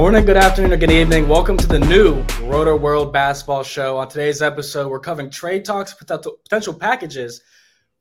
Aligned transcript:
Morning, 0.00 0.24
good 0.24 0.38
afternoon, 0.38 0.72
or 0.72 0.78
good 0.78 0.90
evening. 0.90 1.28
Welcome 1.28 1.58
to 1.58 1.66
the 1.66 1.78
new 1.78 2.22
Rotoworld 2.48 3.12
Basketball 3.12 3.62
Show. 3.62 3.98
On 3.98 4.08
today's 4.08 4.40
episode, 4.40 4.88
we're 4.88 4.98
covering 4.98 5.28
trade 5.28 5.62
talks, 5.62 5.92
potential, 5.92 6.72
packages 6.72 7.42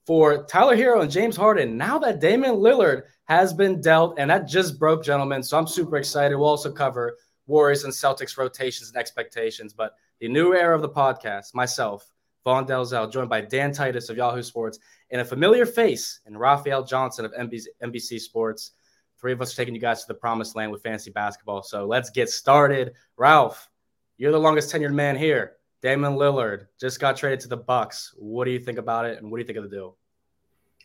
for 0.06 0.46
Tyler 0.46 0.78
Herro 0.78 1.02
and 1.02 1.12
James 1.12 1.36
Harden. 1.36 1.76
Now 1.76 2.00
that 2.00 2.22
Damian 2.22 2.56
Lillard 2.56 3.02
has 3.26 3.52
been 3.54 3.82
dealt, 3.82 4.18
and 4.18 4.30
that 4.30 4.48
just 4.48 4.80
broke, 4.80 5.04
gentlemen. 5.04 5.44
So 5.44 5.58
I'm 5.58 5.68
super 5.68 5.98
excited. 5.98 6.38
We'll 6.38 6.48
also 6.48 6.72
cover 6.72 7.18
Warriors 7.48 7.84
and 7.84 7.92
Celtics 7.92 8.38
rotations 8.38 8.88
and 8.88 8.98
expectations. 8.98 9.74
But 9.74 9.92
the 10.22 10.30
new 10.30 10.54
era 10.56 10.74
of 10.74 10.82
the 10.82 10.88
podcast, 10.88 11.54
myself, 11.54 12.10
Vaughn 12.46 12.66
Dalzell, 12.66 13.12
joined 13.12 13.30
by 13.30 13.42
Dan 13.42 13.74
Titus 13.74 14.08
of 14.08 14.16
Yahoo 14.16 14.42
Sports, 14.42 14.80
and 15.12 15.20
a 15.20 15.26
familiar 15.26 15.66
face 15.66 16.22
in 16.26 16.34
Raphielle 16.36 16.88
Johnson 16.88 17.26
of 17.26 17.34
NBC 17.34 18.22
Sports. 18.22 18.72
Three 19.20 19.34
of 19.34 19.42
us 19.42 19.54
are 19.54 19.58
taking 19.58 19.76
you 19.76 19.82
guys 19.82 20.02
to 20.02 20.08
the 20.08 20.14
promised 20.14 20.56
land 20.56 20.72
with 20.72 20.82
fantasy 20.82 21.12
basketball. 21.12 21.62
So 21.62 21.86
let's 21.86 22.10
get 22.10 22.30
started. 22.30 22.94
Ralph, 23.18 23.70
you're 24.18 24.32
the 24.32 24.40
longest 24.40 24.74
tenured 24.74 24.94
man 24.94 25.18
here. 25.18 25.54
Damian 25.82 26.14
Lillard 26.14 26.68
just 26.80 27.00
got 27.00 27.18
traded 27.18 27.40
to 27.42 27.48
the 27.48 27.58
Bucks. 27.58 28.14
What 28.18 28.46
do 28.46 28.52
you 28.52 28.60
think 28.60 28.78
about 28.78 29.06
it, 29.06 29.18
and 29.22 29.32
what 29.32 29.38
do 29.38 29.42
you 29.42 29.48
think 29.48 29.58
of 29.58 29.64
the 29.64 29.76
deal? 29.76 29.98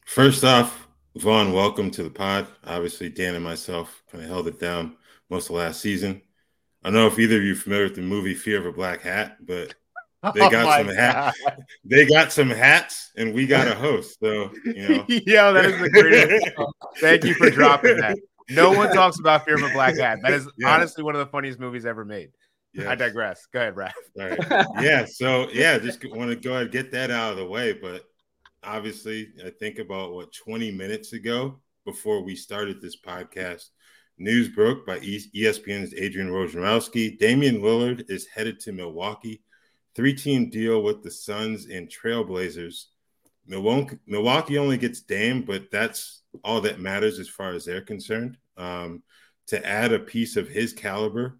First 0.06 0.44
off, 0.44 0.88
Vaughn, 1.16 1.52
welcome 1.52 1.90
to 1.92 2.02
the 2.02 2.10
pod. 2.10 2.46
Obviously, 2.64 3.08
Dan 3.08 3.34
and 3.34 3.44
myself 3.44 4.02
kind 4.10 4.22
of 4.22 4.30
held 4.30 4.48
it 4.48 4.58
down 4.60 4.96
most 5.30 5.48
of 5.48 5.56
last 5.56 5.80
season. 5.80 6.20
I 6.82 6.88
don't 6.88 6.94
know 6.94 7.06
if 7.06 7.18
either 7.18 7.36
of 7.36 7.42
you 7.42 7.52
are 7.52 7.56
familiar 7.56 7.84
with 7.84 7.94
the 7.94 8.02
movie 8.02 8.34
Fear 8.34 8.58
of 8.58 8.66
a 8.66 8.72
Black 8.72 9.02
Hat, 9.02 9.38
but 9.44 9.74
they 10.34 10.40
Oh 10.40 10.50
got 10.50 10.64
my 10.66 10.78
some 10.78 10.94
hats. 10.94 11.40
They 11.84 12.06
got 12.06 12.32
some 12.32 12.50
hats, 12.50 13.10
and 13.16 13.34
we 13.34 13.46
got 13.46 13.68
a 13.68 13.74
host. 13.86 14.18
So 14.20 14.50
you 14.64 14.88
know, 14.88 15.04
Yo, 15.08 15.52
that 15.52 15.64
is 15.66 15.80
the 15.80 15.90
greatest. 15.90 16.46
Thank 17.00 17.24
you 17.24 17.34
for 17.34 17.50
dropping 17.50 17.96
that. 17.98 18.16
No 18.50 18.72
one 18.72 18.92
talks 18.92 19.18
about 19.18 19.44
Fear 19.44 19.56
of 19.56 19.62
a 19.70 19.72
Black 19.72 19.96
Hat. 19.98 20.18
That 20.22 20.32
is 20.32 20.48
Yeah. 20.58 20.74
honestly 20.74 21.02
one 21.02 21.14
of 21.14 21.18
the 21.20 21.30
funniest 21.30 21.58
movies 21.58 21.86
ever 21.86 22.04
made. 22.04 22.30
yeah. 22.74 22.90
I 22.90 22.94
digress. 22.94 23.46
Go 23.52 23.60
ahead, 23.60 23.74
Raph. 23.74 23.92
All 24.20 24.28
right. 24.28 24.66
yeah. 24.84 25.04
So 25.06 25.48
yeah, 25.50 25.78
just 25.78 26.04
want 26.10 26.30
to 26.30 26.36
go 26.36 26.50
ahead 26.50 26.62
and 26.64 26.70
get 26.72 26.92
that 26.92 27.10
out 27.10 27.32
of 27.32 27.38
the 27.38 27.46
way. 27.46 27.72
But 27.72 28.04
obviously, 28.62 29.28
I 29.44 29.50
think 29.50 29.78
about 29.78 30.12
what 30.12 30.32
20 30.32 30.70
minutes 30.72 31.12
ago 31.12 31.60
before 31.84 32.22
we 32.22 32.34
started 32.36 32.80
this 32.80 33.00
podcast, 33.00 33.68
news 34.18 34.48
broke 34.48 34.86
by 34.86 34.98
ESPN's 35.00 35.94
Adrian 35.94 36.30
Wojnarowski. 36.30 37.18
Damian 37.18 37.60
Lillard 37.60 38.10
is 38.10 38.26
headed 38.26 38.60
to 38.60 38.72
Milwaukee. 38.72 39.42
Three-team 39.94 40.50
deal 40.50 40.82
with 40.82 41.02
the 41.02 41.10
Suns 41.10 41.66
and 41.66 41.88
Trailblazers. 41.88 42.86
Milwaukee, 43.46 43.98
Milwaukee 44.06 44.58
only 44.58 44.78
gets 44.78 45.00
Dame, 45.00 45.42
but 45.42 45.70
that's 45.70 46.22
all 46.42 46.60
that 46.62 46.80
matters 46.80 47.18
as 47.18 47.28
far 47.28 47.50
as 47.50 47.64
they're 47.64 47.80
concerned. 47.80 48.36
Um, 48.56 49.02
to 49.48 49.64
add 49.64 49.92
a 49.92 49.98
piece 49.98 50.36
of 50.36 50.48
his 50.48 50.72
caliber 50.72 51.38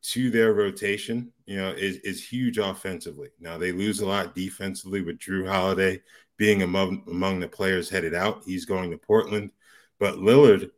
to 0.00 0.30
their 0.30 0.54
rotation, 0.54 1.32
you 1.46 1.56
know, 1.56 1.70
is, 1.70 1.96
is 1.98 2.26
huge 2.26 2.58
offensively. 2.58 3.28
Now 3.40 3.58
they 3.58 3.72
lose 3.72 4.00
a 4.00 4.06
lot 4.06 4.34
defensively 4.34 5.02
with 5.02 5.18
Jrue 5.18 5.46
Holiday 5.46 6.02
being 6.36 6.62
among 6.62 7.02
among 7.08 7.40
the 7.40 7.48
players 7.48 7.90
headed 7.90 8.14
out. 8.14 8.42
He's 8.46 8.64
going 8.64 8.90
to 8.90 8.96
Portland, 8.96 9.50
but 9.98 10.14
Lillard, 10.16 10.70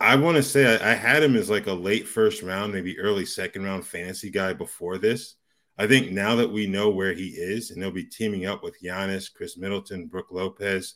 I 0.00 0.14
want 0.16 0.36
to 0.36 0.42
say 0.42 0.78
I, 0.78 0.92
I 0.92 0.94
had 0.94 1.22
him 1.22 1.36
as 1.36 1.50
like 1.50 1.66
a 1.66 1.72
late 1.72 2.06
first 2.06 2.42
round, 2.42 2.72
maybe 2.72 2.98
early 2.98 3.26
second 3.26 3.64
round 3.64 3.84
fantasy 3.84 4.30
guy 4.30 4.52
before 4.52 4.96
this. 4.98 5.34
I 5.78 5.86
think 5.86 6.10
now 6.10 6.34
that 6.36 6.50
we 6.50 6.66
know 6.66 6.90
where 6.90 7.12
he 7.12 7.28
is, 7.28 7.70
and 7.70 7.80
they'll 7.80 7.90
be 7.90 8.04
teaming 8.04 8.46
up 8.46 8.62
with 8.64 8.80
Giannis, 8.82 9.32
Khris 9.32 9.56
Middleton, 9.56 10.06
Brook 10.06 10.26
Lopez, 10.30 10.94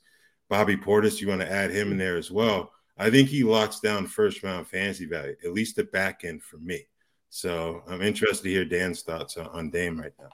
Bobby 0.49 0.77
Portis, 0.77 1.21
you 1.21 1.29
want 1.29 1.41
to 1.41 1.51
add 1.51 1.71
him 1.71 1.93
in 1.93 1.99
there 1.99 2.17
as 2.17 2.31
well. 2.31 2.73
I 2.99 3.11
think 3.11 3.29
he 3.29 3.45
locks 3.45 3.81
down 3.81 4.07
first 4.07 4.43
round 4.43 4.67
fantasy 4.67 5.07
value, 5.07 5.37
at 5.45 5.53
least 5.53 5.77
the 5.77 5.85
back 5.85 6.25
end 6.25 6.43
for 6.43 6.59
me. 6.59 6.87
So 7.31 7.83
I'm 7.89 8.03
interested 8.03 8.45
to 8.45 8.51
hear 8.51 8.65
Dan's 8.65 9.03
thoughts 9.03 9.37
on, 9.37 9.71
Dame 9.71 10.01
right 10.01 10.13
now. 10.21 10.29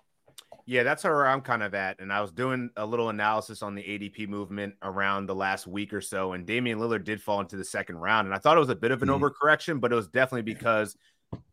Yeah, 0.67 0.83
that's 0.83 1.05
where 1.05 1.27
I'm 1.27 1.41
kind 1.41 1.63
of 1.63 1.75
at. 1.75 2.01
And 2.01 2.13
I 2.13 2.21
was 2.21 2.33
doing 2.33 2.71
a 2.77 2.85
little 2.85 3.09
analysis 3.11 3.63
on 3.63 3.75
the 3.75 3.83
ADP 3.83 4.29
movement 4.29 4.75
around 4.83 5.27
the 5.27 5.35
last 5.35 5.67
week 5.67 5.95
or 5.95 6.01
so. 6.01 6.33
And 6.33 6.45
Damian 6.45 6.79
Lillard 6.79 7.05
did 7.05 7.23
fall 7.23 7.41
into 7.41 7.57
the 7.57 7.65
second 7.65 7.97
round. 7.97 8.27
And 8.27 8.35
I 8.35 8.39
thought 8.39 8.57
it 8.57 8.61
was 8.61 8.69
a 8.69 8.75
bit 8.75 8.91
of 8.91 9.03
an 9.03 9.09
Mhm. 9.09 9.21
overcorrection, 9.21 9.81
but 9.81 9.93
it 9.93 9.95
was 9.95 10.09
definitely 10.09 10.43
because 10.43 10.97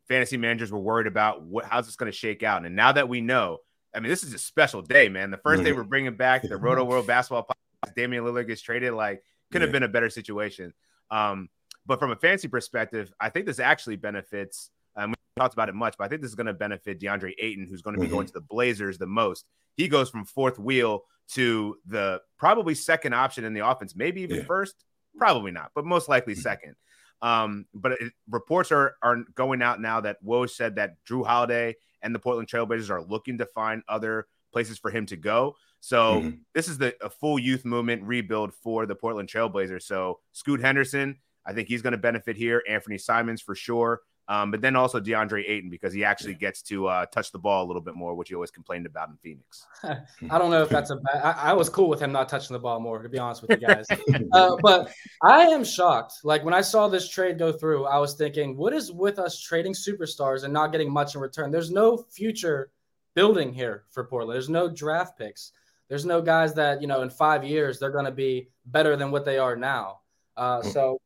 fantasy 0.08 0.38
managers 0.38 0.72
were 0.72 0.80
worried 0.80 1.08
about 1.08 1.42
what 1.44 1.66
how's 1.66 1.86
this 1.86 1.96
going 1.96 2.12
to 2.12 2.18
shake 2.18 2.44
out. 2.44 2.66
And 2.66 2.76
now 2.76 2.92
that 2.92 3.10
we 3.10 3.22
know, 3.22 3.60
I 3.94 4.00
mean, 4.00 4.10
this 4.10 4.24
is 4.24 4.34
a 4.34 4.38
special 4.38 4.82
day, 4.82 5.10
man. 5.10 5.32
The 5.32 5.38
1st 5.38 5.64
day 5.64 5.72
Mhm. 5.72 5.76
we're 5.78 5.84
bringing 5.84 6.16
back 6.16 6.42
the 6.42 6.50
Rotoworld 6.50 7.08
Basketball 7.08 7.48
podcast, 7.48 7.96
Damian 7.96 8.24
Lillard 8.24 8.48
gets 8.48 8.62
traded. 8.62 8.94
Like, 8.94 9.24
could 9.52 9.62
have 9.62 9.72
been 9.72 9.84
a 9.84 9.88
better 9.88 10.10
situation. 10.10 10.74
Um, 11.12 11.50
but 11.86 12.00
from 12.00 12.12
a 12.12 12.16
fantasy 12.16 12.48
perspective, 12.48 13.14
I 13.20 13.30
think 13.30 13.46
this 13.46 13.60
actually 13.60 13.96
benefits. 13.96 14.70
Um, 14.96 15.12
we 15.12 15.16
talked 15.38 15.54
about 15.54 15.70
it 15.70 15.76
much, 15.76 15.96
but 15.98 16.06
I 16.06 16.08
think 16.08 16.22
this 16.22 16.30
is 16.30 16.36
going 16.36 16.48
to 16.48 16.54
benefit 16.54 17.00
DeAndre 17.00 17.34
Ayton, 17.40 17.68
who's 17.70 17.82
going 17.82 17.96
to 17.96 18.02
be 18.02 18.08
Mhm. 18.08 18.12
going 18.12 18.28
to 18.28 18.34
the 18.34 18.42
Blazers 18.42 18.98
the 18.98 19.06
most. 19.08 19.46
He 19.78 19.88
goes 19.88 20.10
from 20.10 20.26
fourth 20.26 20.58
wheel 20.60 21.04
to 21.34 21.78
the 21.86 22.22
probably 22.38 22.76
second 22.76 23.14
option 23.14 23.44
in 23.46 23.54
the 23.54 23.66
offense, 23.68 23.96
maybe 23.96 24.22
even 24.22 24.38
Yeah. 24.38 24.44
first, 24.46 24.84
probably 25.18 25.52
not, 25.52 25.72
but 25.76 25.86
most 25.86 26.10
likely 26.10 26.34
Mhm. 26.36 26.40
second. 26.42 26.76
Um, 27.26 27.66
but 27.74 27.94
it, 27.94 28.14
reports 28.30 28.72
are 28.72 28.96
are 29.02 29.18
going 29.34 29.62
out 29.64 29.82
now 29.82 30.00
that 30.02 30.24
Woj 30.24 30.52
said 30.52 30.76
that 30.76 30.98
Jrue 31.10 31.26
Holiday 31.26 31.76
and 32.04 32.14
the 32.14 32.20
Portland 32.20 32.48
Trailblazers 32.48 32.92
are 32.92 33.02
looking 33.02 33.40
to 33.40 33.46
find 33.48 33.82
other 33.90 34.28
places 34.54 34.78
for 34.78 34.92
him 34.92 35.06
to 35.08 35.16
go. 35.18 35.56
So 35.80 36.22
Mhm. 36.22 36.40
this 36.54 36.68
is 36.68 36.78
the 36.78 36.96
a 37.04 37.10
full 37.10 37.40
youth 37.40 37.66
movement 37.66 38.04
rebuild 38.04 38.54
for 38.54 38.86
the 38.86 38.96
Portland 38.96 39.28
Trailblazers. 39.28 39.84
So 39.84 40.20
Scoot 40.34 40.62
Henderson, 40.62 41.18
I 41.46 41.54
think 41.54 41.68
he's 41.68 41.82
going 41.82 41.94
to 41.94 41.98
benefit 41.98 42.38
here. 42.38 42.64
Anthony 42.70 42.98
Simons 43.00 43.42
for 43.42 43.56
sure. 43.56 44.02
Um, 44.28 44.50
but 44.50 44.62
then 44.62 44.76
also 44.76 45.00
DeAndre 45.00 45.48
Ayton 45.48 45.70
because 45.70 45.94
he 45.94 46.04
actually 46.04 46.34
gets 46.34 46.64
to 46.64 46.88
uh, 46.88 47.06
touch 47.06 47.32
the 47.32 47.38
ball 47.38 47.64
a 47.64 47.68
little 47.68 47.82
bit 47.82 47.94
more, 47.96 48.16
which 48.16 48.30
he 48.30 48.36
always 48.36 48.50
complained 48.50 48.88
about 48.88 49.10
in 49.10 49.18
Phoenix. 49.18 49.68
I 49.84 50.00
don't 50.40 50.50
know 50.50 50.64
if 50.64 50.70
that's 50.70 50.90
a 50.90 50.96
bad. 50.96 51.22
I, 51.24 51.52
I 51.52 51.54
was 51.54 51.70
cool 51.70 51.90
with 51.90 52.00
him 52.00 52.12
not 52.12 52.28
touching 52.28 52.54
the 52.54 52.60
ball 52.60 52.80
more, 52.80 53.04
to 53.04 53.10
be 53.10 53.20
honest 53.20 53.44
with 53.44 53.52
you 53.52 53.68
guys. 53.68 53.86
uh, 54.32 54.56
but 54.64 54.92
I 55.22 55.44
am 55.44 55.64
shocked. 55.64 56.16
Like 56.24 56.44
when 56.44 56.56
I 56.56 56.62
saw 56.62 56.88
this 56.88 57.08
trade 57.08 57.38
go 57.38 57.52
through, 57.52 57.86
I 57.86 58.00
was 58.00 58.16
thinking, 58.16 58.58
what 58.58 58.74
is 58.74 58.92
with 58.92 59.20
us 59.20 59.40
trading 59.40 59.74
superstars 59.74 60.44
and 60.44 60.52
not 60.52 60.72
getting 60.72 60.92
much 60.92 61.14
in 61.14 61.22
return? 61.22 61.52
There's 61.52 61.72
no 61.72 62.06
future 62.10 62.72
building 63.14 63.54
here 63.54 63.84
for 63.92 64.06
Portland. 64.06 64.36
There's 64.36 64.50
no 64.50 64.70
draft 64.70 65.20
picks. 65.20 65.52
There's 65.88 66.06
no 66.06 66.20
guys 66.20 66.56
that 66.56 66.82
you 66.82 66.88
know 66.88 67.04
in 67.04 67.12
five 67.12 67.44
years 67.44 67.78
they're 67.78 67.92
going 67.92 68.06
to 68.06 68.12
be 68.12 68.50
better 68.66 68.96
than 68.96 69.12
what 69.12 69.24
they 69.24 69.38
are 69.38 69.56
now. 69.56 70.00
Uh, 70.36 70.64
so 70.64 71.00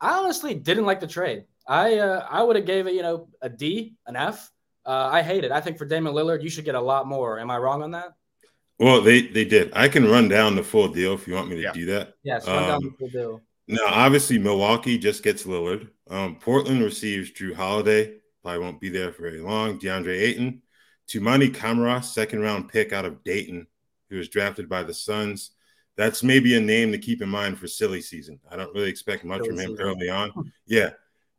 I 0.00 0.18
honestly 0.18 0.54
didn't 0.54 0.86
like 0.86 1.00
the 1.00 1.08
trade. 1.08 1.44
I 1.70 1.98
uh, 1.98 2.26
I 2.28 2.42
would 2.42 2.56
have 2.56 2.66
gave 2.66 2.86
it 2.88 2.94
you 2.94 3.02
know 3.02 3.28
a 3.40 3.48
D, 3.48 3.94
an 4.06 4.16
F. 4.16 4.50
Uh, 4.84 5.08
I 5.12 5.22
hate 5.22 5.44
it. 5.44 5.52
I 5.52 5.60
think 5.60 5.78
for 5.78 5.84
Damian 5.84 6.14
Lillard, 6.14 6.42
you 6.42 6.50
should 6.50 6.64
get 6.64 6.74
a 6.74 6.80
lot 6.80 7.06
more. 7.06 7.38
Am 7.38 7.50
I 7.50 7.58
wrong 7.58 7.82
on 7.82 7.92
that? 7.92 8.12
Well, 8.78 9.00
they 9.02 9.22
they 9.28 9.44
did. 9.44 9.70
I 9.74 9.88
can 9.88 10.10
run 10.10 10.28
down 10.28 10.56
the 10.56 10.64
full 10.64 10.88
deal 10.88 11.14
if 11.14 11.28
you 11.28 11.34
want 11.34 11.48
me 11.48 11.56
to 11.56 11.62
Yeah. 11.62 11.72
do 11.72 11.86
that. 11.86 12.14
Yes, 12.24 12.46
run 12.46 12.62
down 12.68 12.84
Um, 12.84 12.96
the 12.98 13.08
deal. 13.08 13.40
Now, 13.68 13.84
obviously, 13.86 14.36
Milwaukee 14.38 14.98
just 14.98 15.22
gets 15.22 15.44
Lillard. 15.44 15.88
Um, 16.08 16.36
Portland 16.40 16.82
receives 16.82 17.30
Jrue 17.30 17.54
Holiday. 17.54 18.16
Probably 18.42 18.58
won't 18.58 18.80
be 18.80 18.88
there 18.88 19.12
for 19.12 19.22
very 19.22 19.40
long. 19.40 19.78
DeAndre 19.78 20.18
Ayton, 20.18 20.62
Toumani 21.06 21.54
Camara, 21.54 22.02
second 22.02 22.40
round 22.40 22.68
pick 22.68 22.92
out 22.92 23.04
of 23.04 23.22
Dayton, 23.22 23.68
who 24.08 24.16
was 24.16 24.28
drafted 24.28 24.68
by 24.68 24.82
the 24.82 24.94
Suns. 24.94 25.52
That's 25.96 26.24
maybe 26.24 26.56
a 26.56 26.60
name 26.60 26.90
to 26.92 26.98
keep 26.98 27.20
in 27.22 27.28
mind 27.28 27.58
for 27.58 27.68
silly 27.68 28.00
season. 28.00 28.40
I 28.50 28.56
don't 28.56 28.74
really 28.74 28.88
expect 28.90 29.24
much 29.24 29.42
Silly 29.44 29.48
from 29.50 29.58
him 29.60 29.70
season. 29.72 29.84
early 29.86 30.08
on. 30.08 30.52
Yeah. 30.66 30.90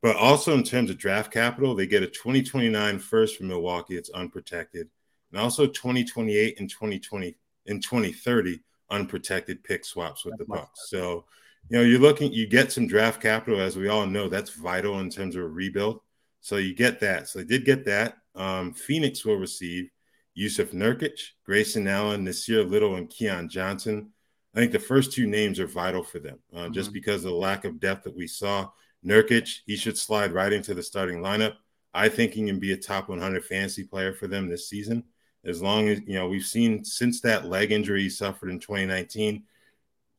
But 0.02 0.16
also 0.16 0.54
in 0.56 0.64
terms 0.64 0.90
of 0.90 0.98
draft 0.98 1.32
capital, 1.32 1.76
they 1.76 1.86
get 1.86 2.04
a 2.04 2.08
2029 2.08 3.00
first 3.00 3.38
from 3.38 3.48
Milwaukee. 3.48 3.96
It's 3.96 4.10
unprotected, 4.10 4.90
and 5.32 5.40
also 5.40 5.68
2028 5.68 6.60
and 6.60 6.70
2020 6.70 7.36
and 7.68 7.84
2030 7.84 8.60
unprotected 8.90 9.64
pick 9.64 9.86
swaps 9.86 10.26
with 10.26 10.38
the 10.38 10.46
Bucks. 10.46 10.90
So, 10.90 11.26
you 11.70 11.78
know, 11.78 11.84
you're 11.84 12.00
looking, 12.00 12.34
you 12.34 12.48
get 12.48 12.72
some 12.72 12.88
draft 12.88 13.22
capital, 13.22 13.62
as 13.62 13.78
we 13.78 13.88
all 13.88 14.06
know, 14.06 14.28
that's 14.28 14.52
vital 14.52 15.00
in 15.00 15.10
terms 15.10 15.36
of 15.36 15.44
a 15.44 15.48
rebuild. 15.48 16.02
So 16.42 16.58
you 16.58 16.76
get 16.76 17.00
that. 17.00 17.30
So 17.30 17.40
they 17.40 17.46
did 17.46 17.66
get 17.66 17.86
that. 17.86 18.18
Um, 18.36 18.74
Phoenix 18.74 19.24
will 19.24 19.38
receive 19.38 19.90
Jusuf 20.38 20.74
Nurkic, 20.74 21.20
Grayson 21.46 21.88
Allen, 21.88 22.26
Nassir 22.26 22.70
Little, 22.70 22.96
and 22.96 23.10
Keon 23.10 23.50
Johnson. 23.50 24.12
I 24.56 24.60
think 24.60 24.72
the 24.72 24.80
first 24.80 25.14
two 25.14 25.28
names 25.28 25.60
are 25.60 25.68
vital 25.68 26.04
for 26.04 26.20
them, 26.20 26.40
uh, 26.54 26.58
mm-hmm. 26.58 26.74
just 26.74 26.92
because 26.92 27.24
of 27.24 27.32
the 27.32 27.38
lack 27.38 27.64
of 27.64 27.80
depth 27.80 28.04
that 28.04 28.16
we 28.16 28.28
saw. 28.28 28.70
Nurkic, 29.06 29.60
he 29.66 29.76
should 29.76 29.98
slide 29.98 30.34
right 30.34 30.54
into 30.54 30.74
the 30.74 30.84
starting 30.84 31.20
lineup. 31.20 31.56
I 31.94 32.10
think 32.10 32.34
he 32.34 32.46
can 32.46 32.60
be 32.60 32.72
a 32.72 32.78
top 32.78 33.10
100 33.10 33.44
fantasy 33.44 33.84
player 33.84 34.14
for 34.14 34.28
them 34.28 34.48
this 34.48 34.70
season. 34.70 35.04
As 35.44 35.62
long 35.62 35.90
as, 35.90 36.00
you 36.06 36.14
know, 36.14 36.28
we've 36.28 36.46
seen 36.46 36.86
since 36.86 37.22
that 37.22 37.46
leg 37.46 37.72
injury 37.72 38.04
he 38.04 38.10
suffered 38.10 38.50
in 38.50 38.60
2019, 38.60 39.44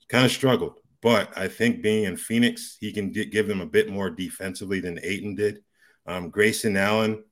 kind 0.09 0.25
of 0.25 0.33
struggled. 0.33 0.75
But 1.01 1.37
I 1.37 1.49
think 1.49 1.83
being 1.83 2.05
in 2.05 2.17
Phoenix, 2.17 2.77
he 2.81 2.93
can 2.93 3.11
d- 3.11 3.25
give 3.25 3.49
them 3.49 3.61
a 3.61 3.67
bit 3.67 3.89
more 3.91 4.11
defensively 4.11 4.81
than 4.81 5.01
Ayton 5.03 5.35
did. 5.35 5.63
Um, 6.07 6.31
Grayson 6.31 6.77
Allen, 6.77 7.25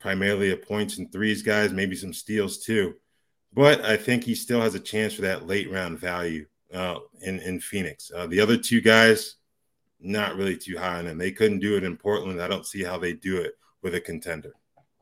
primarily 0.00 0.52
a 0.52 0.56
points 0.56 0.98
and 0.98 1.10
threes 1.10 1.42
guys, 1.42 1.72
maybe 1.72 1.96
some 1.96 2.12
steals 2.12 2.58
too. 2.58 2.94
But 3.52 3.84
I 3.84 3.96
think 3.96 4.24
he 4.24 4.34
still 4.34 4.60
has 4.60 4.74
a 4.74 4.80
chance 4.80 5.14
for 5.14 5.22
that 5.22 5.46
late 5.46 5.70
round 5.70 5.98
value 5.98 6.46
uh, 6.72 6.98
in 7.22 7.40
in 7.40 7.60
Phoenix. 7.60 8.10
Uh, 8.14 8.26
the 8.26 8.40
other 8.40 8.56
two 8.56 8.80
guys, 8.80 9.36
not 10.00 10.36
really 10.36 10.56
too 10.56 10.78
high 10.78 10.98
on 10.98 11.06
them. 11.06 11.18
They 11.18 11.32
couldn't 11.32 11.58
do 11.60 11.76
it 11.76 11.84
in 11.84 11.96
Portland. 11.96 12.40
I 12.40 12.48
don't 12.48 12.66
see 12.66 12.82
how 12.82 12.98
they 12.98 13.12
do 13.12 13.38
it 13.38 13.52
with 13.82 13.94
a 13.94 14.00
contender. 14.00 14.54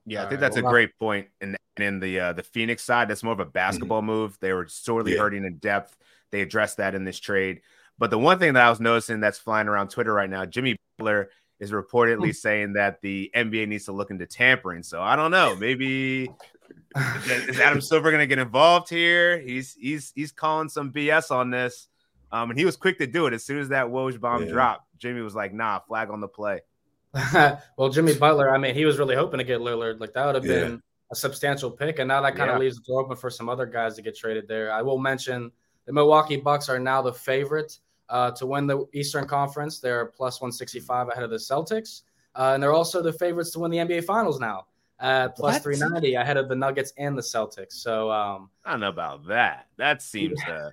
Yeah, 0.07 0.25
I 0.25 0.29
think 0.29 0.41
that's 0.41 0.57
well, 0.57 0.67
a 0.67 0.71
great 0.71 0.97
point. 0.99 1.29
And 1.41 1.57
in 1.79 2.01
the 2.01 2.21
uh, 2.21 2.33
the 2.33 2.43
Phoenix 2.43 2.83
side, 2.85 3.09
that's 3.09 3.23
more 3.23 3.33
of 3.33 3.41
a 3.41 3.45
basketball 3.45 4.01
mm-hmm. 4.01 4.07
move. 4.07 4.39
They 4.41 4.53
were 4.53 4.67
sorely 4.69 5.15
yeah. 5.15 5.19
hurting 5.19 5.45
in 5.45 5.57
depth. 5.59 5.97
They 6.31 6.41
addressed 6.41 6.79
that 6.79 6.95
in 6.95 7.05
this 7.05 7.19
trade. 7.19 7.61
But 7.99 8.11
the 8.11 8.19
one 8.19 8.39
thing 8.39 8.55
that 8.55 8.65
I 8.65 8.71
was 8.71 8.81
noticing 8.81 9.21
that's 9.21 9.39
flying 9.39 9.69
around 9.69 9.89
Twitter 9.89 10.13
right 10.13 10.29
now, 10.29 10.45
Jimmy 10.45 10.77
Butler 10.99 11.31
is 11.59 11.73
reportedly 11.73 12.27
hmm. 12.27 12.33
saying 12.33 12.73
that 12.75 13.01
the 13.01 13.31
NBA 13.35 13.69
needs 13.69 13.87
to 13.87 13.93
look 13.93 14.11
into 14.11 14.27
tampering. 14.27 14.83
So 14.83 15.01
I 15.01 15.17
don't 15.17 15.31
know. 15.31 15.57
Maybe 15.57 16.29
is 17.27 17.61
Adam 17.61 17.81
Silver 17.81 18.11
going 18.11 18.21
to 18.21 18.27
get 18.27 18.39
involved 18.39 18.89
here? 18.89 19.39
He's 19.41 19.75
he's 19.75 20.13
he's 20.15 20.33
calling 20.33 20.69
some 20.69 20.93
BS 20.93 21.31
on 21.31 21.51
this, 21.51 21.89
um, 22.33 22.51
and 22.51 22.59
he 22.59 22.65
was 22.65 22.77
quick 22.77 22.99
to 22.99 23.07
do 23.07 23.27
it 23.27 23.33
as 23.33 23.45
soon 23.45 23.59
as 23.59 23.71
that 23.71 23.87
Woj 23.87 24.21
bomb 24.21 24.45
yeah. 24.45 24.53
dropped. 24.53 24.86
Jimmy 24.99 25.21
was 25.21 25.35
like, 25.35 25.53
"Nah, 25.53 25.81
flag 25.81 26.11
on 26.11 26.21
the 26.21 26.29
play." 26.29 26.61
well, 27.77 27.89
Jimmy 27.91 28.15
Butler, 28.15 28.51
I 28.55 28.59
mean, 28.59 28.75
he 28.75 28.85
was 28.85 28.99
really 28.99 29.15
hoping 29.15 29.39
to 29.39 29.45
get 29.45 29.61
Lillard. 29.61 30.01
Like 30.01 30.13
that 30.15 30.27
would 30.27 30.35
have 30.35 30.45
yeah. 30.45 30.61
been 30.61 30.83
a 31.11 31.15
substantial 31.17 31.71
pick, 31.71 31.99
and 31.99 32.09
now 32.09 32.21
that 32.23 32.37
kind 32.37 32.51
of 32.51 32.57
yeah. 32.57 32.61
leaves 32.61 32.77
the 32.77 32.83
door 32.87 33.03
open 33.03 33.17
for 33.17 33.31
some 33.31 33.49
other 33.49 33.67
guys 33.67 33.95
to 33.97 34.03
get 34.03 34.17
traded 34.17 34.49
there. 34.49 34.73
I 34.73 34.83
will 34.83 34.99
mention 34.99 35.51
the 35.87 35.93
Milwaukee 35.93 36.37
Bucks 36.37 36.69
are 36.69 36.79
now 36.79 37.01
the 37.01 37.13
favorite 37.13 37.79
uh, 38.09 38.31
to 38.33 38.47
win 38.47 38.67
the 38.67 38.85
Eastern 38.93 39.27
Conference. 39.27 39.79
They're 39.79 40.07
plus 40.07 40.41
165 40.41 41.09
ahead 41.09 41.23
of 41.23 41.31
the 41.31 41.37
Celtics. 41.37 42.03
Uh, 42.35 42.53
and 42.53 42.63
they're 42.63 42.75
also 42.75 43.03
the 43.03 43.13
favorites 43.13 43.51
to 43.53 43.61
win 43.61 43.71
the 43.71 43.79
NBA 43.79 44.05
Finals 44.05 44.39
now 44.39 44.67
at 44.99 45.37
plus 45.37 45.59
390 45.59 46.15
ahead 46.15 46.37
of 46.37 46.49
the 46.49 46.55
Nuggets 46.55 46.93
and 46.97 47.17
the 47.17 47.23
Celtics. 47.23 47.73
So 47.73 48.11
um, 48.11 48.51
I 48.65 48.71
don't 48.71 48.81
know 48.81 48.89
about 48.89 49.27
that. 49.29 49.67
That 49.77 50.03
seems, 50.03 50.41
uh, 50.43 50.71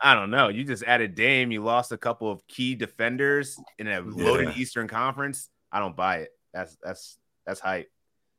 I 0.00 0.14
don't 0.14 0.30
know. 0.30 0.48
You 0.48 0.64
just 0.64 0.84
added 0.84 1.14
Dame. 1.14 1.50
You 1.50 1.62
lost 1.62 1.92
a 1.92 1.96
couple 1.96 2.30
of 2.30 2.46
key 2.46 2.74
defenders 2.74 3.58
in 3.78 3.88
a 3.88 4.00
loaded 4.00 4.48
yeah. 4.48 4.62
Eastern 4.62 4.86
Conference. 4.86 5.48
I 5.72 5.80
don't 5.80 5.96
buy 5.96 6.18
it. 6.18 6.30
That's 6.52 6.76
that's 6.82 7.18
that's 7.44 7.60
hype. 7.60 7.90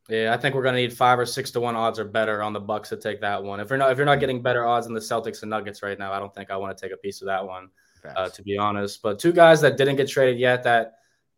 Yeah, 0.08 0.34
I 0.34 0.38
think 0.38 0.56
we're 0.56 0.64
gonna 0.64 0.78
need 0.78 0.94
five 0.94 1.20
or 1.20 1.26
six 1.26 1.52
to 1.52 1.60
one 1.60 1.76
odds 1.76 2.00
or 2.00 2.06
better 2.06 2.42
on 2.42 2.54
the 2.54 2.60
Bucks 2.60 2.90
to 2.90 2.98
take 2.98 3.20
that 3.22 3.44
one. 3.44 3.60
If 3.60 3.70
you're 3.70 3.78
not 3.78 3.92
if 3.92 3.98
you're 3.98 4.06
not 4.06 4.22
getting 4.22 4.42
better 4.42 4.66
odds 4.66 4.86
than 4.86 4.94
the 4.94 5.02
Celtics 5.02 5.42
and 5.42 5.50
Nuggets 5.50 5.84
right 5.84 6.00
now, 6.00 6.14
I 6.14 6.20
don't 6.20 6.34
think 6.34 6.50
I 6.50 6.58
want 6.58 6.78
to 6.78 6.81
take 6.81 6.94
a 6.94 6.98
piece 6.98 7.22
of 7.22 7.26
that 7.26 7.46
one 7.46 7.70
uh, 8.16 8.30
to 8.30 8.44
be 8.44 8.58
honest. 8.58 9.02
But 9.02 9.20
two 9.20 9.34
guys 9.34 9.62
that 9.62 9.78
didn't 9.78 9.96
get 9.96 10.08
traded 10.08 10.40
yet 10.40 10.64
that 10.64 10.94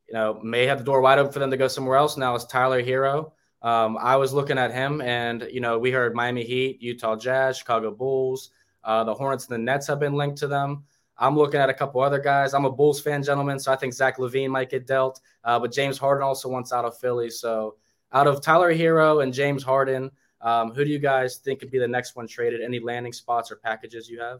you 0.07 0.13
know 0.13 0.39
may 0.43 0.65
have 0.65 0.79
the 0.79 0.83
door 0.83 1.01
wide 1.01 1.19
open 1.19 1.31
for 1.31 1.39
them 1.39 1.51
to 1.51 1.57
go 1.57 1.67
somewhere 1.67 1.97
else 1.97 2.17
now 2.17 2.35
is 2.35 2.45
Tyler 2.45 2.83
Herro. 2.83 3.31
Um, 3.67 3.97
I 3.99 4.15
was 4.15 4.31
looking 4.31 4.57
at 4.57 4.71
him, 4.71 5.01
and 5.01 5.45
you 5.51 5.59
know 5.59 5.77
we 5.77 5.91
heard 5.91 6.15
Miami 6.15 6.45
Heat, 6.45 6.81
Utah 6.81 7.17
Jazz, 7.17 7.57
Chicago 7.57 7.91
Bulls, 7.91 8.51
uh, 8.85 9.03
the 9.03 9.13
Hornets, 9.13 9.45
and 9.47 9.55
the 9.55 9.57
Nets 9.57 9.87
have 9.87 9.99
been 9.99 10.13
linked 10.13 10.37
to 10.37 10.47
them. 10.47 10.85
I'm 11.17 11.35
looking 11.35 11.59
at 11.59 11.69
a 11.69 11.73
couple 11.73 11.99
other 11.99 12.19
guys. 12.19 12.53
I'm 12.53 12.63
a 12.63 12.71
Bulls 12.71 13.01
fan, 13.01 13.23
gentlemen, 13.23 13.59
so 13.59 13.73
I 13.73 13.75
think 13.75 13.93
Zach 13.93 14.19
LaVine 14.19 14.49
might 14.49 14.69
get 14.69 14.87
dealt. 14.87 15.19
Uh, 15.43 15.59
but 15.59 15.73
James 15.73 15.97
Harden 15.97 16.23
also 16.23 16.47
wants 16.47 16.71
out 16.71 16.85
of 16.85 16.97
Philly. 16.97 17.29
So 17.29 17.75
out 18.13 18.25
of 18.25 18.41
Tyler 18.41 18.73
Herro 18.73 19.21
and 19.21 19.33
James 19.33 19.63
Harden, 19.63 20.11
um, 20.39 20.71
who 20.71 20.85
do 20.85 20.89
you 20.89 20.99
guys 20.99 21.35
think 21.35 21.59
could 21.59 21.71
be 21.71 21.79
the 21.79 21.87
next 21.89 22.15
one 22.15 22.25
traded? 22.25 22.61
Any 22.61 22.79
landing 22.79 23.11
spots 23.11 23.51
or 23.51 23.57
packages 23.57 24.07
you 24.07 24.21
have? 24.21 24.39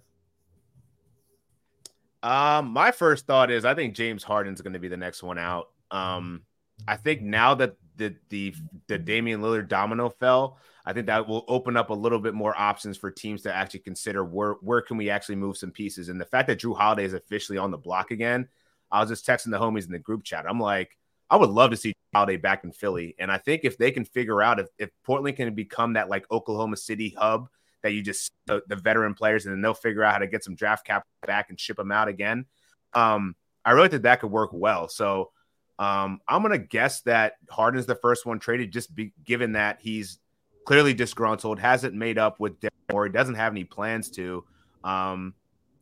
Um, 2.24 2.72
my 2.72 2.92
first 2.92 3.26
thought 3.26 3.52
is 3.52 3.66
I 3.66 3.74
think 3.74 3.94
James 3.94 4.24
Harden's 4.24 4.62
going 4.62 4.74
to 4.74 4.80
be 4.80 4.88
the 4.88 4.96
next 4.96 5.22
one 5.22 5.38
out. 5.38 5.68
Um, 5.92 6.44
I 6.88 6.96
think 6.96 7.22
now 7.22 7.56
that 7.56 7.76
the 7.98 8.16
the 8.30 8.56
the 8.88 8.98
Damian 8.98 9.42
Lillard 9.42 9.68
domino 9.68 10.10
fell, 10.10 10.58
I 10.86 10.94
think 10.94 11.08
that 11.08 11.28
will 11.28 11.46
open 11.48 11.76
up 11.76 11.90
a 11.90 11.94
little 11.94 12.20
bit 12.20 12.34
more 12.34 12.58
options 12.58 12.98
for 12.98 13.12
teams 13.12 13.42
to 13.44 13.54
actually 13.54 13.82
consider 13.82 14.24
where 14.24 14.54
where 14.62 14.82
can 14.82 14.98
we 14.98 15.10
actually 15.10 15.36
move 15.36 15.58
some 15.58 15.72
pieces. 15.72 16.10
And 16.10 16.20
the 16.20 16.26
fact 16.26 16.48
that 16.48 16.60
Jrue 16.60 16.78
Holiday 16.78 17.04
is 17.04 17.14
officially 17.14 17.58
on 17.58 17.72
the 17.72 17.78
block 17.78 18.12
again, 18.12 18.48
I 18.92 19.02
was 19.02 19.10
just 19.10 19.26
texting 19.26 19.52
the 19.52 19.60
homies 19.60 19.86
in 19.86 19.92
the 19.92 20.00
group 20.00 20.24
chat. 20.24 20.46
I'm 20.48 20.60
like, 20.60 20.98
I 21.30 21.36
would 21.36 21.50
love 21.50 21.72
to 21.72 21.78
see 21.78 21.94
Holiday 22.14 22.38
back 22.38 22.64
in 22.64 22.72
Philly. 22.72 23.16
And 23.20 23.32
I 23.32 23.38
think 23.38 23.62
if 23.64 23.78
they 23.78 23.92
can 23.92 24.06
figure 24.06 24.42
out 24.42 24.60
if, 24.60 24.68
if 24.78 24.90
Portland 25.04 25.38
can 25.38 25.54
become 25.54 25.94
that 25.94 26.10
like 26.10 26.30
Oklahoma 26.32 26.78
City 26.78 27.14
hub 27.18 27.50
that 27.84 27.92
you 27.92 28.02
just 28.02 28.32
the, 28.46 28.62
the, 28.68 28.76
veteran 28.76 29.14
players 29.14 29.46
and 29.46 29.54
then 29.54 29.62
they'll 29.62 29.74
figure 29.74 30.04
out 30.04 30.14
how 30.14 30.20
to 30.20 30.28
get 30.28 30.44
some 30.44 30.56
draft 30.56 30.86
cap 30.86 31.06
back 31.26 31.50
and 31.50 31.60
ship 31.60 31.78
them 31.78 31.92
out 31.92 32.08
again. 32.08 32.46
Um, 32.94 33.36
I 33.64 33.72
really 33.72 33.90
think 33.90 34.04
that 34.04 34.22
could 34.22 34.32
work 34.32 34.52
well. 34.54 34.88
So 34.88 35.32
um, 35.80 36.20
I'm 36.28 36.42
gonna 36.42 36.58
guess 36.58 37.02
that 37.02 37.34
Harden's 37.50 37.86
the 37.86 37.96
first 37.96 38.26
one 38.26 38.40
traded, 38.40 38.72
just 38.72 38.94
be, 38.96 39.14
given 39.24 39.54
that 39.54 39.80
he's 39.82 40.20
clearly 40.66 40.94
disgruntled, 40.94 41.60
hasn't 41.60 41.94
made 41.94 42.18
up 42.18 42.40
with 42.40 42.54
or 42.92 43.08
doesn't 43.10 43.36
have 43.36 43.54
any 43.54 43.64
plans 43.64 44.10
to. 44.12 44.44
Um, 44.84 45.34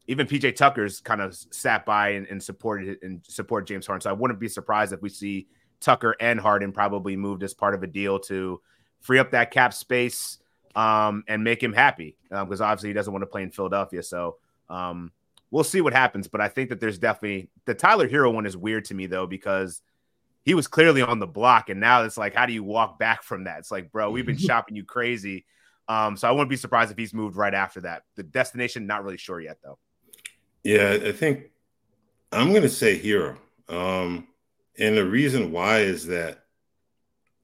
even 0.08 0.28
PJ 0.28 0.56
Tucker's 0.56 1.02
kind 1.02 1.22
of 1.22 1.36
sat 1.36 1.86
by 1.86 2.10
and, 2.10 2.28
and 2.28 2.42
supported 2.42 3.00
and 3.02 3.22
support 3.24 3.68
James 3.68 3.88
Harden. 3.88 4.02
So 4.02 4.10
I 4.10 4.14
wouldn't 4.14 4.40
be 4.40 4.48
surprised 4.48 4.94
if 4.94 5.02
we 5.02 5.10
see 5.10 5.48
Tucker 5.80 6.16
and 6.20 6.40
Harden 6.40 6.72
probably 6.72 7.16
moved 7.16 7.44
as 7.44 7.54
part 7.54 7.74
of 7.74 7.84
a 7.84 7.88
deal 7.88 8.20
to 8.20 8.62
free 9.02 9.20
up 9.20 9.32
that 9.32 9.52
cap 9.52 9.74
space 9.74 10.38
um, 10.76 11.24
and 11.28 11.44
make 11.44 11.62
him 11.62 11.74
happy 11.74 12.18
because 12.30 12.62
um, 12.62 12.68
obviously 12.68 12.90
he 12.90 12.94
doesn't 12.94 13.14
want 13.14 13.24
to 13.24 13.28
play 13.28 13.44
in 13.44 13.52
Philadelphia. 13.52 14.04
So 14.04 14.38
um, 14.70 15.12
we'll 15.52 15.64
see 15.64 15.82
what 15.82 15.94
happens. 15.94 16.28
But 16.28 16.42
I 16.42 16.48
think 16.48 16.70
that 16.70 16.80
there's 16.80 16.98
definitely 16.98 17.50
the 17.66 17.74
Tyler 17.74 18.08
Herro 18.08 18.34
one 18.34 18.46
is 18.46 18.58
weird 18.58 18.86
to 18.86 18.94
me 18.94 19.08
though 19.08 19.28
because 19.28 19.82
he 20.44 20.54
was 20.54 20.68
clearly 20.68 21.02
on 21.02 21.20
the 21.20 21.28
block, 21.28 21.70
and 21.70 21.80
now 21.80 22.04
it's 22.04 22.18
like, 22.18 22.36
how 22.36 22.46
do 22.46 22.54
you 22.54 22.64
walk 22.64 23.00
back 23.00 23.24
from 23.24 23.46
that? 23.46 23.60
It's 23.60 23.72
like, 23.72 23.92
bro, 23.92 24.12
we've 24.12 24.26
been 24.26 24.38
shopping 24.50 24.76
you 24.76 24.84
crazy. 24.84 25.46
Um, 25.88 26.18
so 26.18 26.28
I 26.28 26.32
wouldn't 26.32 26.50
be 26.50 26.56
surprised 26.56 26.92
if 26.92 26.98
he's 26.98 27.14
moved 27.14 27.36
right 27.36 27.54
after 27.54 27.82
that. 27.82 28.04
The 28.16 28.24
destination, 28.24 28.88
not 28.88 29.04
really 29.04 29.18
sure 29.18 29.40
yet 29.40 29.58
though. 29.64 29.78
Yeah, 30.64 30.98
I 31.04 31.12
think 31.12 31.52
I'm 32.32 32.50
going 32.50 32.64
to 32.64 32.70
say 32.70 33.00
Herro, 33.00 33.38
Um, 33.70 34.28
and 34.78 34.98
the 34.98 35.06
reason 35.06 35.52
why 35.52 35.80
is 35.80 36.08
that 36.08 36.46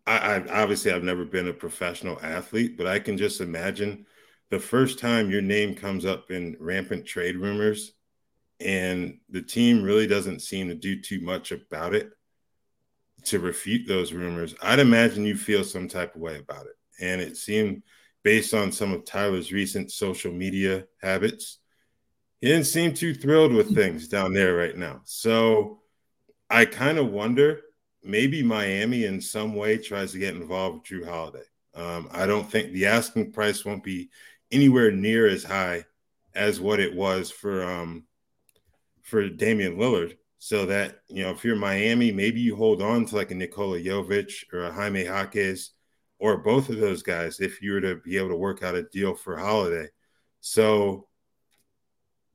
I, 0.08 0.18
I 0.18 0.62
obviously 0.62 0.92
I've 0.92 1.04
never 1.04 1.24
been 1.24 1.48
a 1.48 1.54
professional 1.54 2.20
athlete, 2.22 2.78
but 2.78 2.88
I 2.88 3.00
can 3.00 3.18
just 3.18 3.42
imagine 3.42 4.06
the 4.52 4.60
first 4.60 5.00
time 5.00 5.32
your 5.32 5.42
name 5.42 5.74
comes 5.74 6.06
up 6.06 6.30
in 6.30 6.58
rampant 6.60 7.06
trade 7.06 7.38
rumors 7.38 7.94
and 8.60 9.18
the 9.30 9.42
team 9.42 9.82
really 9.82 10.06
doesn't 10.06 10.42
seem 10.42 10.68
to 10.68 10.76
do 10.76 11.02
too 11.02 11.22
much 11.22 11.52
about 11.52 11.96
it 11.96 12.12
to 13.24 13.40
refute 13.40 13.88
those 13.88 14.14
rumors, 14.14 14.54
I'd 14.62 14.80
imagine 14.80 15.26
you 15.26 15.38
feel 15.38 15.64
some 15.64 15.88
type 15.88 16.16
of 16.16 16.22
way 16.22 16.38
about 16.38 16.66
it. 16.66 16.76
And 17.00 17.22
it 17.22 17.38
seemed 17.38 17.84
based 18.24 18.54
on 18.54 18.72
some 18.72 18.94
of 18.94 19.06
Tyler's 19.06 19.52
recent 19.52 19.92
social 19.92 20.32
media 20.32 20.86
habits, 21.02 21.60
he 22.42 22.48
didn't 22.48 22.66
seem 22.66 22.94
too 22.94 23.14
thrilled 23.14 23.54
with 23.54 23.74
things 23.74 24.08
down 24.08 24.34
there 24.34 24.56
right 24.56 24.78
now. 24.78 25.02
So 25.06 25.80
I 26.50 26.66
kind 26.66 26.98
of 26.98 27.12
wonder 27.12 27.62
maybe 28.04 28.44
Miami 28.44 29.06
in 29.06 29.22
some 29.22 29.56
way 29.56 29.78
tries 29.78 30.12
to 30.12 30.20
get 30.20 30.36
involved 30.36 30.90
with 30.92 31.02
Jrue 31.02 31.08
Holiday. 31.08 31.44
Um, 31.74 32.10
I 32.12 32.26
don't 32.26 32.50
think 32.52 32.74
the 32.74 32.88
asking 32.88 33.32
price 33.32 33.64
won't 33.64 33.84
be 33.84 34.10
anywhere 34.52 34.92
near 34.92 35.28
as 35.28 35.44
high 35.44 35.86
as 36.34 36.60
what 36.60 36.80
it 36.80 36.96
was 36.96 37.32
for 37.32 37.64
um, 37.64 38.06
for 39.04 39.30
Damian 39.30 39.78
Lillard. 39.78 40.18
So 40.40 40.66
that 40.66 41.02
you 41.08 41.24
know, 41.24 41.32
if 41.32 41.44
you're 41.46 41.56
Miami, 41.56 42.12
maybe 42.12 42.42
you 42.42 42.56
hold 42.56 42.82
on 42.82 43.06
to 43.06 43.16
like 43.16 43.30
a 43.32 43.36
Nikola 43.36 43.80
Jovic 43.80 44.46
or 44.52 44.64
a 44.64 44.72
Jaime 44.72 45.04
Jaquez 45.04 45.72
or 46.22 46.38
both 46.38 46.70
of 46.70 46.78
those 46.78 47.02
guys 47.02 47.40
if 47.40 47.62
you 47.62 47.74
were 47.74 47.82
to 47.82 47.96
be 47.96 48.18
able 48.18 48.30
to 48.30 48.36
work 48.36 48.64
out 48.64 48.76
a 48.76 48.84
deal 48.84 49.16
for 49.16 49.38
Holiday. 49.38 49.88
So, 50.40 51.08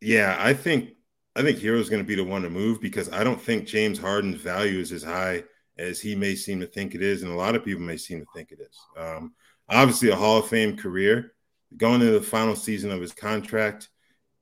yeah, 0.00 0.36
I 0.38 0.54
think 0.54 0.90
I 1.36 1.42
think 1.42 1.60
Herro's 1.60 1.88
going 1.88 2.02
to 2.02 2.06
be 2.06 2.16
the 2.16 2.24
one 2.24 2.42
to 2.42 2.50
move 2.50 2.80
because 2.80 3.12
I 3.12 3.22
don't 3.22 3.40
think 3.40 3.66
James 3.66 3.98
Harden's 3.98 4.40
value 4.40 4.80
is 4.80 4.90
as 4.90 5.04
high 5.04 5.44
as 5.78 6.00
he 6.00 6.14
may 6.14 6.34
seem 6.34 6.60
to 6.60 6.66
think 6.66 6.94
it 6.94 7.02
is, 7.02 7.22
and 7.22 7.30
a 7.30 7.36
lot 7.36 7.54
of 7.54 7.64
people 7.64 7.82
may 7.82 7.96
seem 7.96 8.20
to 8.20 8.26
think 8.34 8.50
it 8.50 8.60
is. 8.60 8.76
Um, 8.96 9.34
obviously, 9.68 10.08
a 10.10 10.16
Hall 10.16 10.38
of 10.38 10.48
Fame 10.48 10.76
career, 10.76 11.32
going 11.76 12.00
into 12.00 12.12
the 12.12 12.22
final 12.22 12.56
season 12.56 12.90
of 12.90 13.00
his 13.00 13.12
contract, 13.12 13.88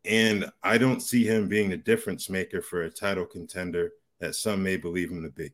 and 0.05 0.50
I 0.62 0.79
don't 0.79 1.00
see 1.00 1.25
him 1.25 1.49
being 1.49 1.71
the 1.71 1.76
difference 1.76 2.29
maker 2.29 2.61
for 2.61 2.83
a 2.83 2.91
title 2.91 3.25
contender 3.25 3.93
that 4.21 4.35
some 4.35 4.62
may 4.62 4.76
believe 4.76 5.11
him 5.11 5.23
to 5.23 5.31
be. 5.31 5.50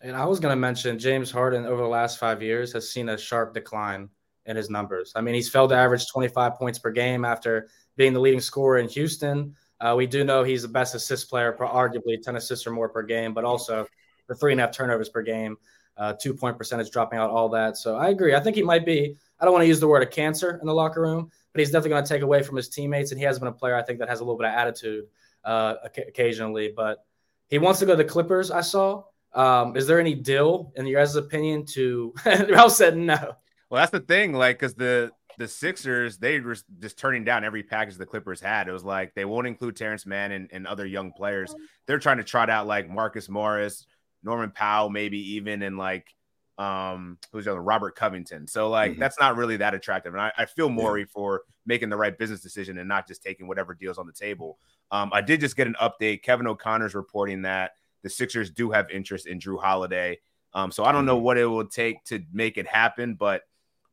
And 0.00 0.16
I 0.16 0.24
was 0.26 0.38
going 0.38 0.52
to 0.52 0.56
mention 0.56 0.98
James 0.98 1.30
Harden 1.30 1.66
over 1.66 1.82
the 1.82 1.88
last 1.88 2.18
five 2.18 2.42
years 2.42 2.72
has 2.72 2.90
seen 2.90 3.08
a 3.08 3.18
sharp 3.18 3.52
decline 3.52 4.08
in 4.46 4.56
his 4.56 4.70
numbers. 4.70 5.12
I 5.16 5.20
mean, 5.20 5.34
he's 5.34 5.48
failed 5.48 5.70
to 5.70 5.76
average 5.76 6.08
25 6.08 6.54
points 6.54 6.78
per 6.78 6.90
game 6.90 7.24
after 7.24 7.68
being 7.96 8.12
the 8.12 8.20
leading 8.20 8.40
scorer 8.40 8.78
in 8.78 8.88
Houston. 8.88 9.54
Uh, 9.80 9.94
we 9.96 10.06
do 10.06 10.24
know 10.24 10.42
he's 10.42 10.62
the 10.62 10.68
best 10.68 10.94
assist 10.94 11.28
player, 11.28 11.52
arguably 11.58 12.20
10 12.20 12.36
assists 12.36 12.66
or 12.66 12.70
more 12.70 12.88
per 12.88 13.02
game, 13.02 13.34
but 13.34 13.44
also 13.44 13.86
the 14.28 14.34
three 14.34 14.52
and 14.52 14.60
a 14.60 14.64
half 14.64 14.72
turnovers 14.72 15.08
per 15.08 15.22
game, 15.22 15.56
uh, 15.96 16.14
two 16.20 16.34
point 16.34 16.56
percentage 16.56 16.90
dropping 16.90 17.18
out, 17.18 17.30
all 17.30 17.48
that. 17.48 17.76
So 17.76 17.96
I 17.96 18.08
agree. 18.08 18.34
I 18.34 18.40
think 18.40 18.56
he 18.56 18.62
might 18.62 18.86
be, 18.86 19.16
I 19.40 19.44
don't 19.44 19.52
want 19.52 19.62
to 19.62 19.68
use 19.68 19.80
the 19.80 19.88
word 19.88 20.02
a 20.02 20.06
cancer 20.06 20.58
in 20.60 20.66
the 20.66 20.74
locker 20.74 21.00
room, 21.00 21.30
but 21.52 21.60
he's 21.60 21.68
definitely 21.68 21.90
going 21.90 22.04
to 22.04 22.08
take 22.08 22.22
away 22.22 22.42
from 22.42 22.56
his 22.56 22.68
teammates. 22.68 23.12
And 23.12 23.18
he 23.18 23.24
has 23.24 23.38
been 23.38 23.48
a 23.48 23.52
player, 23.52 23.76
I 23.76 23.82
think, 23.82 23.98
that 24.00 24.08
has 24.08 24.20
a 24.20 24.24
little 24.24 24.38
bit 24.38 24.46
of 24.46 24.54
attitude 24.54 25.04
uh, 25.44 25.74
occasionally. 25.84 26.72
But 26.74 27.04
he 27.48 27.58
wants 27.58 27.78
to 27.80 27.86
go 27.86 27.92
to 27.92 28.02
the 28.02 28.08
Clippers, 28.08 28.50
I 28.50 28.60
saw. 28.60 29.04
Um, 29.34 29.76
is 29.76 29.86
there 29.86 30.00
any 30.00 30.14
deal, 30.14 30.72
in 30.76 30.86
your 30.86 31.00
guys' 31.00 31.14
opinion, 31.16 31.66
to 31.66 32.14
Ralph 32.48 32.72
said 32.72 32.96
no? 32.96 33.36
Well, 33.70 33.80
that's 33.82 33.92
the 33.92 34.00
thing, 34.00 34.32
like, 34.32 34.58
because 34.58 34.74
the 34.74 35.12
the 35.38 35.46
Sixers, 35.46 36.18
they 36.18 36.40
were 36.40 36.56
just 36.80 36.98
turning 36.98 37.24
down 37.24 37.44
every 37.44 37.62
package 37.62 37.96
the 37.96 38.04
Clippers 38.04 38.40
had. 38.40 38.66
It 38.66 38.72
was 38.72 38.84
like 38.84 39.14
they 39.14 39.24
won't 39.24 39.46
include 39.46 39.76
Terance 39.76 40.04
Mann 40.04 40.32
and, 40.32 40.48
and 40.52 40.66
other 40.66 40.84
young 40.84 41.12
players. 41.12 41.54
They're 41.86 42.00
trying 42.00 42.16
to 42.16 42.24
trot 42.24 42.50
out 42.50 42.66
like 42.66 42.90
Marcus 42.90 43.28
Morris, 43.28 43.86
Norman 44.24 44.50
Powell, 44.50 44.90
maybe 44.90 45.34
even, 45.34 45.62
and 45.62 45.78
like 45.78 46.12
um 46.58 47.16
who's 47.30 47.44
the 47.44 47.52
other 47.52 47.62
Robert 47.62 47.94
Covington. 47.94 48.46
So 48.46 48.68
like 48.68 48.92
mm-hmm. 48.92 49.00
that's 49.00 49.18
not 49.18 49.36
really 49.36 49.56
that 49.58 49.74
attractive. 49.74 50.12
And 50.12 50.20
I, 50.20 50.32
I 50.36 50.44
feel 50.44 50.68
Morey 50.68 51.02
yeah. 51.02 51.06
for 51.12 51.42
making 51.66 51.88
the 51.88 51.96
right 51.96 52.16
business 52.18 52.40
decision 52.40 52.78
and 52.78 52.88
not 52.88 53.06
just 53.06 53.22
taking 53.22 53.46
whatever 53.46 53.74
deals 53.74 53.98
on 53.98 54.06
the 54.06 54.12
table. 54.12 54.58
Um, 54.90 55.10
I 55.12 55.20
did 55.20 55.40
just 55.40 55.56
get 55.56 55.66
an 55.66 55.76
update. 55.80 56.22
Kevin 56.22 56.46
O'Connor's 56.46 56.94
reporting 56.94 57.42
that 57.42 57.72
the 58.02 58.10
Sixers 58.10 58.50
do 58.50 58.70
have 58.70 58.90
interest 58.90 59.26
in 59.26 59.38
Jrue 59.38 59.60
Holiday. 59.60 60.18
Um, 60.54 60.72
so 60.72 60.84
I 60.84 60.92
don't 60.92 61.06
know 61.06 61.16
mm-hmm. 61.16 61.24
what 61.24 61.38
it 61.38 61.46
will 61.46 61.66
take 61.66 62.04
to 62.06 62.22
make 62.32 62.58
it 62.58 62.66
happen, 62.66 63.14
but 63.14 63.42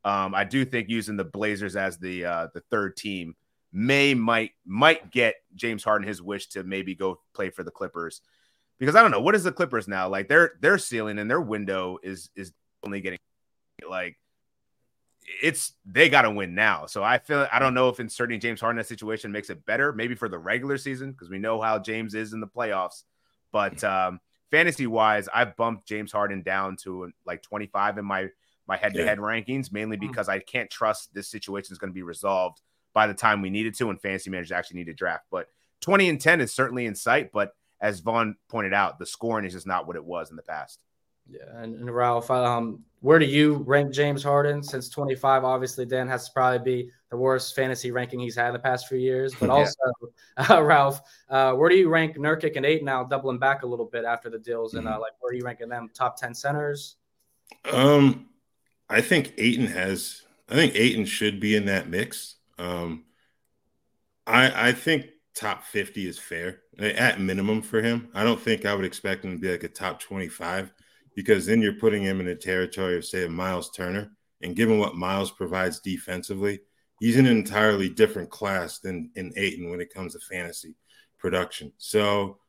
um, 0.04 0.34
I 0.34 0.44
do 0.44 0.66
think 0.66 0.90
using 0.90 1.18
the 1.18 1.24
Blazers 1.24 1.76
as 1.76 1.98
the 1.98 2.26
uh, 2.26 2.48
the 2.54 2.62
third 2.72 2.96
team 2.96 3.36
may 3.74 4.14
might 4.14 4.52
might 4.66 5.12
get 5.12 5.36
James 5.56 5.84
Harden 5.84 6.08
his 6.08 6.22
wish 6.22 6.48
to 6.50 6.64
maybe 6.64 6.96
go 6.96 7.20
play 7.34 7.50
for 7.50 7.64
the 7.64 7.72
Clippers 7.72 8.22
because 8.80 8.96
I 8.96 9.02
don't 9.02 9.12
know 9.12 9.22
what 9.22 9.36
is 9.36 9.44
the 9.44 9.52
Clippers 9.52 9.88
now 9.88 10.10
like 10.10 10.28
their 10.28 10.54
their 10.62 10.78
ceiling 10.78 11.20
and 11.20 11.30
their 11.30 11.42
window 11.42 11.98
is 12.04 12.30
is 12.36 12.52
only 12.84 13.02
getting 13.02 13.20
like 13.90 14.18
it's 15.42 15.74
they 15.86 16.10
got 16.10 16.24
to 16.24 16.32
win 16.32 16.56
now. 16.56 16.86
So 16.86 17.04
I 17.04 17.18
feel 17.18 17.48
I 17.52 17.60
don't 17.60 17.74
know 17.74 17.90
if 17.90 18.00
inserting 18.00 18.40
James 18.40 18.62
Harden 18.62 18.78
in 18.78 18.82
that 18.82 18.88
situation 18.88 19.32
makes 19.32 19.50
it 19.50 19.66
better, 19.66 19.92
maybe 19.92 20.16
for 20.16 20.30
the 20.30 20.38
regular 20.38 20.78
season 20.78 21.12
because 21.12 21.30
we 21.30 21.40
know 21.40 21.60
how 21.62 21.80
James 21.80 22.14
is 22.14 22.34
in 22.34 22.40
the 22.40 22.48
playoffs. 22.48 23.04
But 23.52 23.84
um, 23.84 24.20
fantasy 24.52 24.88
wise, 24.88 25.28
I've 25.34 25.56
bumped 25.56 25.88
James 25.88 26.12
Harden 26.12 26.44
down 26.44 26.78
to 26.84 27.12
like 27.26 27.42
25 27.42 27.98
in 27.98 28.06
my 28.06 28.28
my 28.68 28.78
head 28.78 28.94
to 28.96 29.06
head 29.06 29.20
rankings, 29.20 29.72
mainly 29.72 29.98
hmm. 29.98 30.08
because 30.08 30.30
I 30.30 30.40
can't 30.40 30.70
trust 30.70 31.14
this 31.14 31.28
situation 31.28 31.72
is 31.72 31.78
going 31.78 31.92
to 31.92 31.96
be 31.96 32.04
resolved 32.04 32.62
by 32.94 33.08
the 33.08 33.14
time 33.14 33.42
we 33.42 33.50
needed 33.50 33.76
to 33.76 33.90
and 33.90 34.02
fantasy 34.02 34.30
managers 34.30 34.52
actually 34.52 34.78
need 34.78 34.86
to 34.86 34.94
draft. 34.94 35.26
But 35.30 35.48
20 35.82 36.10
and 36.10 36.22
10 36.22 36.42
is 36.42 36.54
certainly 36.54 36.86
in 36.86 36.96
sight. 36.96 37.32
But 37.32 37.54
as 37.82 38.00
Vaughn 38.00 38.36
pointed 38.50 38.74
out, 38.74 39.00
the 39.00 39.06
scoring 39.06 39.46
is 39.46 39.54
just 39.54 39.68
not 39.68 39.88
what 39.88 39.96
it 39.96 40.04
was 40.04 40.30
in 40.30 40.36
the 40.36 40.44
past. 40.44 40.80
Yeah, 41.30 41.40
and, 41.56 41.76
and 41.76 41.94
Ralph, 41.94 42.30
um, 42.30 42.84
where 43.00 43.18
do 43.18 43.26
you 43.26 43.64
rank 43.66 43.92
James 43.92 44.24
Harden? 44.24 44.62
Since 44.62 44.90
25, 44.90 45.44
obviously, 45.44 45.86
Dan 45.86 46.08
has 46.08 46.28
to 46.28 46.34
probably 46.34 46.60
be 46.60 46.92
the 47.10 47.18
worst 47.18 47.56
fantasy 47.56 47.92
ranking 47.92 48.20
he's 48.20 48.36
had 48.36 48.48
in 48.48 48.54
the 48.54 48.60
past 48.60 48.88
few 48.88 49.00
years. 49.00 49.34
But 49.34 49.50
also, 49.52 49.74
uh, 50.50 50.64
Ralph, 50.64 51.02
uh, 51.30 51.54
where 51.54 51.70
do 51.70 51.76
you 51.76 51.90
rank 51.90 52.18
Nurkic 52.18 52.58
and 52.58 52.66
Ayton 52.66 52.86
now, 52.86 53.04
doubling 53.04 53.40
back 53.40 53.64
a 53.64 53.68
little 53.68 53.86
bit 53.86 54.06
after 54.06 54.30
the 54.30 54.40
deals? 54.40 54.76
And 54.76 54.88
uh, 54.88 55.00
like, 55.00 55.14
where 55.20 55.32
are 55.32 55.34
you 55.34 55.44
ranking 55.44 55.70
them? 55.70 55.90
Top 55.94 56.16
10 56.20 56.36
centers? 56.36 56.98
Um, 57.72 58.28
I 58.90 59.02
think 59.02 59.34
Ayton 59.38 59.68
has. 59.68 60.22
I 60.48 60.54
think 60.54 60.76
Ayton 60.76 61.06
should 61.06 61.40
be 61.40 61.56
in 61.56 61.66
that 61.66 61.90
mix. 61.90 62.36
Um, 62.60 63.06
I 64.28 64.70
I 64.70 64.72
think 64.74 65.08
top 65.34 65.64
fifty 65.64 66.08
is 66.08 66.18
fair 66.18 66.62
at 66.80 67.20
minimum 67.20 67.62
for 67.62 67.82
him. 67.82 68.10
I 68.14 68.24
don't 68.24 68.40
think 68.40 68.66
I 68.66 68.74
would 68.74 68.86
expect 68.86 69.24
him 69.24 69.32
to 69.32 69.42
be 69.42 69.52
like 69.52 69.64
a 69.64 69.68
top 69.68 70.00
twenty 70.00 70.28
five 70.28 70.72
because 71.16 71.46
then 71.46 71.62
you're 71.62 71.74
putting 71.74 72.04
him 72.04 72.20
in 72.20 72.26
the 72.26 72.36
territory 72.36 72.98
of 72.98 73.06
say 73.06 73.26
a 73.26 73.30
Miles 73.30 73.72
Turner. 73.72 74.12
And 74.42 74.56
given 74.56 74.80
what 74.80 74.96
Miles 74.96 75.32
provides 75.32 75.80
defensively, 75.80 76.60
he's 77.00 77.18
in 77.18 77.26
an 77.26 77.38
entirely 77.38 77.90
different 77.90 78.30
class 78.30 78.80
than 78.80 79.12
in 79.16 79.32
Ayton 79.38 79.70
when 79.70 79.80
it 79.80 79.94
comes 79.94 80.14
to 80.14 80.20
fantasy 80.20 80.76
production. 81.18 81.72
So, 81.78 82.40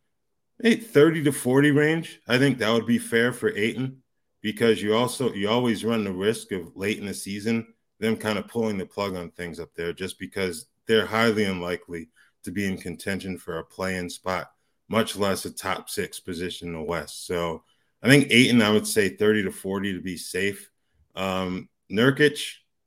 hey, 0.60 0.76
30 0.76 1.22
to 1.24 1.32
40 1.32 1.70
range, 1.70 2.20
I 2.26 2.38
think 2.38 2.58
that 2.58 2.72
would 2.72 2.86
be 2.86 2.98
fair 2.98 3.32
for 3.32 3.56
Ayton 3.56 4.02
because 4.42 4.82
you 4.82 4.94
also 4.94 5.32
you 5.32 5.48
always 5.48 5.84
run 5.84 6.04
the 6.04 6.12
risk 6.12 6.52
of 6.52 6.76
late 6.76 6.98
in 6.98 7.06
the 7.06 7.14
season 7.14 7.66
them 7.98 8.16
kind 8.16 8.38
of 8.38 8.48
pulling 8.48 8.78
the 8.78 8.86
plug 8.86 9.16
on 9.16 9.30
things 9.30 9.58
up 9.58 9.70
there 9.74 9.92
just 9.92 10.18
because 10.18 10.66
they're 10.86 11.06
highly 11.06 11.44
unlikely 11.44 12.08
to 12.46 12.50
be 12.50 12.64
in 12.66 12.78
contention 12.78 13.36
for 13.36 13.58
a 13.58 13.64
play-in 13.64 14.08
spot, 14.08 14.50
much 14.88 15.16
less 15.16 15.44
a 15.44 15.50
top 15.50 15.90
six 15.90 16.18
position 16.18 16.68
in 16.68 16.74
the 16.74 16.82
West. 16.82 17.26
So 17.26 17.62
I 18.02 18.08
think 18.08 18.28
Ayton, 18.30 18.62
I 18.62 18.70
would 18.70 18.86
say 18.86 19.10
30 19.10 19.42
to 19.44 19.52
40 19.52 19.92
to 19.92 20.00
be 20.00 20.16
safe. 20.16 20.70
Um, 21.14 21.68
Nurkic, 21.90 22.40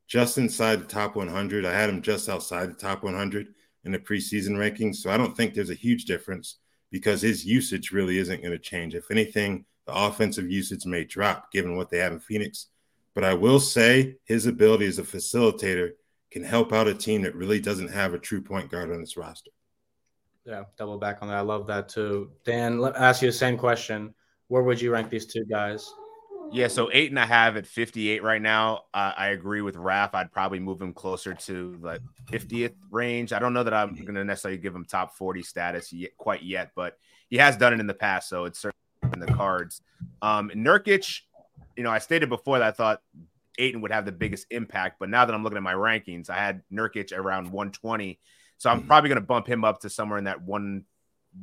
just 0.07 0.37
inside 0.37 0.77
the 0.77 0.85
top 0.85 1.15
100. 1.15 1.65
I 1.65 1.73
had 1.73 1.89
him 1.89 2.01
just 2.01 2.29
outside 2.29 2.69
the 2.69 2.73
top 2.73 3.03
100 3.03 3.53
in 3.83 3.91
the 3.91 3.99
preseason 3.99 4.51
rankings. 4.51 4.97
So 4.97 5.11
I 5.11 5.17
don't 5.17 5.35
think 5.35 5.53
there's 5.53 5.69
a 5.69 5.75
huge 5.75 6.05
difference 6.05 6.57
because 6.91 7.21
his 7.21 7.45
usage 7.45 7.91
really 7.91 8.17
isn't 8.17 8.41
going 8.41 8.51
to 8.51 8.59
change. 8.59 8.95
If 8.95 9.11
anything, 9.11 9.65
the 9.85 9.93
offensive 9.93 10.49
usage 10.49 10.85
may 10.85 11.03
drop 11.03 11.51
given 11.51 11.75
what 11.75 11.89
they 11.89 11.99
have 11.99 12.13
in 12.13 12.19
Phoenix. 12.19 12.67
But 13.13 13.23
I 13.23 13.33
will 13.33 13.59
say 13.59 14.15
his 14.23 14.45
ability 14.45 14.87
as 14.87 14.99
a 14.99 15.03
facilitator 15.03 15.91
can 16.31 16.43
help 16.43 16.73
out 16.73 16.87
a 16.87 16.93
team 16.93 17.21
that 17.23 17.35
really 17.35 17.59
doesn't 17.59 17.89
have 17.89 18.13
a 18.13 18.19
true 18.19 18.41
point 18.41 18.69
guard 18.69 18.91
on 18.91 19.01
its 19.01 19.17
roster. 19.17 19.51
Yeah, 20.45 20.63
double 20.77 20.97
back 20.97 21.19
on 21.21 21.27
that. 21.27 21.37
I 21.37 21.41
love 21.41 21.67
that 21.67 21.89
too. 21.89 22.31
Dan, 22.45 22.79
let 22.79 22.93
me 22.93 22.99
ask 22.99 23.21
you 23.21 23.27
the 23.27 23.33
same 23.33 23.57
question. 23.57 24.13
Where 24.47 24.63
would 24.63 24.81
you 24.81 24.91
rank 24.91 25.09
these 25.09 25.25
two 25.25 25.45
guys? 25.45 25.93
Yeah, 26.51 26.67
so 26.67 26.89
eight 26.91 27.11
and 27.11 27.19
a 27.19 27.25
half 27.25 27.55
at 27.55 27.67
58 27.67 28.23
right 28.23 28.41
now. 28.41 28.85
Uh, 28.93 29.13
I 29.15 29.27
agree 29.27 29.61
with 29.61 29.75
Raf. 29.75 30.15
I'd 30.15 30.31
probably 30.31 30.59
move 30.59 30.81
him 30.81 30.93
closer 30.93 31.35
to 31.35 31.77
the 31.81 31.99
50th 32.31 32.73
range. 32.89 33.33
I 33.33 33.39
don't 33.39 33.53
know 33.53 33.63
that 33.63 33.73
I'm 33.73 33.93
going 33.93 34.15
to 34.15 34.23
necessarily 34.23 34.57
give 34.57 34.73
him 34.73 34.85
top 34.85 35.15
40 35.15 35.43
status 35.43 35.93
yet, 35.93 36.17
quite 36.17 36.41
yet, 36.41 36.71
but 36.75 36.97
he 37.29 37.37
has 37.37 37.55
done 37.55 37.73
it 37.73 37.79
in 37.79 37.85
the 37.85 37.93
past. 37.93 38.29
So 38.29 38.45
it's 38.45 38.59
certainly 38.59 39.13
in 39.13 39.19
the 39.19 39.31
cards. 39.31 39.81
Um, 40.23 40.49
Nurkic, 40.55 41.21
you 41.77 41.83
know, 41.83 41.91
I 41.91 41.99
stated 41.99 42.29
before 42.29 42.57
that 42.57 42.67
I 42.67 42.71
thought 42.71 43.01
Ayton 43.57 43.81
would 43.81 43.91
have 43.91 44.05
the 44.05 44.11
biggest 44.11 44.47
impact, 44.51 44.97
but 44.99 45.09
now 45.09 45.25
that 45.25 45.33
I'm 45.33 45.43
looking 45.43 45.57
at 45.57 45.63
my 45.63 45.73
rankings, 45.73 46.29
I 46.29 46.37
had 46.37 46.61
Nurkic 46.71 47.11
around 47.11 47.45
120. 47.45 48.19
So 48.57 48.69
I'm 48.69 48.79
mm-hmm. 48.79 48.87
probably 48.87 49.09
going 49.09 49.21
to 49.21 49.25
bump 49.25 49.47
him 49.47 49.63
up 49.63 49.81
to 49.81 49.89
somewhere 49.89 50.17
in 50.17 50.25
that 50.25 50.41
one 50.41 50.85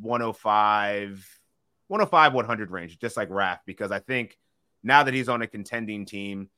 105, 0.00 1.40
105, 1.88 2.34
100 2.34 2.70
range, 2.70 2.98
just 2.98 3.16
like 3.16 3.30
Raf, 3.30 3.60
because 3.66 3.90
I 3.90 3.98
think 3.98 4.38
now 4.82 5.02
that 5.02 5.14
he's 5.14 5.28
on 5.28 5.42
a 5.42 5.46
contending 5.46 6.04
team, 6.04 6.48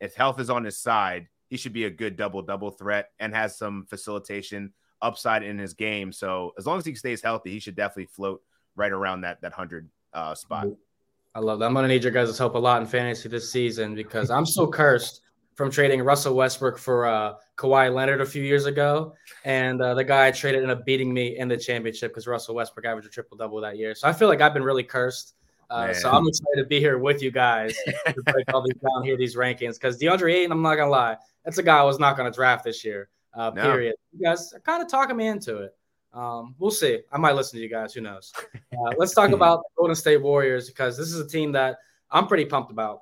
if 0.00 0.14
health 0.14 0.40
is 0.40 0.50
on 0.50 0.64
his 0.64 0.78
side, 0.78 1.28
he 1.48 1.56
should 1.56 1.72
be 1.72 1.84
a 1.84 1.90
good 1.90 2.16
double 2.16 2.42
double 2.42 2.70
threat 2.70 3.10
and 3.20 3.34
has 3.34 3.56
some 3.56 3.86
facilitation 3.88 4.72
upside 5.00 5.42
in 5.42 5.58
his 5.58 5.74
game. 5.74 6.12
So 6.12 6.52
as 6.58 6.66
long 6.66 6.78
as 6.78 6.86
he 6.86 6.94
stays 6.94 7.22
healthy, 7.22 7.50
he 7.50 7.60
should 7.60 7.76
definitely 7.76 8.06
float 8.06 8.42
right 8.74 8.92
around 8.92 9.22
that 9.22 9.42
that 9.42 9.52
hundred 9.52 9.90
uh, 10.14 10.34
spot. 10.34 10.68
I 11.34 11.40
love 11.40 11.58
that. 11.60 11.66
I'm 11.66 11.74
gonna 11.74 11.88
need 11.88 12.02
your 12.02 12.12
guys' 12.12 12.36
help 12.36 12.54
a 12.54 12.58
lot 12.58 12.80
in 12.82 12.86
fantasy 12.86 13.28
this 13.28 13.50
season 13.50 13.94
because 13.94 14.30
I'm 14.30 14.46
so 14.46 14.66
cursed 14.66 15.22
from 15.54 15.70
trading 15.70 16.02
Russell 16.02 16.34
Westbrook 16.34 16.78
for 16.78 17.06
uh, 17.06 17.34
Kawhi 17.56 17.92
Leonard 17.92 18.20
a 18.20 18.26
few 18.26 18.42
years 18.42 18.66
ago, 18.66 19.14
and 19.44 19.80
uh, 19.80 19.94
the 19.94 20.04
guy 20.04 20.26
I 20.26 20.30
traded 20.30 20.62
ended 20.62 20.76
up 20.76 20.84
beating 20.84 21.12
me 21.12 21.38
in 21.38 21.48
the 21.48 21.56
championship 21.56 22.10
because 22.10 22.26
Russell 22.26 22.54
Westbrook 22.54 22.84
averaged 22.84 23.08
a 23.08 23.10
triple 23.10 23.36
double 23.36 23.60
that 23.60 23.78
year. 23.78 23.94
So 23.94 24.08
I 24.08 24.12
feel 24.12 24.28
like 24.28 24.40
I've 24.40 24.54
been 24.54 24.64
really 24.64 24.84
cursed. 24.84 25.34
Uh, 25.70 25.94
so 25.94 26.10
I'm 26.10 26.26
excited 26.28 26.62
to 26.62 26.66
be 26.66 26.80
here 26.80 26.98
with 26.98 27.22
you 27.22 27.30
guys 27.30 27.74
to 28.06 28.22
break 28.26 28.52
all 28.52 28.62
these 28.62 28.76
down 28.76 29.04
here, 29.04 29.16
these 29.16 29.36
rankings. 29.36 29.74
Because 29.74 29.98
DeAndre 29.98 30.34
Ayton, 30.34 30.52
I'm 30.52 30.60
not 30.60 30.74
gonna 30.74 30.90
lie, 30.90 31.16
that's 31.46 31.56
a 31.56 31.62
guy 31.62 31.78
I 31.78 31.82
was 31.82 31.98
not 31.98 32.18
gonna 32.18 32.30
draft 32.30 32.62
this 32.62 32.84
year. 32.84 33.08
Uh, 33.32 33.50
no. 33.54 33.62
Period. 33.62 33.94
You 34.12 34.26
guys 34.26 34.52
are 34.52 34.60
kind 34.60 34.82
of 34.82 34.90
talking 34.90 35.16
me 35.16 35.28
into 35.28 35.62
it. 35.62 35.74
Um, 36.12 36.54
we'll 36.58 36.70
see. 36.70 37.00
I 37.10 37.18
might 37.18 37.34
listen 37.34 37.58
to 37.58 37.62
you 37.62 37.70
guys. 37.70 37.94
Who 37.94 38.00
knows? 38.00 38.32
Uh, 38.72 38.90
let's 38.96 39.14
talk 39.14 39.30
about 39.32 39.58
the 39.58 39.68
Golden 39.76 39.94
State 39.94 40.16
Warriors 40.16 40.66
because 40.66 40.96
this 40.96 41.12
is 41.12 41.20
a 41.20 41.28
team 41.28 41.52
that 41.52 41.76
I'm 42.10 42.26
pretty 42.26 42.46
pumped 42.46 42.72
about. 42.72 43.00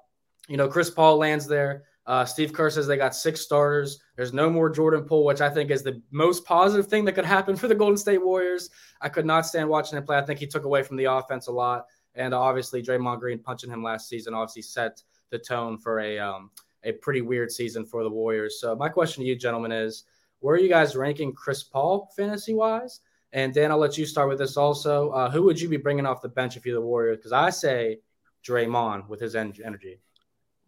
You 0.48 0.56
know, 0.56 0.66
Chris 0.66 0.90
Paul 0.90 1.16
lands 1.16 1.46
there. 1.46 1.84
Uh, 2.06 2.24
Steve 2.24 2.52
Kerr 2.52 2.70
says 2.70 2.88
they 2.88 2.96
got 2.96 3.14
six 3.14 3.40
starters. 3.40 4.00
There's 4.16 4.32
no 4.32 4.50
more 4.50 4.68
Jordan 4.68 5.04
Poole, 5.04 5.24
which 5.24 5.40
I 5.40 5.48
think 5.48 5.70
is 5.70 5.84
the 5.84 6.02
most 6.10 6.44
positive 6.44 6.88
thing 6.88 7.04
that 7.04 7.12
could 7.12 7.24
happen 7.24 7.54
for 7.54 7.68
the 7.68 7.74
Golden 7.74 7.96
State 7.96 8.18
Warriors. 8.18 8.68
I 9.00 9.08
could 9.08 9.24
not 9.24 9.46
stand 9.46 9.68
watching 9.68 9.96
him 9.96 10.04
play. 10.04 10.18
I 10.18 10.22
think 10.22 10.40
he 10.40 10.46
took 10.48 10.64
away 10.64 10.82
from 10.82 10.96
the 10.96 11.04
offense 11.04 11.46
a 11.46 11.52
lot. 11.52 11.86
And 12.16 12.34
obviously, 12.34 12.82
Draymond 12.82 13.20
Green 13.20 13.38
punching 13.38 13.70
him 13.70 13.82
last 13.82 14.08
season 14.08 14.34
obviously 14.34 14.62
set 14.62 15.00
the 15.30 15.38
tone 15.38 15.78
for 15.78 16.00
a 16.00 16.18
um, 16.18 16.50
a 16.82 16.92
pretty 16.92 17.20
weird 17.20 17.52
season 17.52 17.84
for 17.84 18.02
the 18.02 18.10
Warriors. 18.10 18.60
So 18.60 18.74
my 18.74 18.88
question 18.88 19.22
to 19.22 19.28
you, 19.28 19.36
gentlemen, 19.36 19.70
is 19.70 20.04
where 20.40 20.56
are 20.56 20.58
you 20.58 20.68
guys 20.68 20.96
ranking 20.96 21.32
Chris 21.32 21.62
Paul 21.62 22.10
fantasy 22.16 22.54
wise? 22.54 23.00
And 23.32 23.54
Dan, 23.54 23.70
I'll 23.70 23.78
let 23.78 23.96
you 23.96 24.06
start 24.06 24.28
with 24.28 24.38
this 24.38 24.56
also. 24.56 25.10
Uh, 25.10 25.30
who 25.30 25.42
would 25.44 25.60
you 25.60 25.68
be 25.68 25.76
bringing 25.76 26.06
off 26.06 26.20
the 26.20 26.28
bench 26.28 26.56
if 26.56 26.66
you're 26.66 26.74
the 26.74 26.80
Warriors? 26.80 27.18
Because 27.18 27.32
I 27.32 27.50
say 27.50 27.98
Draymond 28.44 29.08
with 29.08 29.20
his 29.20 29.36
energy. 29.36 30.00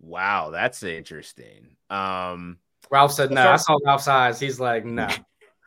Wow, 0.01 0.51
that's 0.51 0.83
interesting. 0.83 1.77
Um, 1.91 2.59
Ralph 2.91 3.13
said 3.13 3.31
no. 3.31 3.51
I 3.51 3.57
saw 3.57 3.79
Ralph's 3.85 4.09
eyes. 4.09 4.39
He's 4.39 4.61
like, 4.61 4.85
no. 4.85 5.09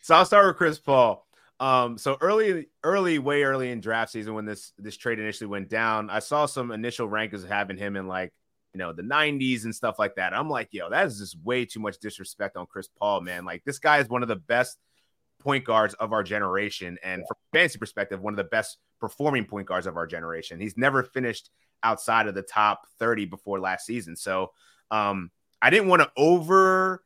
so 0.00 0.14
I'll 0.14 0.24
start 0.24 0.46
with 0.46 0.56
Chris 0.56 0.78
Paul. 0.78 1.26
Um, 1.58 1.96
so 1.98 2.16
early, 2.20 2.68
early, 2.84 3.18
way 3.18 3.42
early 3.42 3.70
in 3.70 3.80
draft 3.80 4.12
season 4.12 4.34
when 4.34 4.44
this 4.44 4.72
this 4.78 4.96
trade 4.96 5.18
initially 5.18 5.48
went 5.48 5.68
down, 5.68 6.10
I 6.10 6.18
saw 6.18 6.46
some 6.46 6.70
initial 6.70 7.08
rankings 7.08 7.46
having 7.46 7.78
him 7.78 7.96
in 7.96 8.06
like 8.06 8.32
you 8.76 8.78
know 8.78 8.92
the 8.92 9.02
90s 9.02 9.64
and 9.64 9.74
stuff 9.74 9.98
like 9.98 10.16
that. 10.16 10.34
I'm 10.34 10.50
like, 10.50 10.68
yo, 10.70 10.90
that 10.90 11.06
is 11.06 11.18
just 11.18 11.38
way 11.42 11.64
too 11.64 11.80
much 11.80 11.98
disrespect 11.98 12.58
on 12.58 12.66
Chris 12.66 12.88
Paul, 12.88 13.22
man. 13.22 13.46
Like 13.46 13.64
this 13.64 13.78
guy 13.78 13.98
is 13.98 14.08
one 14.10 14.20
of 14.20 14.28
the 14.28 14.36
best 14.36 14.76
point 15.38 15.64
guards 15.64 15.94
of 15.94 16.12
our 16.12 16.22
generation, 16.22 16.98
and 17.02 17.22
from 17.26 17.36
a 17.36 17.56
fantasy 17.56 17.78
perspective, 17.78 18.20
one 18.20 18.34
of 18.34 18.36
the 18.36 18.44
best 18.44 18.76
performing 19.00 19.46
point 19.46 19.66
guards 19.66 19.86
of 19.86 19.96
our 19.96 20.06
generation. 20.06 20.60
He's 20.60 20.76
never 20.76 21.02
finished 21.02 21.48
outside 21.82 22.26
of 22.26 22.34
the 22.34 22.42
top 22.42 22.86
30 22.98 23.24
before 23.24 23.60
last 23.60 23.86
season. 23.86 24.14
So 24.14 24.52
um, 24.90 25.30
I 25.62 25.70
didn't 25.70 25.88
want 25.88 26.02
to 26.02 26.10
over 26.14 27.02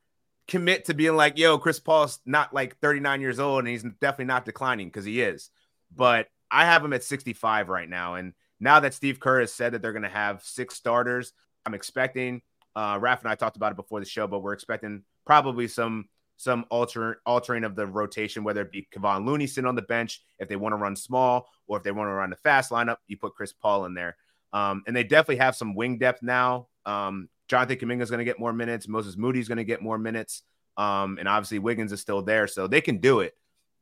commit 0.48 0.86
to 0.86 0.94
being 0.94 1.14
like, 1.14 1.38
yo, 1.38 1.56
Chris 1.58 1.78
Paul's 1.78 2.18
not 2.26 2.52
like 2.52 2.78
39 2.78 3.20
years 3.20 3.38
old 3.38 3.60
and 3.60 3.68
he's 3.68 3.82
definitely 3.82 4.24
not 4.24 4.44
declining 4.44 4.88
because 4.88 5.04
he 5.04 5.20
is. 5.20 5.50
But 5.94 6.26
I 6.50 6.64
have 6.64 6.84
him 6.84 6.92
at 6.92 7.04
65 7.04 7.68
right 7.68 7.88
now. 7.88 8.14
And 8.14 8.32
now 8.58 8.80
that 8.80 8.94
Steve 8.94 9.20
Kerr 9.20 9.40
has 9.40 9.52
said 9.52 9.72
that 9.72 9.82
they're 9.82 9.92
going 9.92 10.02
to 10.02 10.08
have 10.08 10.42
six 10.42 10.74
starters, 10.74 11.32
I'm 11.66 11.74
expecting. 11.74 12.42
Uh, 12.76 12.98
Raph 12.98 13.20
and 13.20 13.28
I 13.28 13.34
talked 13.34 13.56
about 13.56 13.72
it 13.72 13.76
before 13.76 14.00
the 14.00 14.06
show, 14.06 14.26
but 14.26 14.40
we're 14.40 14.52
expecting 14.52 15.02
probably 15.26 15.68
some 15.68 16.08
some 16.36 16.64
alter, 16.70 17.20
altering 17.26 17.64
of 17.64 17.76
the 17.76 17.86
rotation, 17.86 18.42
whether 18.42 18.62
it 18.62 18.72
be 18.72 18.88
Kevon 18.96 19.26
Looney 19.26 19.46
sitting 19.46 19.68
on 19.68 19.74
the 19.74 19.82
bench 19.82 20.22
if 20.38 20.48
they 20.48 20.56
want 20.56 20.72
to 20.72 20.76
run 20.76 20.96
small, 20.96 21.46
or 21.66 21.76
if 21.76 21.82
they 21.82 21.90
want 21.90 22.08
to 22.08 22.12
run 22.12 22.30
the 22.30 22.36
fast 22.36 22.70
lineup, 22.70 22.96
you 23.08 23.18
put 23.18 23.34
Chris 23.34 23.52
Paul 23.52 23.84
in 23.84 23.92
there. 23.92 24.16
Um, 24.54 24.82
and 24.86 24.96
they 24.96 25.04
definitely 25.04 25.36
have 25.36 25.54
some 25.54 25.74
wing 25.74 25.98
depth 25.98 26.22
now. 26.22 26.68
Um, 26.86 27.28
Jonathan 27.48 27.76
Kuminga 27.76 28.00
is 28.00 28.10
going 28.10 28.20
to 28.20 28.24
get 28.24 28.40
more 28.40 28.54
minutes. 28.54 28.88
Moses 28.88 29.18
Moody 29.18 29.38
is 29.38 29.48
going 29.48 29.58
to 29.58 29.64
get 29.64 29.82
more 29.82 29.98
minutes. 29.98 30.42
Um, 30.78 31.18
and 31.18 31.28
obviously 31.28 31.58
Wiggins 31.58 31.92
is 31.92 32.00
still 32.00 32.22
there, 32.22 32.46
so 32.46 32.66
they 32.66 32.80
can 32.80 32.98
do 32.98 33.20
it. 33.20 33.34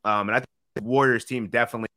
Um, 0.05 0.29
and 0.29 0.35
I 0.35 0.41
think 0.41 0.49
the 0.75 0.83
Warriors 0.83 1.25
team 1.25 1.47
definitely 1.47 1.89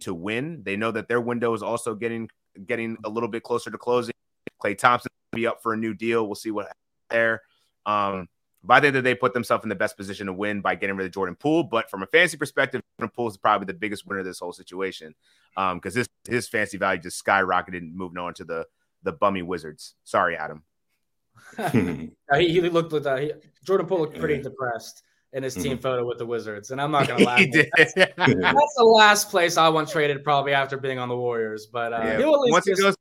to 0.00 0.12
win. 0.12 0.62
They 0.64 0.76
know 0.76 0.90
that 0.90 1.08
their 1.08 1.20
window 1.20 1.54
is 1.54 1.62
also 1.62 1.94
getting 1.94 2.28
getting 2.66 2.96
a 3.04 3.08
little 3.08 3.28
bit 3.28 3.42
closer 3.42 3.70
to 3.70 3.78
closing. 3.78 4.12
Klay 4.62 4.76
Thompson 4.76 5.10
will 5.32 5.38
be 5.38 5.46
up 5.46 5.62
for 5.62 5.72
a 5.72 5.76
new 5.76 5.94
deal. 5.94 6.26
We'll 6.26 6.34
see 6.34 6.50
what 6.50 6.66
happens 6.66 6.76
there. 7.10 7.42
Um, 7.86 8.28
by 8.64 8.80
the 8.80 8.88
end 8.88 8.96
of 8.96 9.04
the 9.04 9.10
day, 9.10 9.14
put 9.14 9.34
themselves 9.34 9.64
in 9.64 9.68
the 9.68 9.74
best 9.74 9.96
position 9.96 10.26
to 10.26 10.32
win 10.32 10.60
by 10.60 10.74
getting 10.74 10.96
rid 10.96 11.06
of 11.06 11.12
Jordan 11.12 11.36
Poole. 11.36 11.62
But 11.62 11.90
from 11.90 12.02
a 12.02 12.06
fantasy 12.06 12.36
perspective, 12.36 12.82
Jordan 12.98 13.12
Poole 13.14 13.28
is 13.28 13.36
probably 13.36 13.66
the 13.66 13.74
biggest 13.74 14.06
winner 14.06 14.20
of 14.20 14.26
this 14.26 14.40
whole 14.40 14.52
situation 14.52 15.14
because 15.54 15.96
um, 15.96 16.00
his 16.00 16.08
his 16.28 16.48
fantasy 16.48 16.76
value 16.76 17.00
just 17.00 17.24
skyrocketed, 17.24 17.78
and 17.78 17.94
moving 17.94 18.18
on 18.18 18.34
to 18.34 18.44
the 18.44 18.66
the 19.04 19.12
bummy 19.12 19.42
Wizards. 19.42 19.94
Sorry, 20.04 20.36
Adam. 20.36 20.64
he, 21.72 22.10
he 22.36 22.60
looked 22.60 22.92
with 22.92 23.06
uh, 23.06 23.16
he, 23.16 23.32
Jordan 23.64 23.86
Poole 23.86 24.00
looked 24.00 24.18
pretty 24.18 24.42
depressed 24.42 25.04
in 25.32 25.42
his 25.42 25.54
team 25.54 25.72
mm-hmm. 25.72 25.80
photo 25.80 26.06
with 26.06 26.18
the 26.18 26.26
Wizards, 26.26 26.70
and 26.70 26.80
I'm 26.80 26.90
not 26.90 27.06
gonna 27.08 27.24
lie. 27.24 27.48
that's, 27.76 27.94
that's, 27.94 28.14
the 28.16 28.84
last 28.84 29.30
place 29.30 29.56
I 29.56 29.68
want 29.68 29.88
traded 29.88 30.24
probably 30.24 30.52
after 30.52 30.76
being 30.76 30.98
on 30.98 31.08
the 31.08 31.16
Warriors. 31.16 31.66
But 31.66 31.92
uh, 31.92 32.02
yeah. 32.02 32.18
once 32.26 32.66
he 32.66 32.74
goes 32.74 32.96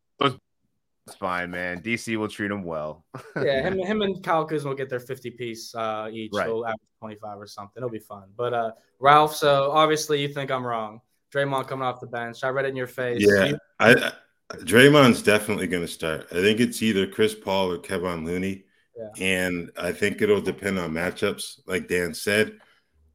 it's 1.07 1.15
fine, 1.15 1.51
man. 1.51 1.81
DC 1.81 2.17
will 2.17 2.27
treat 2.27 2.51
him 2.51 2.63
well. 2.63 3.05
yeah, 3.37 3.61
him, 3.61 3.79
him 3.79 4.01
and 4.01 4.21
Kyle 4.21 4.45
Kuzma 4.45 4.71
will 4.71 4.77
get 4.77 4.89
their 4.89 4.99
50 4.99 5.31
piece 5.31 5.73
uh, 5.73 6.09
each. 6.11 6.31
Right. 6.33 6.47
So 6.47 6.65
average 6.65 6.79
25 6.99 7.39
or 7.39 7.47
something. 7.47 7.73
It'll 7.77 7.89
be 7.89 7.99
fun. 7.99 8.23
But 8.35 8.53
uh, 8.53 8.71
Ralph, 8.99 9.33
so 9.33 9.71
obviously 9.71 10.21
you 10.21 10.27
think 10.27 10.51
I'm 10.51 10.65
wrong. 10.65 10.99
Draymond 11.33 11.67
coming 11.67 11.85
off 11.85 12.01
the 12.01 12.07
bench. 12.07 12.43
I 12.43 12.49
read 12.49 12.65
it 12.65 12.69
in 12.69 12.75
your 12.75 12.87
face. 12.87 13.25
Yeah, 13.25 13.45
you- 13.45 13.59
I, 13.79 13.93
I, 13.93 14.11
Draymond's 14.57 15.21
definitely 15.21 15.67
going 15.67 15.83
to 15.83 15.87
start. 15.87 16.27
I 16.31 16.35
think 16.35 16.59
it's 16.59 16.83
either 16.83 17.07
Chris 17.07 17.33
Paul 17.33 17.71
or 17.71 17.77
Kevin 17.77 18.25
Looney. 18.25 18.65
Yeah. 18.97 19.25
And 19.25 19.71
I 19.77 19.93
think 19.93 20.21
it'll 20.21 20.41
depend 20.41 20.77
on 20.79 20.91
matchups, 20.91 21.61
like 21.67 21.87
Dan 21.87 22.13
said. 22.13 22.57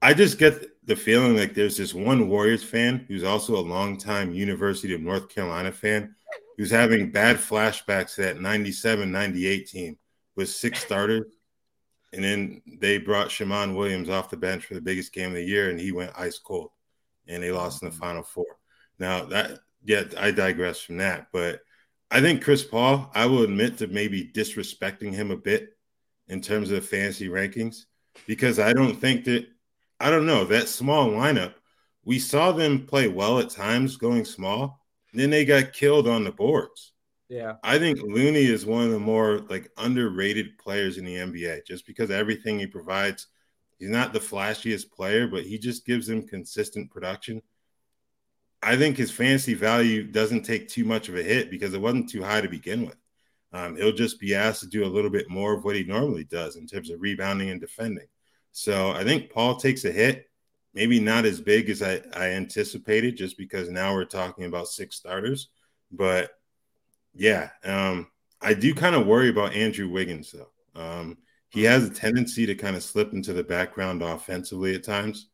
I 0.01 0.15
just 0.15 0.39
get 0.39 0.65
the 0.87 0.97
feeling 0.97 1.37
like 1.37 1.55
there's 1.55 1.77
this 1.77 1.93
one 1.93 2.29
Warriors 2.29 2.65
fan 2.65 3.05
who's 3.07 3.25
also 3.25 3.57
a 3.57 3.61
longtime 3.61 4.33
University 4.33 4.95
of 4.95 5.01
North 5.01 5.29
Carolina 5.29 5.73
fan 5.73 6.15
he 6.63 6.65
was 6.65 6.71
having 6.71 7.11
bad 7.11 7.39
flashbacks 7.39 8.15
to 8.15 8.21
that 8.21 8.41
97 8.41 9.11
98 9.11 9.67
team 9.67 9.99
with 10.37 10.49
six 10.49 10.79
starters. 10.79 11.27
And 12.13 12.23
then 12.23 12.63
they 12.79 12.99
brought 12.99 13.33
Shammond 13.33 13.77
Williams 13.77 14.09
off 14.09 14.31
the 14.31 14.37
bench 14.37 14.65
for 14.65 14.75
the 14.75 14.81
biggest 14.81 15.13
game 15.13 15.31
of 15.31 15.35
the 15.35 15.43
year, 15.43 15.71
and 15.71 15.81
he 15.81 15.91
went 15.91 16.13
ice 16.17 16.39
cold, 16.39 16.71
and 17.27 17.43
they 17.43 17.51
lost 17.51 17.83
in 17.83 17.89
the 17.89 17.93
mm-hmm. 17.93 18.01
final 18.01 18.23
four. 18.23 18.47
Now 19.01 19.25
that, 19.25 19.59
yeah, 19.85 20.05
I 20.17 20.31
digress 20.31 20.81
from 20.81 20.99
that, 20.99 21.33
but 21.33 21.63
I 22.13 22.21
think 22.21 22.45
Chris 22.45 22.63
Paul, 22.63 23.11
I 23.13 23.27
will 23.27 23.43
admit 23.43 23.79
to 23.79 23.89
maybe 23.89 24.31
disrespecting 24.33 25.13
him 25.13 25.33
a 25.33 25.37
bit 25.37 25.77
in 26.29 26.41
terms 26.41 26.71
of 26.71 26.87
fantasy 26.87 27.29
rankings 27.29 27.87
because 28.29 28.61
I 28.61 28.73
don't 28.73 28.95
think 28.95 29.25
that 29.25 29.49
I 29.99 30.11
don't 30.11 30.27
know 30.27 30.45
that 30.45 30.69
small 30.69 31.11
lineup. 31.11 31.55
We 32.05 32.21
saw 32.21 32.53
them 32.53 32.87
play 32.87 33.09
well 33.09 33.41
at 33.41 33.51
times 33.51 33.97
going 33.97 34.25
small, 34.25 34.82
then 35.13 35.31
they 35.31 35.45
got 35.45 35.73
killed 35.73 36.09
on 36.09 36.25
the 36.25 36.33
boards. 36.33 36.93
Yeah. 37.29 37.55
I 37.63 37.79
think 37.79 38.01
Looney 38.03 38.45
is 38.45 38.67
one 38.67 38.85
of 38.85 38.91
the 38.91 38.99
more 38.99 39.39
like 39.49 39.71
underrated 39.79 40.59
players 40.59 40.99
in 40.99 41.05
the 41.05 41.17
NBA 41.17 41.67
just 41.67 41.87
because 41.87 42.11
everything 42.11 42.59
he 42.59 42.67
provides. 42.67 43.29
He's 43.79 43.89
not 43.89 44.13
the 44.13 44.21
flashiest 44.21 44.91
player, 44.91 45.27
but 45.27 45.45
he 45.45 45.59
just 45.59 45.87
gives 45.87 46.07
them 46.07 46.27
consistent 46.27 46.91
production. 46.91 47.43
I 48.63 48.77
think 48.77 48.97
his 48.97 49.11
fantasy 49.11 49.55
value 49.55 50.05
doesn't 50.05 50.45
take 50.45 50.69
too 50.69 50.85
much 50.85 51.09
of 51.09 51.17
a 51.17 51.23
hit 51.23 51.51
because 51.51 51.75
it 51.75 51.81
wasn't 51.81 52.11
too 52.11 52.23
high 52.23 52.43
to 52.43 52.49
begin 52.49 52.87
with. 52.87 52.97
Um, 53.53 53.77
he'll 53.77 53.93
just 53.93 54.21
be 54.21 54.35
asked 54.35 54.61
to 54.61 54.67
do 54.67 54.85
a 54.85 54.87
little 54.87 55.11
bit 55.11 55.29
more 55.29 55.55
of 55.55 55.65
what 55.65 55.77
he 55.77 55.85
normally 55.85 56.25
does 56.25 56.57
in 56.57 56.67
terms 56.67 56.91
of 56.91 57.01
rebounding 57.01 57.51
and 57.51 57.61
defending. 57.61 58.07
So 58.53 58.91
I 58.91 59.05
think 59.05 59.31
Paul 59.31 59.57
takes 59.57 59.85
a 59.85 59.91
hit 59.93 60.31
maybe 60.75 61.01
not 61.01 61.25
as 61.25 61.41
big 61.41 61.69
as 61.71 61.83
I, 61.83 62.01
I 62.15 62.31
anticipated 62.31 63.17
just 63.17 63.37
because 63.37 63.69
now 63.69 63.95
we're 63.95 64.05
talking 64.05 64.45
about 64.45 64.69
six 64.69 64.97
starters. 64.97 65.49
But 65.91 66.31
yeah, 67.15 67.51
um, 67.65 68.09
I 68.41 68.55
do 68.55 68.75
kind 68.75 68.95
of 68.95 69.07
worry 69.07 69.29
about 69.29 69.55
Andrew 69.55 69.89
Wiggins 69.89 70.33
though. 70.33 70.81
Um, 70.81 71.19
he 71.51 71.65
has 71.65 71.85
a 71.85 71.91
tendency 71.91 72.47
to 72.47 72.55
kind 72.55 72.77
of 72.77 72.83
slip 72.83 73.13
into 73.13 73.35
the 73.35 73.45
background 73.45 74.03
offensively 74.03 74.75
at 74.75 74.85
times, 74.85 75.29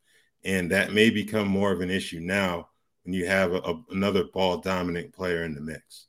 and 0.44 0.70
that 0.72 0.92
may 0.92 1.10
become 1.10 1.46
more 1.46 1.70
of 1.70 1.80
an 1.80 1.90
issue 1.90 2.18
now 2.20 2.68
when 3.04 3.14
you 3.14 3.26
have 3.26 3.52
a, 3.52 3.58
a, 3.58 3.82
another 3.90 4.24
ball 4.24 4.58
dominant 4.58 5.14
player 5.14 5.44
in 5.44 5.54
the 5.54 5.60
mix. 5.60 6.06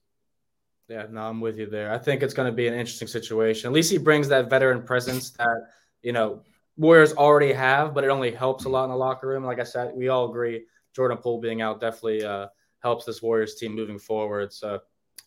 Yeah, 0.87 1.05
no, 1.11 1.21
I'm 1.21 1.39
with 1.39 1.59
you 1.59 1.67
there. 1.67 1.93
I 1.93 1.99
think 1.99 2.23
it's 2.23 2.33
going 2.33 2.51
to 2.51 2.55
be 2.55 2.67
an 2.67 2.73
interesting 2.73 3.07
situation. 3.07 3.67
At 3.67 3.73
least 3.73 3.91
he 3.91 3.99
brings 3.99 4.27
that 4.29 4.49
veteran 4.49 4.81
presence 4.81 5.29
that 5.31 5.67
you 6.01 6.11
know 6.11 6.41
Warriors 6.79 7.11
already 7.11 7.51
have, 7.51 7.93
but 7.93 8.05
it 8.05 8.09
only 8.09 8.31
helps 8.31 8.63
a 8.63 8.69
lot 8.69 8.85
in 8.85 8.89
the 8.89 8.95
locker 8.95 9.27
room. 9.27 9.43
Like 9.43 9.59
I 9.59 9.63
said, 9.63 9.91
we 9.93 10.07
all 10.07 10.29
agree 10.29 10.63
Jordan 10.95 11.17
Poole 11.17 11.41
being 11.41 11.61
out 11.61 11.81
definitely 11.81 12.23
uh, 12.23 12.47
helps 12.79 13.03
this 13.03 13.21
Warriors 13.21 13.55
team 13.55 13.75
moving 13.75 13.99
forward. 13.99 14.53
So 14.53 14.79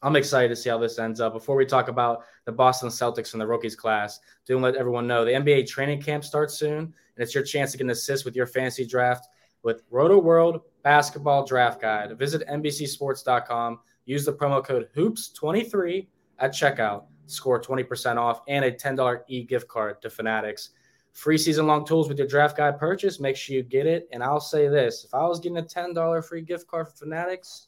I'm 0.02 0.16
excited 0.16 0.48
to 0.48 0.56
see 0.56 0.70
how 0.70 0.78
this 0.78 0.98
ends 0.98 1.20
up. 1.20 1.34
Before 1.34 1.54
we 1.54 1.66
talk 1.66 1.88
about 1.88 2.24
the 2.46 2.52
Boston 2.52 2.88
Celtics 2.88 3.34
and 3.34 3.40
the 3.40 3.46
rookies 3.46 3.76
class, 3.76 4.18
do 4.46 4.58
let 4.58 4.76
everyone 4.76 5.06
know 5.06 5.26
the 5.26 5.32
NBA 5.32 5.68
training 5.68 6.00
camp 6.00 6.24
starts 6.24 6.54
soon, 6.54 6.78
and 6.78 6.94
it's 7.18 7.34
your 7.34 7.44
chance 7.44 7.70
to 7.72 7.76
get 7.76 7.84
an 7.84 7.90
assist 7.90 8.24
with 8.24 8.34
your 8.34 8.46
fantasy 8.46 8.86
draft 8.86 9.28
with 9.62 9.88
Rotoworld 9.90 10.62
Basketball 10.82 11.44
Draft 11.44 11.82
Guide. 11.82 12.18
Visit 12.18 12.48
NBCSports.com. 12.48 13.78
Use 14.06 14.24
the 14.24 14.32
promo 14.32 14.64
code 14.64 14.88
HOOPS23 14.96 16.06
at 16.38 16.52
checkout. 16.52 17.04
Score 17.26 17.60
20% 17.60 18.16
off 18.16 18.40
and 18.48 18.64
a 18.64 18.72
$10 18.72 19.20
e 19.28 19.44
gift 19.44 19.68
card 19.68 20.00
to 20.00 20.08
Fanatics 20.08 20.70
free 21.12 21.38
season 21.38 21.66
long 21.66 21.84
tools 21.84 22.08
with 22.08 22.18
your 22.18 22.26
draft 22.26 22.56
guide 22.56 22.78
purchase. 22.78 23.20
Make 23.20 23.36
sure 23.36 23.54
you 23.54 23.62
get 23.62 23.86
it. 23.86 24.08
And 24.12 24.22
I'll 24.22 24.40
say 24.40 24.68
this 24.68 25.04
if 25.04 25.14
I 25.14 25.24
was 25.26 25.40
getting 25.40 25.58
a 25.58 25.62
$10 25.62 26.24
free 26.24 26.42
gift 26.42 26.66
card 26.66 26.88
for 26.88 26.96
Fanatics, 26.96 27.66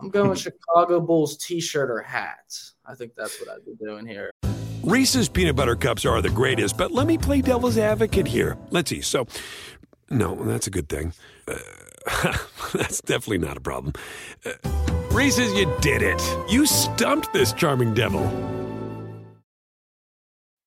I'm 0.00 0.10
going 0.10 0.34
Chicago 0.34 1.00
Bulls 1.00 1.36
t 1.36 1.60
shirt 1.60 1.90
or 1.90 2.00
hat. 2.00 2.58
I 2.86 2.94
think 2.94 3.14
that's 3.16 3.40
what 3.40 3.50
I'd 3.50 3.64
be 3.64 3.74
doing 3.82 4.06
here. 4.06 4.30
Reese's 4.82 5.30
peanut 5.30 5.56
butter 5.56 5.76
cups 5.76 6.04
are 6.04 6.20
the 6.20 6.28
greatest, 6.28 6.76
but 6.76 6.90
let 6.90 7.06
me 7.06 7.16
play 7.16 7.40
devil's 7.40 7.78
advocate 7.78 8.26
here. 8.26 8.58
Let's 8.70 8.90
see. 8.90 9.00
So, 9.00 9.26
no, 10.10 10.34
that's 10.44 10.66
a 10.66 10.70
good 10.70 10.90
thing. 10.90 11.14
Uh, 11.48 11.56
that's 12.74 13.00
definitely 13.00 13.38
not 13.38 13.56
a 13.56 13.60
problem. 13.60 13.94
Uh, 14.44 14.52
Reese's, 15.10 15.54
you 15.54 15.72
did 15.80 16.02
it. 16.02 16.20
You 16.50 16.66
stumped 16.66 17.32
this 17.32 17.54
charming 17.54 17.94
devil. 17.94 18.22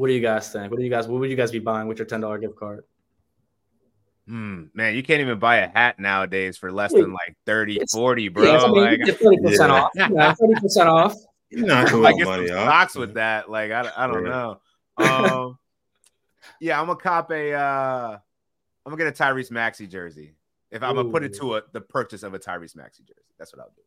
What 0.00 0.06
do 0.06 0.14
you 0.14 0.20
guys 0.22 0.50
think? 0.50 0.70
What 0.70 0.78
do 0.78 0.82
you 0.82 0.88
guys? 0.88 1.06
What 1.06 1.20
would 1.20 1.28
you 1.28 1.36
guys 1.36 1.50
be 1.50 1.58
buying 1.58 1.86
with 1.86 1.98
your 1.98 2.06
ten 2.06 2.22
dollar 2.22 2.38
gift 2.38 2.56
card? 2.56 2.84
Hmm, 4.26 4.64
man, 4.72 4.94
you 4.94 5.02
can't 5.02 5.20
even 5.20 5.38
buy 5.38 5.56
a 5.56 5.68
hat 5.68 5.98
nowadays 5.98 6.56
for 6.56 6.72
less 6.72 6.90
than 6.94 7.12
like 7.12 7.36
30, 7.44 7.74
It's- 7.74 7.92
40, 7.92 8.28
bro. 8.28 8.44
Yeah, 8.44 8.58
I 8.62 8.66
mean, 8.68 8.80
like, 8.80 8.98
you 8.98 9.04
get 9.04 9.18
thirty 9.20 9.36
percent 9.42 9.70
Yeah. 9.70 9.74
off. 9.82 9.90
Yeah, 9.94 10.34
thirty 10.40 10.54
percent 10.58 10.88
off. 10.88 11.14
You 11.50 11.66
knock 11.66 11.88
a 11.88 11.90
I 11.90 11.94
little 11.96 12.16
get 12.16 12.24
some 12.24 12.36
money 12.36 12.50
off. 12.50 12.62
stocks 12.62 12.94
with 12.94 13.14
that. 13.14 13.50
Like, 13.50 13.72
I, 13.72 13.90
I 13.94 14.06
don't 14.06 14.24
Yeah. 14.24 14.30
know. 14.30 14.60
Um, 14.96 15.58
yeah, 16.62 16.80
I'm 16.80 16.86
gonna 16.86 16.98
cop 16.98 17.30
a. 17.30 17.52
Uh, 17.52 18.18
I'm 18.86 18.90
gonna 18.96 19.04
get 19.04 19.20
a 19.20 19.22
Tyrese 19.22 19.50
Maxey 19.50 19.86
jersey. 19.86 20.34
If 20.70 20.82
I'm 20.82 20.94
gonna 20.94 21.10
put 21.10 21.24
it 21.24 21.34
to 21.40 21.56
a 21.56 21.62
the 21.72 21.80
purchase 21.82 22.22
of 22.22 22.32
a 22.32 22.38
Tyrese 22.38 22.74
Maxey 22.74 23.02
jersey, 23.02 23.34
that's 23.38 23.52
what 23.54 23.60
I'll 23.60 23.72
do. 23.76 23.82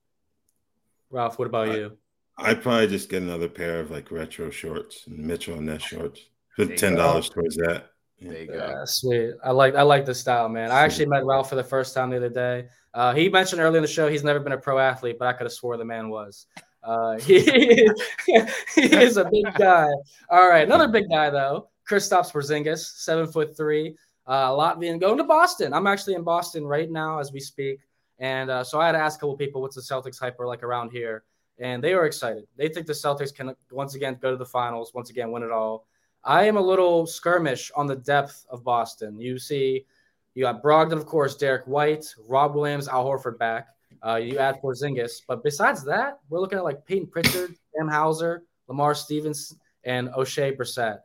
Ralph, 1.10 1.40
what 1.40 1.48
about 1.48 1.70
I- 1.70 1.76
you? 1.76 1.98
I'd 2.38 2.62
probably 2.62 2.88
just 2.88 3.10
get 3.10 3.22
another 3.22 3.50
pair 3.50 3.80
of 3.80 3.92
like 3.92 4.12
retro 4.12 4.50
shorts, 4.50 5.04
Mitchell 5.08 5.58
and 5.58 5.68
Ness 5.68 5.84
shorts. 5.84 6.22
There 6.58 6.68
Put 6.68 6.78
ten 6.78 6.96
dollars 6.96 7.30
towards 7.30 7.56
that. 7.58 7.92
There 8.20 8.42
you 8.42 8.48
go. 8.48 8.54
Yeah, 8.54 8.84
sweet. 8.86 9.34
I 9.44 9.52
like 9.52 9.76
I 9.76 9.82
like 9.82 10.06
the 10.06 10.16
style, 10.16 10.50
man. 10.50 10.72
I 10.72 10.82
actually 10.82 11.08
met 11.08 11.26
Ralph 11.26 11.50
for 11.50 11.56
the 11.56 11.64
first 11.64 11.94
time 11.94 12.10
the 12.10 12.18
other 12.18 12.30
day. 12.30 12.68
Uh, 12.94 13.14
he 13.14 13.28
mentioned 13.30 13.62
earlier 13.62 13.78
in 13.78 13.82
the 13.82 13.88
show 13.88 14.08
he's 14.08 14.24
never 14.24 14.40
been 14.40 14.54
a 14.54 14.58
pro 14.58 14.80
athlete, 14.80 15.18
but 15.20 15.28
I 15.28 15.34
could 15.34 15.46
have 15.46 15.54
swore 15.54 15.78
the 15.78 15.86
man 15.86 16.10
was. 16.10 16.48
Uh, 16.84 17.18
he, 17.20 17.40
he 17.40 18.82
is 18.82 19.18
a 19.18 19.26
big 19.26 19.54
guy. 19.56 19.88
All 20.30 20.50
right, 20.50 20.66
another 20.66 20.88
big 20.88 21.10
guy 21.10 21.30
though, 21.30 21.70
Kristaps 21.90 22.32
Porzingis, 22.32 22.80
seven 22.98 23.28
foot 23.28 23.56
three, 23.58 23.96
uh, 24.28 24.50
Latvian, 24.52 25.00
going 25.00 25.18
to 25.18 25.24
Boston. 25.24 25.74
I'm 25.74 25.88
actually 25.88 26.16
in 26.16 26.24
Boston 26.24 26.66
right 26.66 26.90
now 26.90 27.20
as 27.20 27.32
we 27.32 27.40
speak, 27.40 27.80
and 28.20 28.50
uh, 28.50 28.64
so 28.64 28.80
I 28.80 28.88
had 28.88 28.94
to 28.94 29.00
ask 29.00 29.18
a 29.18 29.22
couple 29.22 29.38
people 29.38 29.62
what's 29.62 29.76
the 29.76 29.82
Celtics 29.82 30.20
hyper 30.20 30.46
like 30.46 30.64
around 30.64 30.92
here, 30.92 31.24
and 31.60 31.84
they 31.84 31.94
are 31.94 32.06
excited. 32.06 32.46
They 32.58 32.70
think 32.70 32.88
the 32.88 32.94
Celtics 32.94 33.34
can 33.34 33.56
once 33.72 33.96
again 33.96 34.18
go 34.22 34.32
to 34.32 34.38
the 34.38 34.46
finals, 34.46 34.94
once 34.94 35.10
again 35.10 35.32
win 35.32 35.44
it 35.44 35.52
all. 35.52 35.88
I 36.24 36.46
am 36.46 36.58
a 36.58 36.62
little 36.62 37.06
skirmish 37.06 37.72
on 37.76 37.86
the 37.86 37.96
depth 37.96 38.46
of 38.50 38.64
Boston. 38.64 39.20
You 39.20 39.38
see, 39.38 39.86
you 40.34 40.44
got 40.44 40.64
Brogdon, 40.64 40.94
of 40.94 41.06
course, 41.06 41.36
Derrick 41.36 41.66
White, 41.66 42.06
Rob 42.28 42.56
Williams, 42.56 42.88
Al 42.88 43.06
Horford 43.06 43.38
back. 43.38 43.68
Uh, 44.06 44.16
you 44.16 44.38
add 44.38 44.62
Porzingis, 44.62 45.22
but 45.28 45.44
besides 45.44 45.84
that, 45.86 46.20
we're 46.30 46.40
looking 46.40 46.58
at 46.58 46.64
like 46.64 46.86
Payton 46.86 47.08
Pritchard, 47.08 47.56
Sam 47.76 47.88
Hauser, 47.88 48.44
Lamar 48.68 48.96
Stevens, 48.96 49.56
and 49.84 50.10
Oshae 50.10 50.58
Brissett. 50.58 51.00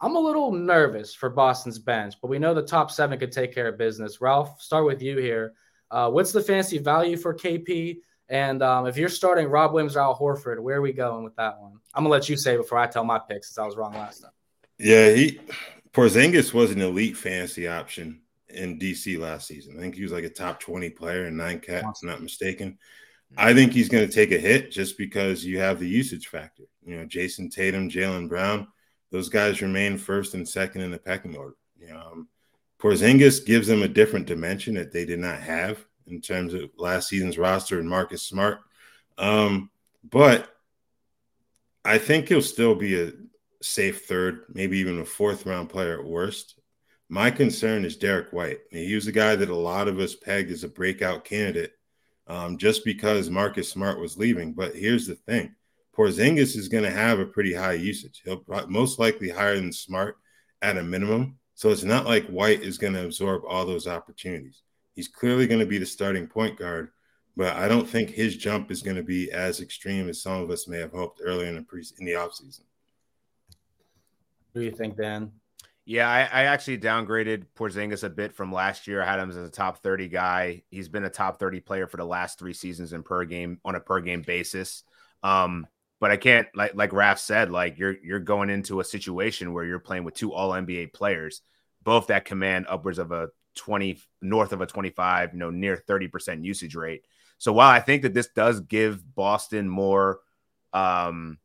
I'm 0.00 0.16
a 0.16 0.20
little 0.20 0.52
nervous 0.52 1.12
for 1.12 1.28
Boston's 1.28 1.78
bench, 1.78 2.14
but 2.22 2.28
we 2.28 2.38
know 2.38 2.54
the 2.54 2.62
top 2.62 2.90
seven 2.90 3.18
could 3.18 3.32
take 3.32 3.52
care 3.52 3.68
of 3.68 3.78
business. 3.78 4.20
Ralph, 4.20 4.62
start 4.62 4.86
with 4.86 5.02
you 5.02 5.18
here. 5.18 5.54
Uh, 5.90 6.10
what's 6.10 6.32
the 6.32 6.40
fancy 6.40 6.78
value 6.78 7.16
for 7.16 7.34
KP? 7.34 7.98
And 8.28 8.62
um, 8.62 8.86
if 8.86 8.96
you're 8.96 9.08
starting 9.08 9.48
Rob 9.48 9.72
Williams 9.72 9.96
or 9.96 10.00
Al 10.00 10.18
Horford, 10.18 10.60
where 10.60 10.76
are 10.76 10.82
we 10.82 10.92
going 10.92 11.24
with 11.24 11.36
that 11.36 11.60
one? 11.60 11.72
I'm 11.94 12.04
gonna 12.04 12.12
let 12.12 12.28
you 12.28 12.36
say 12.36 12.56
before 12.56 12.78
I 12.78 12.86
tell 12.86 13.04
my 13.04 13.18
pick 13.18 13.44
since 13.44 13.58
I 13.58 13.64
was 13.64 13.76
wrong 13.76 13.94
last 13.94 14.20
time. 14.20 14.30
Yeah, 14.78 15.10
he 15.10 15.40
Porzingis 15.92 16.52
was 16.52 16.70
an 16.70 16.80
elite 16.80 17.16
fantasy 17.16 17.66
option 17.66 18.20
in 18.48 18.78
DC 18.78 19.18
last 19.18 19.46
season. 19.46 19.76
I 19.76 19.80
think 19.80 19.94
he 19.94 20.02
was 20.02 20.12
like 20.12 20.24
a 20.24 20.30
top 20.30 20.60
20 20.60 20.90
player 20.90 21.26
in 21.26 21.36
nine 21.36 21.60
cats, 21.60 22.02
if 22.02 22.08
not 22.08 22.22
mistaken. 22.22 22.78
I 23.36 23.52
think 23.52 23.72
he's 23.72 23.88
going 23.88 24.06
to 24.06 24.14
take 24.14 24.32
a 24.32 24.38
hit 24.38 24.70
just 24.70 24.96
because 24.96 25.44
you 25.44 25.58
have 25.58 25.78
the 25.78 25.88
usage 25.88 26.28
factor. 26.28 26.64
You 26.84 26.96
know, 26.96 27.04
Jayson 27.04 27.50
Tatum, 27.50 27.90
Jaylen 27.90 28.28
Brown, 28.28 28.68
those 29.10 29.28
guys 29.28 29.60
remain 29.60 29.98
first 29.98 30.34
and 30.34 30.48
second 30.48 30.80
in 30.80 30.90
the 30.90 30.98
pecking 30.98 31.36
order. 31.36 31.56
You 31.78 31.88
know, 31.88 32.00
um, 32.12 32.28
Porzingis 32.80 33.44
gives 33.44 33.66
them 33.66 33.82
a 33.82 33.88
different 33.88 34.26
dimension 34.26 34.74
that 34.74 34.92
they 34.92 35.04
did 35.04 35.18
not 35.18 35.40
have 35.40 35.84
in 36.10 36.20
terms 36.20 36.54
of 36.54 36.70
last 36.76 37.08
season's 37.08 37.38
roster 37.38 37.78
and 37.78 37.88
Marcus 37.88 38.22
Smart. 38.22 38.60
Um, 39.16 39.70
but 40.08 40.48
I 41.84 41.98
think 41.98 42.28
he'll 42.28 42.42
still 42.42 42.74
be 42.74 43.00
a 43.00 43.12
safe 43.62 44.06
third, 44.06 44.44
maybe 44.52 44.78
even 44.78 45.00
a 45.00 45.04
fourth 45.04 45.46
round 45.46 45.68
player 45.70 45.98
at 45.98 46.04
worst. 46.04 46.58
My 47.08 47.30
concern 47.30 47.84
is 47.84 47.96
Derrick 47.96 48.32
White. 48.32 48.58
He 48.70 48.94
was 48.94 49.06
a 49.06 49.12
guy 49.12 49.34
that 49.36 49.48
a 49.48 49.54
lot 49.54 49.88
of 49.88 49.98
us 49.98 50.14
pegged 50.14 50.50
as 50.50 50.64
a 50.64 50.68
breakout 50.68 51.24
candidate 51.24 51.72
um, 52.26 52.58
just 52.58 52.84
because 52.84 53.30
Marcus 53.30 53.70
Smart 53.70 53.98
was 53.98 54.18
leaving. 54.18 54.52
But 54.52 54.74
here's 54.74 55.06
the 55.06 55.14
thing 55.14 55.54
Porzingis 55.96 56.56
is 56.56 56.68
going 56.68 56.84
to 56.84 56.90
have 56.90 57.18
a 57.18 57.26
pretty 57.26 57.54
high 57.54 57.72
usage. 57.72 58.22
He'll 58.24 58.44
most 58.68 58.98
likely 58.98 59.30
higher 59.30 59.56
than 59.56 59.72
Smart 59.72 60.18
at 60.62 60.76
a 60.76 60.82
minimum. 60.82 61.38
So 61.54 61.70
it's 61.70 61.84
not 61.84 62.06
like 62.06 62.26
White 62.26 62.62
is 62.62 62.78
going 62.78 62.92
to 62.92 63.04
absorb 63.04 63.42
all 63.48 63.64
those 63.64 63.88
opportunities. 63.88 64.62
He's 64.98 65.06
clearly 65.06 65.46
going 65.46 65.60
to 65.60 65.64
be 65.66 65.78
the 65.78 65.86
starting 65.86 66.26
point 66.26 66.58
guard, 66.58 66.90
but 67.36 67.54
I 67.56 67.68
don't 67.68 67.88
think 67.88 68.10
his 68.10 68.36
jump 68.36 68.72
is 68.72 68.82
going 68.82 68.96
to 68.96 69.04
be 69.04 69.30
as 69.30 69.60
extreme 69.60 70.08
as 70.08 70.20
some 70.20 70.42
of 70.42 70.50
us 70.50 70.66
may 70.66 70.78
have 70.78 70.90
hoped 70.90 71.20
earlier 71.22 71.46
in 71.46 71.54
the 71.54 71.62
pre- 71.62 71.86
in 72.00 72.04
the 72.04 72.14
offseason. 72.14 72.62
What 74.50 74.62
do 74.62 74.62
you 74.62 74.72
think, 74.72 74.96
Dan? 74.96 75.30
Yeah, 75.84 76.10
I, 76.10 76.22
I 76.22 76.44
actually 76.46 76.78
downgraded 76.78 77.44
Porzingis 77.54 78.02
a 78.02 78.10
bit 78.10 78.34
from 78.34 78.52
last 78.52 78.88
year. 78.88 79.00
I 79.00 79.06
had 79.06 79.20
him 79.20 79.30
as 79.30 79.36
a 79.36 79.48
top 79.48 79.84
30 79.84 80.08
guy. 80.08 80.64
He's 80.68 80.88
been 80.88 81.04
a 81.04 81.10
top 81.10 81.38
30 81.38 81.60
player 81.60 81.86
for 81.86 81.96
the 81.96 82.04
last 82.04 82.40
three 82.40 82.52
seasons 82.52 82.92
in 82.92 83.04
per 83.04 83.24
game 83.24 83.60
on 83.64 83.76
a 83.76 83.80
per 83.80 84.00
game 84.00 84.22
basis. 84.22 84.82
Um, 85.22 85.68
but 86.00 86.10
I 86.10 86.16
can't 86.16 86.48
like 86.56 86.74
like 86.74 86.92
Raf 86.92 87.20
said, 87.20 87.52
like 87.52 87.78
you're 87.78 87.94
you're 88.02 88.18
going 88.18 88.50
into 88.50 88.80
a 88.80 88.84
situation 88.84 89.52
where 89.52 89.64
you're 89.64 89.78
playing 89.78 90.02
with 90.02 90.14
two 90.14 90.32
all 90.32 90.50
NBA 90.50 90.92
players, 90.92 91.40
both 91.84 92.08
that 92.08 92.24
command 92.24 92.66
upwards 92.68 92.98
of 92.98 93.12
a 93.12 93.28
20 93.58 94.00
north 94.22 94.52
of 94.52 94.60
a 94.60 94.66
25, 94.66 95.34
you 95.34 95.38
know, 95.38 95.50
near 95.50 95.76
30% 95.76 96.44
usage 96.44 96.74
rate. 96.74 97.04
So 97.36 97.52
while 97.52 97.68
I 97.68 97.80
think 97.80 98.02
that 98.02 98.14
this 98.14 98.28
does 98.28 98.60
give 98.60 99.14
Boston 99.14 99.68
more 99.68 100.20
um 100.72 101.38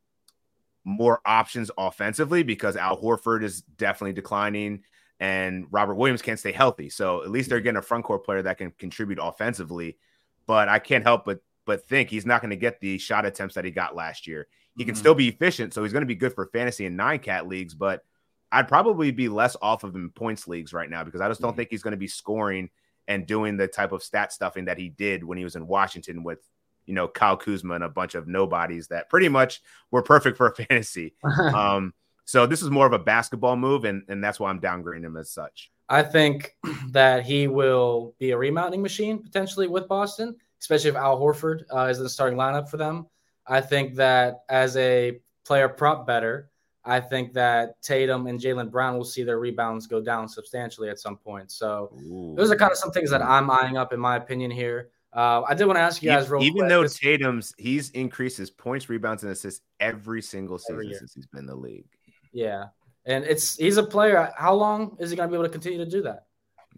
more 0.85 1.21
options 1.25 1.71
offensively 1.77 2.43
because 2.43 2.75
Al 2.75 3.01
Horford 3.01 3.43
is 3.43 3.61
definitely 3.61 4.13
declining 4.13 4.83
and 5.19 5.65
Robert 5.71 5.95
Williams 5.95 6.21
can't 6.21 6.39
stay 6.39 6.51
healthy. 6.51 6.89
So 6.89 7.23
at 7.23 7.31
least 7.31 7.49
they're 7.49 7.61
getting 7.61 7.77
a 7.77 7.81
front 7.81 8.03
court 8.03 8.25
player 8.25 8.41
that 8.41 8.57
can 8.57 8.71
contribute 8.71 9.19
offensively. 9.21 9.97
But 10.45 10.67
I 10.67 10.79
can't 10.79 11.03
help 11.03 11.25
but 11.25 11.39
but 11.65 11.87
think 11.87 12.09
he's 12.09 12.25
not 12.25 12.41
going 12.41 12.49
to 12.49 12.57
get 12.57 12.81
the 12.81 12.97
shot 12.97 13.25
attempts 13.25 13.55
that 13.55 13.63
he 13.63 13.71
got 13.71 13.95
last 13.95 14.27
year. 14.27 14.47
He 14.75 14.83
can 14.83 14.95
Mhm. 14.95 14.97
still 14.97 15.15
be 15.15 15.29
efficient, 15.29 15.73
so 15.73 15.81
he's 15.83 15.93
going 15.93 16.01
to 16.01 16.07
be 16.07 16.15
good 16.15 16.33
for 16.33 16.45
fantasy 16.47 16.85
and 16.85 16.97
nine 16.97 17.19
cat 17.19 17.47
leagues, 17.47 17.73
but 17.73 18.03
I'd 18.53 18.67
probably 18.67 19.11
be 19.11 19.29
less 19.29 19.57
off 19.61 19.83
of 19.83 19.95
him 19.95 20.11
points 20.15 20.47
leagues 20.47 20.73
right 20.73 20.89
now 20.89 21.03
because 21.03 21.21
I 21.21 21.27
just 21.27 21.41
don't 21.41 21.55
think 21.55 21.69
he's 21.71 21.81
going 21.81 21.91
to 21.91 21.97
be 21.97 22.07
scoring 22.07 22.69
and 23.07 23.25
doing 23.25 23.57
the 23.57 23.67
type 23.67 23.91
of 23.91 24.03
stat 24.03 24.31
stuffing 24.31 24.65
that 24.65 24.77
he 24.77 24.89
did 24.89 25.23
when 25.23 25.37
he 25.37 25.43
was 25.43 25.55
in 25.55 25.67
Washington 25.67 26.23
with 26.23 26.39
you 26.85 26.93
know 26.93 27.07
Kyle 27.07 27.35
Kuzma 27.35 27.75
and 27.75 27.83
a 27.83 27.89
bunch 27.89 28.15
of 28.15 28.27
nobodies 28.27 28.87
that 28.89 29.09
pretty 29.09 29.27
much 29.27 29.61
were 29.91 30.03
perfect 30.03 30.37
for 30.37 30.53
fantasy. 30.69 31.15
Um, 31.23 31.93
so 32.25 32.45
this 32.45 32.61
is 32.61 32.69
more 32.69 32.85
of 32.85 32.93
a 32.93 32.99
basketball 32.99 33.57
move, 33.57 33.83
and 33.83 34.03
and 34.07 34.23
that's 34.23 34.39
why 34.39 34.49
I'm 34.49 34.61
downgrading 34.61 35.03
him 35.03 35.17
as 35.17 35.29
such. 35.29 35.71
I 35.89 36.03
think 36.03 36.55
that 36.91 37.25
he 37.25 37.47
will 37.47 38.15
be 38.19 38.31
a 38.31 38.37
remounting 38.37 38.81
machine 38.81 39.21
potentially 39.21 39.67
with 39.67 39.87
Boston, 39.87 40.35
especially 40.61 40.91
if 40.91 40.95
Al 40.95 41.19
Horford 41.19 41.63
uh, 41.73 41.87
is 41.87 41.97
in 41.97 42.03
the 42.03 42.09
starting 42.09 42.37
lineup 42.37 42.69
for 42.69 42.77
them. 42.77 43.07
I 43.45 43.59
think 43.59 43.95
that 43.95 44.43
as 44.47 44.77
a 44.77 45.19
player 45.45 45.67
prop 45.67 46.07
better, 46.07 46.49
I 46.85 46.99
think 46.99 47.33
that 47.33 47.81
Tatum 47.81 48.27
and 48.27 48.39
Jaylen 48.39 48.69
Brown 48.69 48.97
will 48.97 49.05
see 49.05 49.23
their 49.23 49.39
rebounds 49.39 49.87
go 49.87 50.01
down 50.01 50.27
substantially 50.27 50.89
at 50.89 50.99
some 50.99 51.15
point. 51.15 51.51
So 51.51 51.91
those 52.35 52.51
are 52.51 52.55
kind 52.55 52.71
of 52.71 52.77
some 52.77 52.91
things 52.91 53.09
that 53.09 53.21
I'm 53.21 53.49
eyeing 53.49 53.77
up 53.77 53.93
in 53.93 53.99
my 53.99 54.17
opinion 54.17 54.51
here. 54.51 54.89
Uh, 55.13 55.43
I 55.47 55.53
did 55.53 55.65
want 55.65 55.77
to 55.77 55.81
ask 55.81 56.01
you 56.01 56.09
guys 56.09 56.29
real 56.29 56.41
even 56.41 56.57
quick. 56.57 56.69
though 56.69 56.87
Tatum's 56.87 57.53
he's 57.57 57.91
increased 57.91 58.37
his 58.37 58.49
points, 58.49 58.89
rebounds, 58.89 59.23
and 59.23 59.31
assists 59.31 59.61
every 59.79 60.21
single 60.21 60.57
season 60.57 60.75
Every 60.75 60.93
since 60.95 61.13
he's 61.13 61.27
been 61.27 61.41
in 61.41 61.45
the 61.45 61.55
league. 61.55 61.85
yeah, 62.31 62.65
and 63.05 63.23
it's 63.23 63.55
he's 63.55 63.77
a 63.77 63.83
player. 63.83 64.33
How 64.35 64.55
long 64.55 64.97
is 64.99 65.11
he 65.11 65.15
going 65.15 65.29
to 65.29 65.31
be 65.31 65.35
able 65.35 65.45
to 65.45 65.51
continue 65.51 65.77
to 65.77 65.89
do 65.89 66.01
that? 66.01 66.25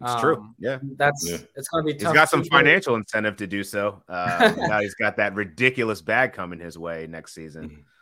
It's 0.02 0.10
um, 0.12 0.20
true. 0.20 0.48
Yeah, 0.58 0.78
that's 0.96 1.26
yeah. 1.26 1.38
it's 1.54 1.68
gonna 1.68 1.84
be. 1.84 1.94
He's 1.94 2.02
got 2.02 2.28
some 2.28 2.44
financial 2.44 2.96
incentive 2.96 3.36
to 3.36 3.46
do 3.46 3.64
so. 3.64 4.02
Uh, 4.06 4.52
now 4.68 4.80
he's 4.80 4.94
got 4.94 5.16
that 5.16 5.34
ridiculous 5.34 6.02
bag 6.02 6.34
coming 6.34 6.60
his 6.60 6.78
way 6.78 7.06
next 7.08 7.34
season. 7.34 7.84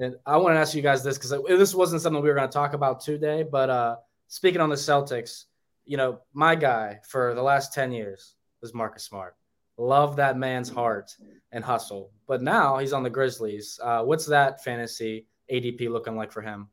And 0.00 0.16
I 0.24 0.38
want 0.38 0.54
to 0.54 0.58
ask 0.58 0.74
you 0.74 0.80
guys 0.80 1.04
this 1.04 1.18
because 1.18 1.44
this 1.46 1.74
wasn't 1.74 2.00
something 2.00 2.22
we 2.22 2.28
were 2.30 2.34
going 2.34 2.48
to 2.48 2.52
talk 2.52 2.72
about 2.72 3.00
today. 3.00 3.42
But 3.42 3.68
uh, 3.68 3.96
speaking 4.28 4.62
on 4.62 4.70
the 4.70 4.76
Celtics, 4.76 5.44
you 5.84 5.98
know, 5.98 6.20
my 6.32 6.54
guy 6.54 7.00
for 7.06 7.34
the 7.34 7.42
last 7.42 7.74
10 7.74 7.92
years 7.92 8.34
was 8.62 8.72
Marcus 8.72 9.04
Smart. 9.04 9.36
Love 9.76 10.16
that 10.16 10.38
man's 10.38 10.70
heart 10.70 11.14
and 11.52 11.62
hustle. 11.62 12.10
But 12.26 12.42
now 12.42 12.78
he's 12.78 12.94
on 12.94 13.02
the 13.02 13.10
Grizzlies. 13.10 13.78
Uh, 13.82 14.02
what's 14.02 14.24
that 14.26 14.64
fantasy 14.64 15.26
ADP 15.52 15.90
looking 15.90 16.16
like 16.16 16.32
for 16.32 16.40
him? 16.40 16.68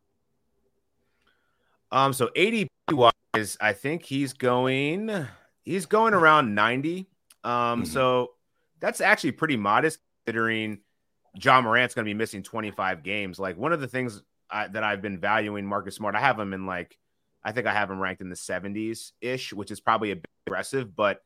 Um, 1.92 2.14
so 2.14 2.30
ADP 2.36 2.68
wise, 2.92 3.58
I 3.60 3.74
think 3.74 4.04
he's 4.04 4.34
going 4.34 5.28
he's 5.64 5.86
going 5.86 6.14
around 6.14 6.56
90. 6.56 7.10
Um, 7.44 7.52
mm-hmm. 7.52 7.84
so 7.86 8.32
that's 8.80 9.02
actually 9.02 9.32
pretty 9.32 9.58
modest 9.58 10.00
considering 10.26 10.80
Ja 11.42 11.62
Morant's 11.62 11.94
going 11.94 12.06
to 12.06 12.10
be 12.10 12.14
missing 12.14 12.44
25 12.44 13.04
games. 13.04 13.40
Like 13.40 13.58
one 13.58 13.74
of 13.74 13.80
the 13.80 13.88
things 13.88 14.22
I, 14.50 14.68
that 14.68 14.84
I've 14.84 15.02
been 15.02 15.20
valuing 15.20 15.66
Marcus 15.66 15.96
Smart, 15.96 16.16
I 16.16 16.20
have 16.20 16.40
him 16.40 16.54
in 16.54 16.66
like, 16.66 16.98
I 17.44 17.52
think 17.52 17.68
I 17.68 17.74
have 17.74 17.90
him 17.90 18.00
ranked 18.00 18.22
in 18.22 18.30
the 18.30 18.36
70s 18.36 19.12
ish, 19.22 19.54
which 19.54 19.72
is 19.72 19.80
probably 19.80 20.12
a 20.12 20.16
bit 20.16 20.30
aggressive, 20.48 20.96
but 20.96 21.24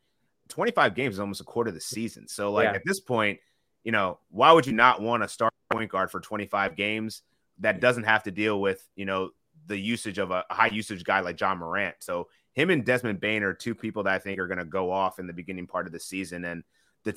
25 0.50 0.96
games 0.96 1.16
is 1.16 1.20
almost 1.20 1.42
a 1.42 1.46
quarter 1.46 1.70
of 1.70 1.76
the 1.76 1.82
season. 1.82 2.28
So, 2.28 2.52
like 2.52 2.66
yeah. 2.66 2.74
at 2.74 2.82
this 2.86 3.00
point, 3.00 3.40
you 3.84 3.92
know, 3.92 4.20
why 4.30 4.52
would 4.52 4.68
you 4.68 4.74
not 4.74 5.02
want 5.02 5.24
to 5.24 5.30
start 5.30 5.54
point 5.72 5.90
guard 5.90 6.12
for 6.12 6.20
25 6.20 6.76
games 6.76 7.24
that 7.60 7.80
doesn't 7.80 8.04
have 8.04 8.24
to 8.24 8.32
deal 8.32 8.60
with, 8.60 8.88
you 8.96 9.06
know, 9.06 9.30
the 9.68 9.78
usage 9.78 10.18
of 10.18 10.32
a, 10.32 10.44
a 10.50 10.54
high 10.54 10.68
usage 10.68 11.04
guy 11.04 11.22
like 11.22 11.38
John 11.38 11.58
Morant? 11.58 11.96
So, 12.00 12.28
him 12.54 12.70
and 12.70 12.86
Desmond 12.86 13.22
Bane 13.22 13.44
are 13.44 13.54
two 13.54 13.74
people 13.74 14.04
that 14.04 14.14
I 14.14 14.20
think 14.20 14.38
are 14.38 14.48
going 14.48 14.60
to 14.60 14.66
go 14.66 14.92
off 14.92 15.20
in 15.20 15.28
the 15.28 15.34
beginning 15.34 15.68
part 15.68 15.88
of 15.88 15.94
the 15.94 16.00
season. 16.00 16.44
And 16.44 16.64
the 17.04 17.14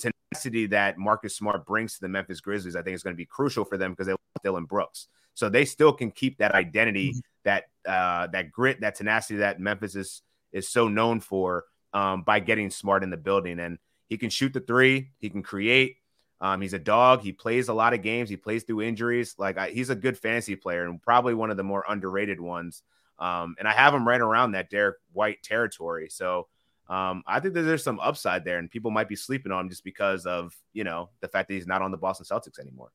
that 0.68 0.99
Marcus 0.99 1.37
Smart 1.37 1.66
brings 1.66 1.94
to 1.94 2.01
the 2.01 2.09
Memphis 2.09 2.40
Grizzlies, 2.40 2.77
I 2.77 2.83
think 2.83 2.94
is 2.94 3.03
going 3.03 3.14
to 3.14 3.18
be 3.18 3.27
crucial 3.27 3.64
for 3.64 3.77
them 3.77 3.92
because 3.92 4.07
they 4.07 4.12
have 4.12 4.18
Dillon 4.42 4.64
Brooks. 4.64 5.09
So 5.35 5.49
they 5.49 5.64
still 5.64 5.92
can 5.92 6.11
keep 6.11 6.38
that 6.38 6.55
identity, 6.55 7.11
mm-hmm. 7.11 7.20
that 7.44 7.64
uh, 7.87 8.29
that 8.29 8.53
grit, 8.53 8.81
that 8.81 8.94
tenacity 8.94 9.38
that 9.38 9.61
Memphis 9.61 9.97
is 9.97 10.23
is 10.53 10.68
so 10.68 10.88
known 10.88 11.20
for 11.20 11.64
um, 11.92 12.23
by 12.23 12.40
getting 12.40 12.70
Smart 12.70 13.03
in 13.03 13.11
the 13.11 13.16
building. 13.16 13.59
And 13.59 13.79
he 14.09 14.16
can 14.16 14.31
shoot 14.31 14.53
the 14.53 14.61
three, 14.61 15.11
he 15.18 15.31
can 15.31 15.42
create. 15.42 15.97
Um, 16.40 16.61
he's 16.61 16.75
a 16.75 16.79
dog. 16.79 17.23
He 17.23 17.33
plays 17.33 17.68
a 17.68 17.75
lot 17.75 17.94
of 17.94 18.03
games. 18.03 18.29
He 18.29 18.37
plays 18.37 18.64
through 18.64 18.83
injuries. 18.83 19.35
Like 19.38 19.57
I, 19.57 19.70
he's 19.70 19.88
a 19.88 19.94
good 19.94 20.18
fantasy 20.18 20.57
player 20.57 20.85
and 20.85 21.01
probably 21.01 21.33
one 21.33 21.51
of 21.51 21.57
the 21.57 21.62
more 21.62 21.85
underrated 21.88 22.38
ones. 22.38 22.83
Um, 23.18 23.55
and 23.59 23.66
I 23.66 23.73
have 23.73 23.94
him 23.94 24.07
right 24.07 24.20
around 24.20 24.53
that 24.53 24.68
Derrick 24.68 24.97
White 25.12 25.42
territory. 25.42 26.09
So 26.11 26.49
um, 26.88 27.23
I 27.27 27.40
think 27.40 27.55
that 27.55 27.62
there's 27.62 27.83
some 27.83 27.99
upside 28.01 28.44
there, 28.44 28.59
and 28.59 28.70
people 28.70 28.90
might 28.90 29.09
be 29.09 29.16
sleeping 29.16 29.53
on 29.53 29.64
him 29.64 29.70
just 29.70 29.85
because 29.85 30.27
of 30.27 30.55
you 30.73 30.85
know 30.85 31.11
the 31.20 31.29
fact 31.29 31.49
that 31.49 31.55
he's 31.55 31.66
not 31.66 31.83
on 31.83 31.90
the 31.90 31.97
Boston 31.97 32.27
Celtics 32.27 32.59
anymore. 32.59 32.92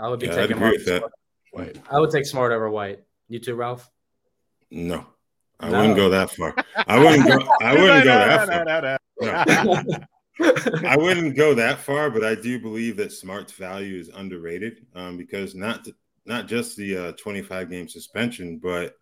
I 0.00 0.08
would 0.08 0.20
be 0.20 0.26
yeah, 0.26 0.34
taking 0.34 0.58
Mark 0.58 0.78
Smart. 0.80 1.12
White. 1.52 1.78
I 1.90 2.00
would 2.00 2.10
take 2.10 2.26
Smart 2.26 2.52
over 2.52 2.70
White. 2.70 3.00
You 3.28 3.38
too, 3.38 3.54
Ralph? 3.54 3.90
No, 4.70 5.06
I 5.60 5.70
no. 5.70 5.78
wouldn't 5.78 5.96
go 5.96 6.08
that 6.10 6.30
far. 6.30 6.54
I 6.86 6.98
wouldn't 6.98 7.28
go. 7.28 7.48
I 7.60 7.74
wouldn't 7.80 8.04
go 8.04 8.64
that 8.64 9.00
far. 9.20 9.84
No. 9.90 9.98
I 10.88 10.96
wouldn't 10.96 11.36
go 11.36 11.54
that 11.54 11.78
far, 11.78 12.10
but 12.10 12.24
I 12.24 12.34
do 12.34 12.58
believe 12.58 12.96
that 12.96 13.12
Smart's 13.12 13.52
value 13.52 14.00
is 14.00 14.08
underrated 14.08 14.84
um, 14.94 15.16
because 15.16 15.54
not 15.54 15.84
to, 15.84 15.94
not 16.26 16.48
just 16.48 16.76
the 16.76 16.96
uh, 16.96 17.12
25 17.12 17.70
game 17.70 17.88
suspension, 17.88 18.58
but 18.58 18.96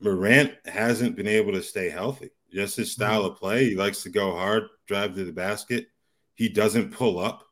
Morant 0.00 0.54
hasn't 0.64 1.14
been 1.14 1.26
able 1.26 1.52
to 1.52 1.62
stay 1.62 1.90
healthy. 1.90 2.30
Just 2.52 2.76
his 2.76 2.92
style 2.92 3.22
mm-hmm. 3.22 3.32
of 3.32 3.38
play. 3.38 3.64
He 3.70 3.76
likes 3.76 4.02
to 4.02 4.10
go 4.10 4.32
hard, 4.32 4.64
drive 4.86 5.14
to 5.14 5.24
the 5.24 5.32
basket. 5.32 5.86
He 6.34 6.48
doesn't 6.48 6.92
pull 6.92 7.18
up. 7.18 7.44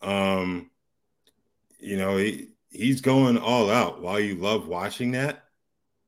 Um, 0.00 0.70
you 1.78 1.96
know, 1.96 2.16
he, 2.16 2.50
he's 2.70 3.00
going 3.00 3.38
all 3.38 3.70
out. 3.70 4.02
While 4.02 4.20
you 4.20 4.36
love 4.36 4.66
watching 4.66 5.12
that, 5.12 5.44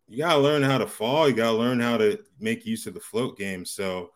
you 0.09 0.19
gotta 0.19 0.41
learn 0.41 0.63
how 0.63 0.79
to 0.79 0.87
fall. 0.87 1.29
You 1.29 1.35
gotta 1.35 1.57
learn 1.57 1.81
how 1.81 1.97
to 1.99 2.19
make 2.39 2.67
use 2.67 2.87
of 2.87 2.95
the 2.95 3.01
float 3.01 3.39
game. 3.39 3.65
So 3.65 4.11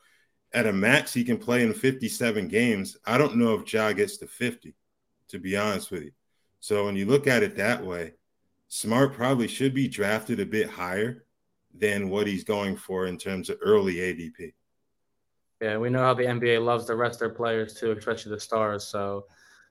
at 0.53 0.67
a 0.67 0.73
max, 0.73 1.13
he 1.13 1.25
can 1.25 1.39
play 1.39 1.63
in 1.63 1.73
57 1.73 2.49
games. 2.49 2.97
I 3.05 3.19
don't 3.19 3.37
know 3.37 3.55
if 3.55 3.73
Ja 3.73 3.93
gets 3.93 4.17
to 4.19 4.27
50, 4.27 4.75
to 5.29 5.39
be 5.39 5.57
honest 5.57 5.91
with 5.91 6.05
you. 6.05 6.13
So 6.61 6.87
when 6.87 6.97
you 6.97 7.07
look 7.07 7.27
at 7.27 7.43
it 7.43 7.57
that 7.57 7.85
way, 7.85 8.15
Smart 8.69 9.13
probably 9.13 9.47
should 9.47 9.75
be 9.75 9.87
drafted 9.87 10.41
a 10.41 10.47
bit 10.47 10.69
higher 10.69 11.25
than 11.79 12.09
what 12.09 12.27
he's 12.27 12.45
going 12.45 12.77
for 12.77 13.07
in 13.07 13.19
terms 13.19 13.51
of 13.51 13.59
early 13.63 13.97
ADP. 13.97 14.53
Yeah, 15.61 15.79
we 15.79 15.91
know 15.91 16.01
how 16.01 16.15
the 16.15 16.25
NBA 16.25 16.65
loves 16.65 16.87
the 16.87 16.95
rest 16.95 17.17
of 17.17 17.21
their 17.21 17.31
players 17.31 17.75
too, 17.75 17.93
especially 17.93 18.31
the 18.31 18.41
stars. 18.41 18.85
So 18.85 19.27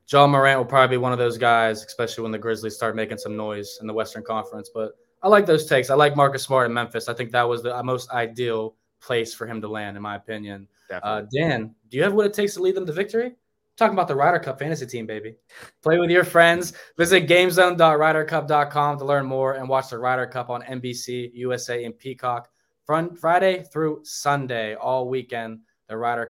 John 0.05 0.31
Morant 0.31 0.59
will 0.59 0.65
probably 0.65 0.97
be 0.97 0.99
one 0.99 1.11
of 1.11 1.19
those 1.19 1.37
guys, 1.37 1.83
especially 1.83 2.23
when 2.23 2.31
the 2.31 2.37
Grizzlies 2.37 2.75
start 2.75 2.95
making 2.95 3.17
some 3.17 3.37
noise 3.37 3.77
in 3.81 3.87
the 3.87 3.93
Western 3.93 4.23
Conference. 4.23 4.69
But 4.73 4.93
I 5.21 5.27
like 5.27 5.45
those 5.45 5.65
takes. 5.65 5.89
I 5.89 5.95
like 5.95 6.15
Marcus 6.15 6.43
Smart 6.43 6.67
in 6.67 6.73
Memphis. 6.73 7.07
I 7.07 7.13
think 7.13 7.31
that 7.31 7.47
was 7.47 7.63
the 7.63 7.81
most 7.83 8.09
ideal 8.11 8.75
place 9.01 9.33
for 9.33 9.47
him 9.47 9.61
to 9.61 9.67
land, 9.67 9.95
in 9.95 10.03
my 10.03 10.15
opinion. 10.15 10.67
Uh, 10.91 11.23
Dan, 11.33 11.73
do 11.89 11.97
you 11.97 12.03
have 12.03 12.13
what 12.13 12.25
it 12.25 12.33
takes 12.33 12.53
to 12.55 12.61
lead 12.61 12.75
them 12.75 12.85
to 12.85 12.93
victory? 12.93 13.35
Talking 13.77 13.93
about 13.93 14.07
the 14.07 14.15
Ryder 14.15 14.39
Cup 14.39 14.59
fantasy 14.59 14.85
team, 14.85 15.05
baby. 15.05 15.35
Play 15.81 15.99
with 15.99 16.09
your 16.09 16.23
friends. 16.23 16.73
Visit 16.97 17.27
gamezone.rydercup.com 17.27 18.97
to 18.97 19.05
learn 19.05 19.25
more 19.25 19.53
and 19.53 19.67
watch 19.67 19.89
the 19.89 19.97
Ryder 19.97 20.27
Cup 20.27 20.49
on 20.49 20.61
NBC, 20.61 21.31
USA, 21.33 21.83
and 21.85 21.97
Peacock. 21.97 22.49
From 22.85 23.15
Friday 23.15 23.63
through 23.71 24.01
Sunday, 24.03 24.75
all 24.75 25.07
weekend, 25.07 25.59
the 25.87 25.97
Ryder 25.97 26.27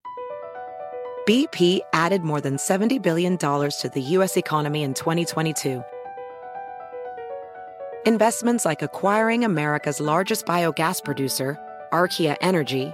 BP 1.27 1.81
added 1.91 2.23
more 2.23 2.39
than 2.39 2.55
$70 2.55 3.01
billion 3.01 3.37
to 3.37 3.91
the 3.93 4.01
U.S. 4.01 4.37
economy 4.37 4.83
in 4.83 4.93
2022. 4.93 5.83
Investments 8.05 8.63
like 8.63 8.81
acquiring 8.81 9.43
America's 9.43 9.99
largest 9.99 10.45
biogas 10.45 11.03
producer, 11.03 11.59
Archaea 11.91 12.37
Energy, 12.39 12.93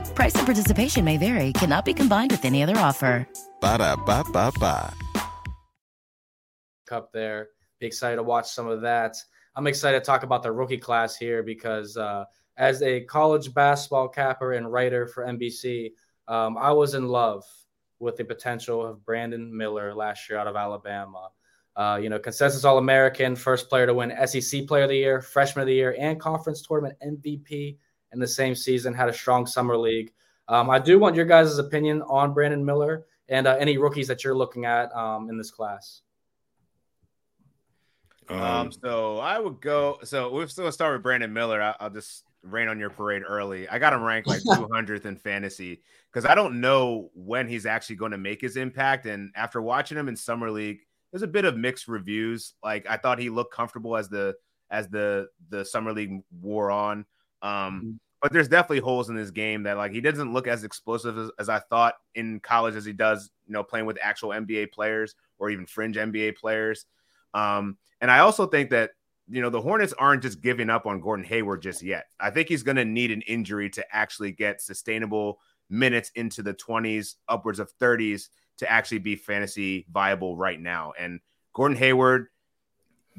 Price 0.21 0.35
and 0.35 0.45
participation 0.45 1.03
may 1.03 1.17
vary, 1.17 1.51
cannot 1.51 1.83
be 1.83 1.95
combined 1.95 2.31
with 2.31 2.45
any 2.45 2.61
other 2.61 2.77
offer. 2.77 3.27
Ba 3.59 3.79
da 3.79 3.95
ba 3.95 4.23
ba 4.31 4.51
ba. 4.59 4.93
Cup 6.85 7.11
there. 7.11 7.47
Be 7.79 7.87
excited 7.87 8.17
to 8.17 8.21
watch 8.21 8.47
some 8.47 8.67
of 8.67 8.81
that. 8.81 9.15
I'm 9.55 9.65
excited 9.65 9.97
to 9.97 10.05
talk 10.05 10.21
about 10.21 10.43
the 10.43 10.51
rookie 10.51 10.77
class 10.77 11.17
here 11.17 11.41
because 11.41 11.97
uh, 11.97 12.25
as 12.55 12.83
a 12.83 13.01
college 13.05 13.51
basketball 13.55 14.09
capper 14.09 14.53
and 14.53 14.71
writer 14.71 15.07
for 15.07 15.25
NBC, 15.25 15.93
um, 16.27 16.55
I 16.55 16.71
was 16.71 16.93
in 16.93 17.07
love 17.07 17.43
with 17.97 18.15
the 18.15 18.23
potential 18.23 18.85
of 18.85 19.03
Brandon 19.03 19.57
Miller 19.57 19.91
last 19.91 20.29
year 20.29 20.37
out 20.37 20.45
of 20.45 20.55
Alabama. 20.55 21.29
Uh, 21.75 21.99
you 21.99 22.09
know, 22.09 22.19
consensus 22.19 22.63
All 22.63 22.77
American, 22.77 23.35
first 23.35 23.69
player 23.69 23.87
to 23.87 23.95
win 23.95 24.13
SEC 24.27 24.67
Player 24.67 24.83
of 24.83 24.89
the 24.89 24.97
Year, 24.97 25.19
Freshman 25.19 25.63
of 25.63 25.67
the 25.67 25.73
Year, 25.73 25.95
and 25.97 26.19
Conference 26.19 26.61
Tournament 26.61 26.95
MVP 27.03 27.77
in 28.13 28.19
the 28.19 28.27
same 28.27 28.55
season. 28.55 28.93
Had 28.93 29.09
a 29.09 29.13
strong 29.13 29.45
summer 29.45 29.77
league. 29.77 30.11
Um, 30.47 30.69
I 30.69 30.79
do 30.79 30.99
want 30.99 31.15
your 31.15 31.25
guys' 31.25 31.57
opinion 31.57 32.01
on 32.03 32.33
Brandon 32.33 32.63
Miller 32.63 33.05
and 33.29 33.47
uh, 33.47 33.55
any 33.59 33.77
rookies 33.77 34.07
that 34.07 34.23
you're 34.23 34.35
looking 34.35 34.65
at 34.65 34.93
um, 34.95 35.29
in 35.29 35.37
this 35.37 35.51
class. 35.51 36.01
Um, 38.29 38.41
um, 38.41 38.71
so 38.71 39.19
I 39.19 39.39
would 39.39 39.61
go. 39.61 39.99
So 40.03 40.31
we're 40.31 40.47
still 40.47 40.63
gonna 40.63 40.71
start 40.71 40.93
with 40.93 41.03
Brandon 41.03 41.31
Miller. 41.31 41.61
I, 41.61 41.75
will 41.83 41.89
just 41.89 42.23
rain 42.43 42.67
on 42.67 42.79
your 42.79 42.89
parade 42.89 43.23
early. 43.27 43.67
I 43.69 43.79
got 43.79 43.93
him 43.93 44.03
ranked 44.03 44.27
like 44.27 44.41
200th 44.45 45.05
in 45.05 45.15
fantasy 45.15 45.81
because 46.11 46.25
I 46.25 46.35
don't 46.35 46.59
know 46.59 47.09
when 47.13 47.47
he's 47.47 47.65
actually 47.65 47.97
going 47.97 48.11
to 48.11 48.17
make 48.17 48.41
his 48.41 48.57
impact. 48.57 49.05
And 49.05 49.31
after 49.35 49.61
watching 49.61 49.97
him 49.97 50.07
in 50.07 50.15
summer 50.15 50.49
league, 50.49 50.79
there's 51.11 51.23
a 51.23 51.27
bit 51.27 51.45
of 51.45 51.57
mixed 51.57 51.87
reviews. 51.87 52.53
Like 52.63 52.85
I 52.89 52.97
thought 52.97 53.19
he 53.19 53.29
looked 53.29 53.53
comfortable 53.53 53.95
as 53.95 54.09
the 54.09 54.35
as 54.69 54.87
the 54.87 55.27
the 55.49 55.65
summer 55.65 55.93
league 55.93 56.21
wore 56.39 56.71
on. 56.71 57.05
Um, 57.41 57.51
mm-hmm. 57.51 57.91
but 58.21 58.31
there's 58.31 58.47
definitely 58.47 58.79
holes 58.79 59.09
in 59.09 59.15
his 59.15 59.31
game 59.31 59.63
that 59.63 59.77
like 59.77 59.91
he 59.91 60.01
doesn't 60.01 60.33
look 60.33 60.47
as 60.47 60.63
explosive 60.63 61.17
as, 61.17 61.31
as 61.39 61.49
I 61.49 61.59
thought 61.59 61.95
in 62.15 62.39
college 62.39 62.75
as 62.75 62.85
he 62.85 62.93
does, 62.93 63.31
you 63.47 63.53
know, 63.53 63.63
playing 63.63 63.85
with 63.85 63.97
actual 64.01 64.29
NBA 64.29 64.71
players 64.71 65.15
or 65.39 65.49
even 65.49 65.65
fringe 65.65 65.95
NBA 65.95 66.37
players. 66.37 66.85
Um, 67.33 67.77
and 67.99 68.11
I 68.11 68.19
also 68.19 68.45
think 68.45 68.69
that 68.71 68.91
you 69.31 69.41
know, 69.41 69.49
the 69.49 69.61
Hornets 69.61 69.93
aren't 69.93 70.23
just 70.23 70.41
giving 70.41 70.69
up 70.69 70.85
on 70.85 70.99
Gordon 70.99 71.25
Hayward 71.25 71.61
just 71.61 71.81
yet. 71.81 72.07
I 72.19 72.31
think 72.31 72.49
he's 72.49 72.63
going 72.63 72.75
to 72.75 72.83
need 72.83 73.11
an 73.11 73.21
injury 73.21 73.69
to 73.71 73.85
actually 73.95 74.33
get 74.33 74.61
sustainable 74.61 75.39
minutes 75.69 76.11
into 76.15 76.43
the 76.43 76.53
20s, 76.53 77.15
upwards 77.29 77.59
of 77.59 77.71
30s 77.77 78.27
to 78.57 78.69
actually 78.69 78.99
be 78.99 79.15
fantasy 79.15 79.85
viable 79.89 80.35
right 80.35 80.59
now. 80.59 80.91
And 80.99 81.21
Gordon 81.53 81.77
Hayward, 81.77 82.27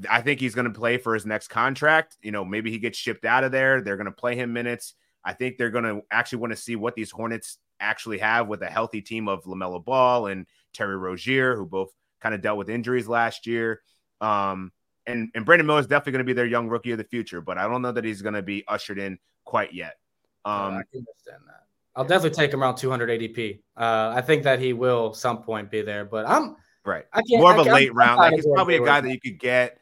I 0.09 0.21
think 0.21 0.41
he's 0.41 0.55
going 0.55 0.73
to 0.73 0.79
play 0.79 0.99
for 0.99 1.15
his 1.15 1.27
next 1.27 1.49
contract. 1.49 2.17
You 2.23 2.33
know, 2.33 2.45
maybe 2.45 2.71
he 2.71 2.79
gets 2.79 2.99
shipped 2.99 3.25
out 3.25 3.45
of 3.45 3.53
there. 3.53 3.81
They're 3.81 3.97
going 3.97 4.07
to 4.07 4.13
play 4.13 4.37
him 4.37 4.53
minutes. 4.53 4.95
I 5.25 5.35
think 5.35 5.57
they're 5.57 5.71
going 5.71 5.85
to 5.85 6.03
actually 6.11 6.39
want 6.39 6.53
to 6.53 6.57
see 6.57 6.77
what 6.77 6.95
these 6.95 7.11
Hornets 7.11 7.59
actually 7.79 8.19
have 8.19 8.49
with 8.49 8.63
a 8.63 8.67
healthy 8.67 9.03
team 9.03 9.29
of 9.29 9.45
LaMelo 9.45 9.85
Ball 9.85 10.27
and 10.27 10.47
Terry 10.73 10.97
Rozier, 10.97 11.57
who 11.57 11.67
both 11.67 11.91
kind 12.21 12.35
of 12.35 12.41
dealt 12.41 12.59
with 12.59 12.71
injuries 12.71 13.09
last 13.09 13.47
year. 13.47 13.83
Um, 14.21 14.73
and 15.07 15.31
and 15.35 15.45
Brandon 15.45 15.67
Miller 15.67 15.81
is 15.81 15.87
definitely 15.87 16.13
going 16.13 16.25
to 16.25 16.25
be 16.25 16.33
their 16.33 16.47
young 16.47 16.69
rookie 16.69 16.93
of 16.93 16.99
the 16.99 17.05
future, 17.05 17.41
but 17.41 17.59
I 17.59 17.69
don't 17.69 17.83
know 17.83 17.93
that 17.93 18.05
he's 18.05 18.23
going 18.23 18.35
to 18.35 18.43
be 18.43 18.65
ushered 18.69 18.99
in 18.99 19.19
quite 19.45 19.75
yet. 19.75 19.97
Um, 20.45 20.55
I 20.55 20.83
understand 20.95 21.43
that. 21.47 21.63
I'll 21.95 22.05
definitely 22.05 22.37
take 22.37 22.53
him 22.53 22.63
around 22.63 22.77
200 22.77 23.11
ADP. 23.11 23.61
Uh, 23.77 24.13
I 24.15 24.23
think 24.23 24.45
that 24.45 24.61
he 24.61 24.73
will 24.73 25.13
some 25.13 25.43
point 25.43 25.71
be 25.71 25.83
there, 25.83 26.05
but 26.05 26.27
I'm 26.27 26.57
right. 26.85 27.05
More 27.29 27.53
of 27.53 27.67
a 27.67 27.71
late 27.71 27.93
round. 27.95 28.19
Like 28.19 28.35
he's 28.35 28.47
probably 28.47 28.77
a 28.77 28.85
guy 28.85 29.01
that 29.01 29.11
you 29.11 29.21
could 29.21 29.39
get. 29.39 29.79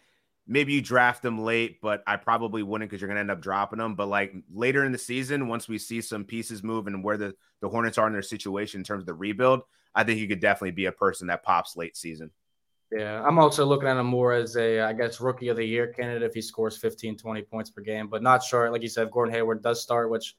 Maybe 0.51 0.73
you 0.73 0.83
draft 0.83 1.25
him 1.25 1.39
late, 1.39 1.81
but 1.81 2.03
I 2.09 2.17
probably 2.17 2.65
wouldn't 2.65 2.91
because 2.91 3.01
you're 3.01 3.09
going 3.09 3.17
to 3.17 3.21
end 3.21 3.31
up 3.31 3.41
dropping 3.41 3.79
him. 3.79 3.95
But 3.95 4.09
like 4.09 4.35
later 4.53 4.85
in 4.85 4.91
the 4.91 4.99
season, 4.99 5.47
once 5.47 5.69
we 5.69 5.79
see 5.79 6.01
some 6.01 6.25
pieces 6.25 6.65
move 6.65 6.89
and 6.89 7.05
where 7.05 7.17
the, 7.17 7.35
the 7.61 7.69
Hornets 7.69 7.99
are 7.99 8.09
in 8.09 8.13
their 8.13 8.21
situation 8.21 8.81
in 8.81 8.85
terms 8.85 9.03
of 9.03 9.07
the 9.07 9.15
rebuild, 9.15 9.63
I 9.95 10.03
think 10.03 10.19
he 10.19 10.27
could 10.27 10.41
definitely 10.41 10.73
be 10.73 10.87
a 10.87 10.93
person 10.93 11.29
that 11.29 11.45
pops 11.45 11.77
late 11.77 11.97
season. 11.97 12.33
Yeah, 12.91 13.23
I'm 13.25 13.39
also 13.39 13.65
looking 13.65 13.89
at 13.89 13.97
him 13.97 14.07
more 14.07 14.33
as 14.33 14.57
a, 14.57 14.81
I 14.81 14.93
guess, 14.93 15.21
rookie 15.21 15.49
of 15.49 15.57
the 15.57 15.65
year 15.65 15.87
candidate 15.87 16.25
if 16.25 16.35
he 16.35 16.43
scores 16.43 16.77
15, 16.77 17.17
20 17.17 17.43
points 17.43 17.71
per 17.71 17.83
game, 17.83 18.09
but 18.09 18.21
not 18.21 18.43
sure. 18.43 18.69
Like 18.71 18.83
you 18.83 18.89
said, 18.89 19.13
Gordon 19.13 19.33
Hayward 19.33 19.63
does 19.63 19.81
start, 19.81 20.11
which 20.11 20.35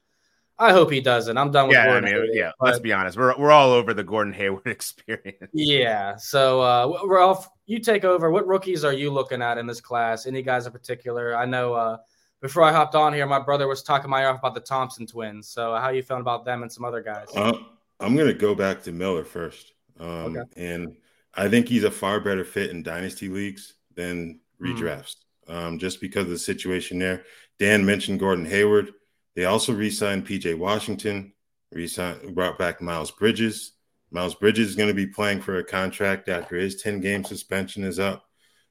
I 0.59 0.73
hope 0.73 0.91
he 0.91 0.99
doesn't. 0.99 1.37
I'm 1.37 1.51
done 1.51 1.69
with 1.69 1.75
yeah, 1.75 1.85
Gordon 1.85 2.03
I 2.03 2.07
mean, 2.07 2.13
Hayward, 2.13 2.29
yeah, 2.33 2.51
but, 2.59 2.67
let's 2.67 2.79
be 2.79 2.91
honest. 2.91 3.17
We're, 3.17 3.37
we're 3.37 3.51
all 3.51 3.71
over 3.71 3.93
the 3.93 4.03
Gordon 4.03 4.33
Hayward 4.33 4.61
experience. 4.67 5.49
Yeah. 5.53 6.17
So, 6.17 6.61
uh, 6.61 6.99
Ralph, 7.05 7.49
you 7.71 7.79
take 7.79 8.03
over. 8.03 8.29
What 8.29 8.45
rookies 8.47 8.83
are 8.83 8.91
you 8.91 9.09
looking 9.11 9.41
at 9.41 9.57
in 9.57 9.65
this 9.65 9.79
class? 9.79 10.25
Any 10.25 10.41
guys 10.41 10.65
in 10.65 10.73
particular? 10.73 11.37
I 11.37 11.45
know 11.45 11.73
uh, 11.73 11.97
before 12.41 12.63
I 12.63 12.71
hopped 12.73 12.95
on 12.95 13.13
here, 13.13 13.25
my 13.25 13.39
brother 13.39 13.65
was 13.65 13.81
talking 13.81 14.09
my 14.09 14.25
off 14.25 14.39
about 14.39 14.55
the 14.55 14.59
Thompson 14.59 15.07
twins. 15.07 15.47
So, 15.47 15.73
how 15.75 15.89
you 15.89 16.03
feeling 16.03 16.21
about 16.21 16.43
them 16.43 16.63
and 16.63 16.71
some 16.71 16.83
other 16.83 17.01
guys? 17.01 17.27
Uh, 17.33 17.53
I'm 18.01 18.15
going 18.17 18.27
to 18.27 18.33
go 18.33 18.53
back 18.53 18.83
to 18.83 18.91
Miller 18.91 19.23
first. 19.23 19.71
Um, 19.97 20.35
okay. 20.35 20.41
And 20.57 20.97
I 21.33 21.47
think 21.47 21.69
he's 21.69 21.85
a 21.85 21.91
far 21.91 22.19
better 22.19 22.43
fit 22.43 22.71
in 22.71 22.83
dynasty 22.83 23.29
leagues 23.29 23.75
than 23.95 24.41
hmm. 24.59 24.65
redrafts, 24.65 25.15
mm. 25.47 25.55
um, 25.55 25.79
just 25.79 26.01
because 26.01 26.25
of 26.25 26.31
the 26.31 26.39
situation 26.39 26.99
there. 26.99 27.23
Dan 27.57 27.85
mentioned 27.85 28.19
Gordon 28.19 28.45
Hayward. 28.45 28.91
They 29.35 29.45
also 29.45 29.71
re-signed 29.71 30.27
PJ 30.27 30.57
Washington, 30.57 31.31
re-signed, 31.71 32.35
brought 32.35 32.59
back 32.59 32.81
Miles 32.81 33.11
Bridges. 33.11 33.71
Miles 34.11 34.35
Bridges 34.35 34.69
is 34.69 34.75
going 34.75 34.89
to 34.89 34.93
be 34.93 35.07
playing 35.07 35.41
for 35.41 35.57
a 35.57 35.63
contract 35.63 36.29
after 36.29 36.57
his 36.57 36.81
10 36.81 36.99
game 36.99 37.23
suspension 37.23 37.83
is 37.83 37.99
up. 37.99 38.23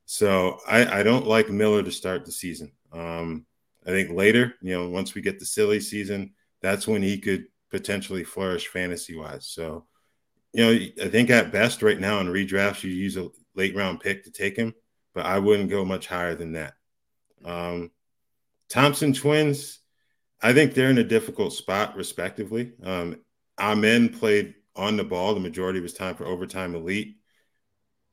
So 0.05 0.59
I, 0.69 1.01
I 1.01 1.03
don't 1.03 1.27
like 1.27 1.49
Miller 1.49 1.83
to 1.83 1.91
start 1.91 2.25
the 2.25 2.33
season. 2.33 2.73
Um, 2.93 3.47
I 3.87 3.91
think 3.91 4.11
later, 4.11 4.55
you 4.61 4.75
know, 4.75 4.91
once 4.91 5.15
we 5.15 5.23
get 5.23 5.39
the 5.39 5.47
silly 5.47 5.81
season, 5.81 6.35
that's 6.61 6.87
when 6.87 7.03
he 7.03 7.19
could 7.19 7.47
potentially 7.71 8.25
flourish 8.25 8.67
fantasy 8.67 9.17
wise. 9.17 9.47
So 9.47 9.87
you 10.53 10.65
know, 10.65 11.05
I 11.05 11.09
think 11.09 11.31
at 11.31 11.53
best 11.53 11.83
right 11.83 11.99
now 11.99 12.19
in 12.21 12.27
redrafts, 12.27 12.83
you 12.83 12.91
use 12.91 13.17
a 13.17 13.29
late 13.55 13.77
round 13.77 14.01
pick 14.01 14.25
to 14.25 14.31
take 14.31 14.57
him, 14.57 14.75
but 15.15 15.25
I 15.25 15.39
wouldn't 15.39 15.71
go 15.71 15.85
much 15.85 16.07
higher 16.07 16.35
than 16.35 16.53
that. 16.53 16.75
Um, 17.45 17.91
Thompson 18.69 19.13
twins, 19.13 19.79
I 20.43 20.53
think 20.53 20.75
they're 20.75 20.91
in 20.91 20.99
a 20.99 21.05
difficult 21.05 21.53
spot, 21.53 21.97
respectively. 21.97 22.73
Um, 22.83 23.21
Amen 23.59 24.09
played 24.09 24.55
on 24.77 24.97
the 24.97 25.05
ball 25.05 25.35
the 25.35 25.41
majority 25.41 25.79
of 25.79 25.85
his 25.85 25.95
time 25.95 26.15
for 26.15 26.27
overtime 26.27 26.75
elite. 26.75 27.17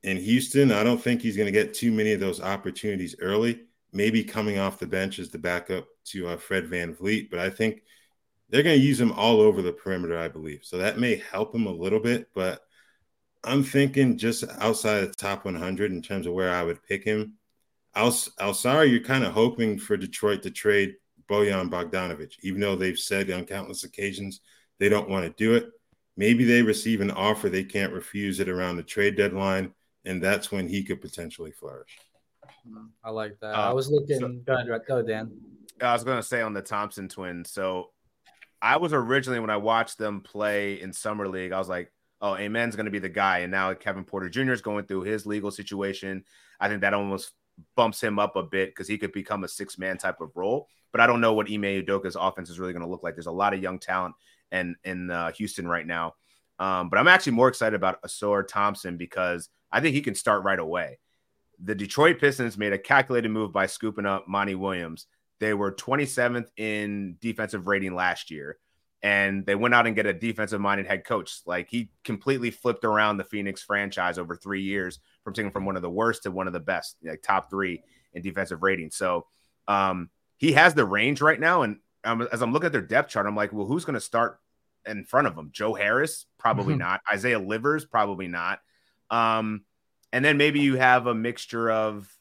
In 0.03 0.17
Houston, 0.17 0.71
I 0.71 0.83
don't 0.83 1.01
think 1.01 1.21
he's 1.21 1.35
going 1.35 1.47
to 1.47 1.51
get 1.51 1.73
too 1.73 1.91
many 1.91 2.13
of 2.13 2.19
those 2.19 2.41
opportunities 2.41 3.15
early. 3.19 3.61
Maybe 3.93 4.23
coming 4.23 4.59
off 4.59 4.79
the 4.79 4.87
bench 4.87 5.19
as 5.19 5.29
the 5.29 5.37
backup 5.37 5.87
to 6.05 6.29
uh, 6.29 6.37
Fred 6.37 6.65
VanVleet, 6.65 7.29
but 7.29 7.39
I 7.39 7.49
think 7.49 7.81
they're 8.49 8.63
going 8.63 8.79
to 8.79 8.85
use 8.85 8.99
him 8.99 9.11
all 9.11 9.41
over 9.41 9.61
the 9.61 9.73
perimeter, 9.73 10.17
I 10.17 10.27
believe. 10.27 10.61
So 10.63 10.77
that 10.77 10.99
may 10.99 11.15
help 11.31 11.53
him 11.53 11.65
a 11.65 11.71
little 11.71 11.99
bit, 11.99 12.29
but 12.33 12.61
I'm 13.43 13.63
thinking 13.63 14.17
just 14.17 14.43
outside 14.59 15.01
the 15.01 15.13
top 15.13 15.45
100 15.45 15.91
in 15.91 16.01
terms 16.01 16.27
of 16.27 16.33
where 16.33 16.51
I 16.53 16.63
would 16.63 16.83
pick 16.83 17.03
him. 17.03 17.33
Al 17.95 18.11
Alsari, 18.11 18.91
you're 18.91 18.99
kind 18.99 19.23
of 19.23 19.33
hoping 19.33 19.79
for 19.79 19.97
Detroit 19.97 20.43
to 20.43 20.51
trade 20.51 20.95
Bojan 21.27 21.69
Bogdanovic, 21.69 22.33
even 22.43 22.61
though 22.61 22.75
they've 22.75 22.99
said 22.99 23.31
on 23.31 23.45
countless 23.45 23.83
occasions 23.83 24.41
they 24.79 24.89
don't 24.89 25.09
want 25.09 25.25
to 25.25 25.43
do 25.43 25.55
it. 25.55 25.69
Maybe 26.17 26.43
they 26.43 26.63
receive 26.63 26.99
an 26.99 27.11
offer 27.11 27.47
they 27.47 27.63
can't 27.63 27.93
refuse 27.93 28.39
it 28.39 28.49
around 28.49 28.77
the 28.77 28.83
trade 28.83 29.15
deadline, 29.15 29.71
and 30.03 30.21
that's 30.21 30.51
when 30.51 30.67
he 30.67 30.83
could 30.83 30.99
potentially 30.99 31.51
flourish. 31.51 31.97
I 33.03 33.11
like 33.11 33.39
that. 33.39 33.53
Uh, 33.53 33.69
I 33.69 33.73
was 33.73 33.89
looking. 33.89 34.19
So, 34.19 34.29
go 34.45 34.55
ahead, 34.55 34.67
go 34.87 35.01
Dan. 35.01 35.31
I 35.81 35.93
was 35.93 36.03
going 36.03 36.17
to 36.17 36.23
say 36.23 36.41
on 36.41 36.53
the 36.53 36.61
Thompson 36.61 37.07
twins. 37.07 37.51
So 37.51 37.91
I 38.61 38.77
was 38.77 38.93
originally 38.93 39.39
when 39.39 39.49
I 39.49 39.57
watched 39.57 39.97
them 39.97 40.21
play 40.21 40.81
in 40.81 40.91
summer 40.91 41.27
league, 41.27 41.51
I 41.51 41.59
was 41.59 41.69
like, 41.69 41.91
oh, 42.21 42.35
Amen's 42.35 42.75
going 42.75 42.85
to 42.85 42.91
be 42.91 42.99
the 42.99 43.09
guy. 43.09 43.39
And 43.39 43.51
now 43.51 43.73
Kevin 43.73 44.03
Porter 44.03 44.29
Jr. 44.29 44.53
is 44.53 44.61
going 44.61 44.85
through 44.85 45.03
his 45.03 45.25
legal 45.25 45.51
situation. 45.51 46.23
I 46.59 46.67
think 46.67 46.81
that 46.81 46.93
almost 46.93 47.31
bumps 47.75 48.01
him 48.01 48.19
up 48.19 48.35
a 48.35 48.43
bit 48.43 48.69
because 48.69 48.87
he 48.87 48.97
could 48.97 49.11
become 49.11 49.43
a 49.43 49.47
six 49.47 49.77
man 49.77 49.97
type 49.97 50.21
of 50.21 50.31
role. 50.35 50.67
But 50.91 51.01
I 51.01 51.07
don't 51.07 51.21
know 51.21 51.33
what 51.33 51.51
Ime 51.51 51.83
Udoka's 51.83 52.15
offense 52.19 52.49
is 52.49 52.59
really 52.59 52.73
going 52.73 52.83
to 52.83 52.89
look 52.89 53.03
like. 53.03 53.13
There's 53.13 53.27
a 53.27 53.31
lot 53.31 53.53
of 53.53 53.61
young 53.61 53.77
talent 53.77 54.15
in 54.51 54.75
in 54.83 55.09
uh, 55.09 55.31
Houston 55.33 55.67
right 55.67 55.85
now. 55.85 56.15
Um, 56.59 56.89
but 56.89 56.97
I'm 56.99 57.07
actually 57.07 57.33
more 57.33 57.47
excited 57.47 57.75
about 57.75 58.01
Ausar 58.01 58.47
Thompson 58.47 58.97
because 58.97 59.49
I 59.71 59.79
think 59.79 59.93
he 59.93 60.01
can 60.01 60.15
start 60.15 60.43
right 60.43 60.59
away. 60.59 60.99
The 61.63 61.75
Detroit 61.75 62.19
Pistons 62.19 62.57
made 62.57 62.73
a 62.73 62.77
calculated 62.77 63.29
move 63.29 63.51
by 63.51 63.67
scooping 63.67 64.05
up 64.05 64.27
Monty 64.27 64.55
Williams. 64.55 65.07
They 65.39 65.53
were 65.53 65.71
27th 65.71 66.47
in 66.57 67.17
defensive 67.19 67.67
rating 67.67 67.93
last 67.93 68.31
year, 68.31 68.57
and 69.03 69.45
they 69.45 69.55
went 69.55 69.73
out 69.73 69.85
and 69.85 69.95
get 69.95 70.05
a 70.05 70.13
defensive 70.13 70.61
minded 70.61 70.87
head 70.87 71.05
coach. 71.05 71.41
Like 71.45 71.69
he 71.69 71.91
completely 72.03 72.51
flipped 72.51 72.85
around 72.85 73.17
the 73.17 73.23
Phoenix 73.23 73.61
franchise 73.61 74.17
over 74.17 74.35
three 74.35 74.63
years 74.63 74.99
from 75.23 75.33
taking 75.33 75.51
from 75.51 75.65
one 75.65 75.75
of 75.75 75.81
the 75.81 75.89
worst 75.89 76.23
to 76.23 76.31
one 76.31 76.47
of 76.47 76.53
the 76.53 76.59
best, 76.59 76.97
like 77.03 77.21
top 77.21 77.49
three 77.49 77.83
in 78.13 78.21
defensive 78.21 78.63
rating. 78.63 78.89
So 78.89 79.27
um, 79.67 80.09
he 80.37 80.53
has 80.53 80.73
the 80.73 80.85
range 80.85 81.21
right 81.21 81.39
now. 81.39 81.63
And 81.63 81.77
um, 82.03 82.27
as 82.31 82.41
I'm 82.41 82.53
looking 82.53 82.67
at 82.67 82.71
their 82.71 82.81
depth 82.81 83.09
chart, 83.09 83.25
I'm 83.25 83.35
like, 83.35 83.53
well, 83.53 83.65
who's 83.65 83.85
going 83.85 83.95
to 83.95 84.01
start 84.01 84.39
in 84.85 85.03
front 85.03 85.27
of 85.27 85.37
him? 85.37 85.49
Joe 85.51 85.73
Harris? 85.73 86.25
Probably 86.37 86.73
mm-hmm. 86.73 86.79
not. 86.79 87.01
Isaiah 87.11 87.39
Livers? 87.39 87.85
Probably 87.85 88.27
not. 88.27 88.59
Um, 89.09 89.63
and 90.13 90.23
then 90.23 90.37
maybe 90.37 90.59
you 90.59 90.77
have 90.77 91.07
a 91.07 91.13
mixture 91.15 91.69
of 91.69 92.11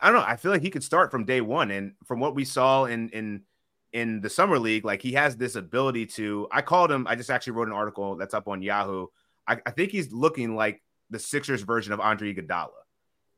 I 0.00 0.10
don't 0.10 0.20
know. 0.20 0.26
I 0.26 0.36
feel 0.36 0.52
like 0.52 0.62
he 0.62 0.70
could 0.70 0.84
start 0.84 1.10
from 1.10 1.24
day 1.24 1.40
one, 1.40 1.70
and 1.70 1.94
from 2.06 2.20
what 2.20 2.34
we 2.34 2.44
saw 2.44 2.84
in 2.84 3.08
in 3.10 3.42
in 3.92 4.20
the 4.20 4.30
summer 4.30 4.58
league, 4.58 4.84
like 4.84 5.02
he 5.02 5.12
has 5.12 5.36
this 5.36 5.56
ability 5.56 6.06
to. 6.06 6.46
I 6.50 6.62
called 6.62 6.92
him. 6.92 7.06
I 7.06 7.16
just 7.16 7.30
actually 7.30 7.54
wrote 7.54 7.68
an 7.68 7.74
article 7.74 8.16
that's 8.16 8.34
up 8.34 8.48
on 8.48 8.62
Yahoo. 8.62 9.06
I, 9.46 9.58
I 9.66 9.70
think 9.70 9.90
he's 9.90 10.12
looking 10.12 10.54
like 10.54 10.82
the 11.10 11.18
Sixers 11.18 11.62
version 11.62 11.92
of 11.92 12.00
Andre 12.00 12.34
Iguodala, 12.34 12.68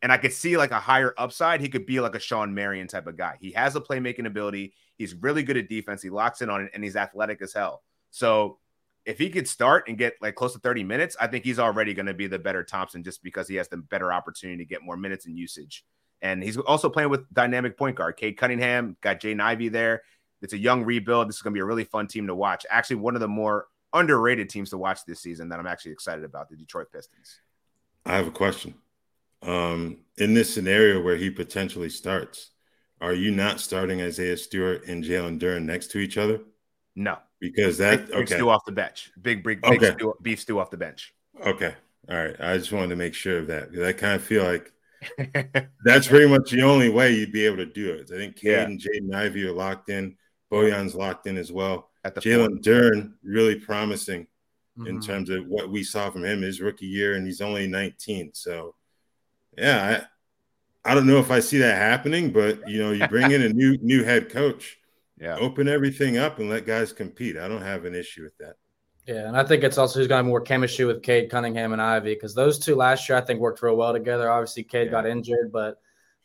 and 0.03 0.11
I 0.11 0.17
could 0.17 0.33
see 0.33 0.57
like 0.57 0.71
a 0.71 0.81
higher 0.81 1.15
upside. 1.19 1.61
He 1.61 1.69
could 1.69 1.87
be 1.87 2.01
like 2.01 2.15
a 2.15 2.21
Shawn 2.21 2.55
Marion 2.55 2.89
type 2.89 3.07
of 3.07 3.17
guy. 3.17 3.37
He 3.41 3.53
has 3.53 3.77
a 3.77 3.81
playmaking 3.81 4.27
ability. 4.27 4.73
He's 4.97 5.15
really 5.15 5.43
good 5.43 5.57
at 5.57 5.69
defense. 5.69 6.03
He 6.03 6.11
locks 6.11 6.43
in 6.43 6.51
on 6.51 6.63
it, 6.63 6.71
and 6.75 6.83
he's 6.83 6.97
athletic 6.97 7.43
as 7.43 7.53
hell. 7.53 7.83
So 8.11 8.59
if 9.05 9.19
he 9.19 9.31
could 9.31 9.49
start 9.49 9.89
and 9.89 9.97
get 9.97 10.15
like 10.21 10.35
close 10.35 10.53
to 10.53 10.59
30 10.59 10.85
minutes, 10.85 11.17
I 11.21 11.27
think 11.27 11.45
he's 11.45 11.59
already 11.59 11.95
going 11.95 12.07
to 12.07 12.15
be 12.15 12.27
the 12.27 12.39
better 12.39 12.63
Thompson 12.63 13.03
just 13.03 13.23
because 13.23 13.49
he 13.49 13.57
has 13.57 13.69
the 13.69 13.79
better 13.79 14.13
opportunity 14.13 14.59
to 14.59 14.69
get 14.69 14.83
more 14.83 14.97
minutes 14.97 15.27
and 15.27 15.37
usage. 15.37 15.85
And 16.23 16.43
he's 16.43 16.59
also 16.59 16.91
playing 16.91 17.09
with 17.09 17.33
dynamic 17.33 17.79
point 17.79 17.97
guard. 17.97 18.17
Cade 18.17 18.37
Cunningham 18.37 18.97
got 19.01 19.21
Jaden 19.21 19.41
Ivey 19.41 19.69
there. 19.69 20.03
It's 20.43 20.53
a 20.53 20.59
young 20.59 20.85
rebuild. 20.85 21.29
This 21.29 21.37
is 21.37 21.43
going 21.43 21.53
to 21.53 21.57
be 21.57 21.63
a 21.63 21.65
really 21.65 21.85
fun 21.85 22.07
team 22.07 22.27
to 22.27 22.35
watch. 22.35 22.67
Actually, 22.69 22.97
one 22.97 23.15
of 23.15 23.21
the 23.21 23.29
more 23.29 23.67
underrated 23.93 24.49
teams 24.49 24.71
to 24.71 24.79
watch 24.79 25.05
this 25.07 25.21
season 25.21 25.49
that 25.49 25.59
I'm 25.59 25.67
actually 25.67 25.93
excited 25.93 26.25
about 26.25 26.49
the 26.49 26.57
Detroit 26.57 26.93
Pistons. 26.93 27.41
I 28.05 28.17
have 28.17 28.27
a 28.27 28.31
question. 28.31 28.75
Um, 29.43 29.99
in 30.19 30.35
this 30.35 30.53
scenario 30.53 31.01
where 31.03 31.17
he 31.17 31.31
potentially 31.31 31.89
starts, 31.89 32.51
are 33.01 33.15
you 33.15 33.31
not 33.31 33.61
starting 33.61 34.03
Isaiah 34.03 34.37
Stewart 34.37 34.85
and 34.87 35.03
Jalen 35.03 35.41
Duren 35.41 35.65
next 35.65 35.91
to 35.93 35.99
each 35.99 36.19
other? 36.19 36.41
No, 36.95 37.19
because 37.41 37.79
that 37.79 38.01
big, 38.01 38.07
big 38.09 38.17
okay. 38.25 38.35
stew 38.35 38.51
off 38.51 38.65
the 38.67 38.73
bench, 38.73 39.11
big 39.23 39.43
big, 39.43 39.63
big 39.63 39.83
Okay. 39.83 39.93
stew, 39.97 40.15
beef 40.21 40.41
stew 40.41 40.59
off 40.59 40.71
the 40.71 40.77
bench. 40.77 41.15
Okay, 41.47 41.75
all 42.11 42.17
right. 42.17 42.37
I 42.39 42.59
just 42.59 42.73
wanted 42.73 42.89
to 42.91 42.97
make 42.97 43.15
sure 43.15 43.39
of 43.39 43.47
that 43.47 43.71
because 43.71 43.87
I 43.87 43.93
kind 43.93 44.15
of 44.15 44.23
feel 44.23 44.45
like 44.45 44.73
that's 45.85 46.09
pretty 46.09 46.29
much 46.29 46.51
the 46.51 46.61
only 46.63 46.91
way 46.91 47.13
you'd 47.15 47.33
be 47.33 47.47
able 47.47 47.57
to 47.57 47.67
do 47.67 47.93
it. 47.95 48.11
I 48.13 48.17
think 48.17 48.37
Cade 48.37 48.51
Yeah. 48.53 48.65
and 48.65 48.79
Jaden 48.79 49.15
Ivey 49.15 49.47
are 49.47 49.53
locked 49.53 49.89
in. 49.89 50.17
Bojan's 50.53 50.95
locked 50.95 51.27
in 51.27 51.39
as 51.39 51.51
well. 51.51 51.89
At 52.05 52.15
the 52.15 52.21
Jalen 52.21 52.63
Duren 52.63 53.15
really 53.23 53.55
promising 53.55 54.27
in 54.87 54.99
Mhm. 54.99 55.07
terms 55.07 55.31
of 55.31 55.47
what 55.47 55.71
we 55.71 55.83
saw 55.85 56.11
from 56.11 56.25
him 56.25 56.43
his 56.43 56.61
rookie 56.61 56.87
year, 56.87 57.15
and 57.15 57.27
he's 57.27 57.41
only 57.41 57.67
19. 57.67 58.33
So, 58.35 58.75
yeah, 59.57 60.05
I, 60.85 60.93
I 60.93 60.95
don't 60.95 61.07
know 61.07 61.19
if 61.19 61.31
I 61.31 61.41
see 61.41 61.59
that 61.59 61.77
happening, 61.77 62.33
but 62.33 62.69
you 62.69 62.79
know, 62.83 62.93
you 62.93 63.07
bring 63.09 63.31
in 63.31 63.43
a 63.43 63.49
new 63.49 63.77
new 63.83 64.03
head 64.05 64.31
coach, 64.31 64.79
yeah, 65.19 65.37
open 65.37 65.69
everything 65.69 66.17
up 66.19 66.39
and 66.39 66.49
let 66.51 66.67
guys 66.67 66.93
compete. 66.93 67.37
I 67.37 67.49
don't 67.49 67.63
have 67.63 67.85
an 67.85 67.95
issue 67.95 68.23
with 68.23 68.37
that. 68.39 68.57
Yeah, 69.07 69.27
and 69.27 69.37
I 69.37 69.43
think 69.45 69.65
it's 69.65 69.79
also 69.79 69.99
who's 69.99 70.09
got 70.09 70.25
more 70.25 70.41
chemistry 70.41 70.85
with 70.85 71.03
Cade 71.03 71.31
Cunningham 71.31 71.73
and 71.73 71.83
Ivey 71.83 72.15
because 72.15 72.35
those 72.35 72.59
two 72.59 72.75
last 72.77 73.09
year 73.09 73.19
I 73.19 73.21
think 73.23 73.41
worked 73.41 73.63
real 73.63 73.77
well 73.77 73.93
together. 73.93 74.31
Obviously, 74.31 74.63
Cade 74.63 74.87
Yeah. 74.87 74.91
got 74.93 75.07
injured, 75.07 75.51
but 75.53 75.81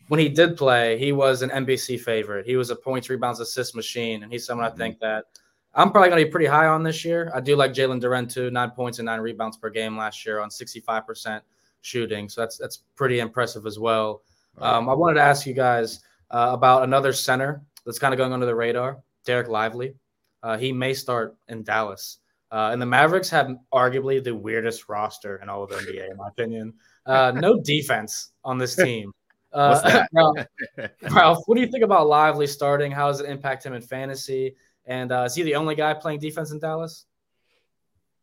when 0.07 0.19
he 0.19 0.29
did 0.29 0.55
play, 0.55 0.97
he 0.99 1.11
was 1.11 1.41
an 1.41 1.49
NBC 1.49 1.99
favorite. 1.99 2.45
He 2.45 2.57
was 2.57 2.69
a 2.69 2.75
points, 2.75 3.09
rebounds, 3.09 3.39
assist 3.39 3.75
machine, 3.75 4.23
and 4.23 4.31
he's 4.31 4.45
someone 4.45 4.67
Mm-hmm. 4.67 4.75
I 4.75 4.85
think 4.85 4.99
that 4.99 5.25
I'm 5.73 5.91
probably 5.91 6.09
going 6.09 6.19
to 6.21 6.25
be 6.25 6.31
pretty 6.31 6.45
high 6.45 6.67
on 6.67 6.83
this 6.83 7.03
year. 7.03 7.31
I 7.33 7.41
do 7.41 7.55
like 7.55 7.73
Jalen 7.73 8.01
Duren 8.01 8.31
too, 8.31 8.51
nine 8.51 8.71
points 8.71 8.99
and 8.99 9.05
nine 9.07 9.19
rebounds 9.19 9.57
per 9.57 9.69
game 9.69 9.97
last 9.97 10.25
year 10.25 10.39
on 10.39 10.49
65% 10.49 11.41
shooting, 11.85 12.27
so 12.27 12.41
that's 12.41 12.57
that's 12.57 12.77
pretty 12.95 13.19
impressive 13.19 13.65
as 13.65 13.79
well. 13.79 14.23
Um, 14.57 14.89
I 14.89 14.93
wanted 14.93 15.15
to 15.15 15.21
ask 15.21 15.45
you 15.45 15.53
guys 15.53 16.01
uh, 16.31 16.49
about 16.51 16.83
another 16.83 17.13
center 17.13 17.61
that's 17.85 17.99
kind 17.99 18.13
of 18.13 18.17
going 18.17 18.33
under 18.33 18.45
the 18.45 18.55
radar, 18.55 18.99
Dereck 19.27 19.47
Lively. 19.47 19.95
Uh, 20.43 20.57
he 20.57 20.71
may 20.71 20.93
start 20.93 21.35
in 21.47 21.63
Dallas. 21.63 22.19
Uh, 22.51 22.69
and 22.71 22.81
the 22.81 22.85
Mavericks 22.85 23.29
have 23.29 23.53
arguably 23.73 24.23
the 24.23 24.33
weirdest 24.33 24.87
roster 24.87 25.37
in 25.37 25.49
all 25.49 25.63
of 25.63 25.69
the 25.69 25.75
NBA, 25.75 26.11
in 26.11 26.17
my 26.17 26.27
opinion. 26.27 26.73
Uh, 27.05 27.31
no 27.35 27.59
defense 27.63 28.31
on 28.43 28.57
this 28.57 28.75
team. 28.75 29.11
Uh, 29.53 29.69
What's 29.69 29.93
that? 29.93 30.09
Ralph, 30.13 31.15
Ralph, 31.15 31.43
what 31.45 31.55
do 31.55 31.61
you 31.61 31.67
think 31.67 31.85
about 31.85 32.07
Lively 32.07 32.45
starting? 32.45 32.91
How 32.91 33.07
does 33.07 33.21
it 33.21 33.29
impact 33.29 33.65
him 33.65 33.71
in 33.71 33.81
fantasy? 33.81 34.57
And 34.85 35.13
uh, 35.13 35.23
is 35.23 35.33
he 35.33 35.43
the 35.43 35.55
only 35.55 35.75
guy 35.75 35.93
playing 35.93 36.19
defense 36.19 36.51
in 36.51 36.59
Dallas? 36.59 37.05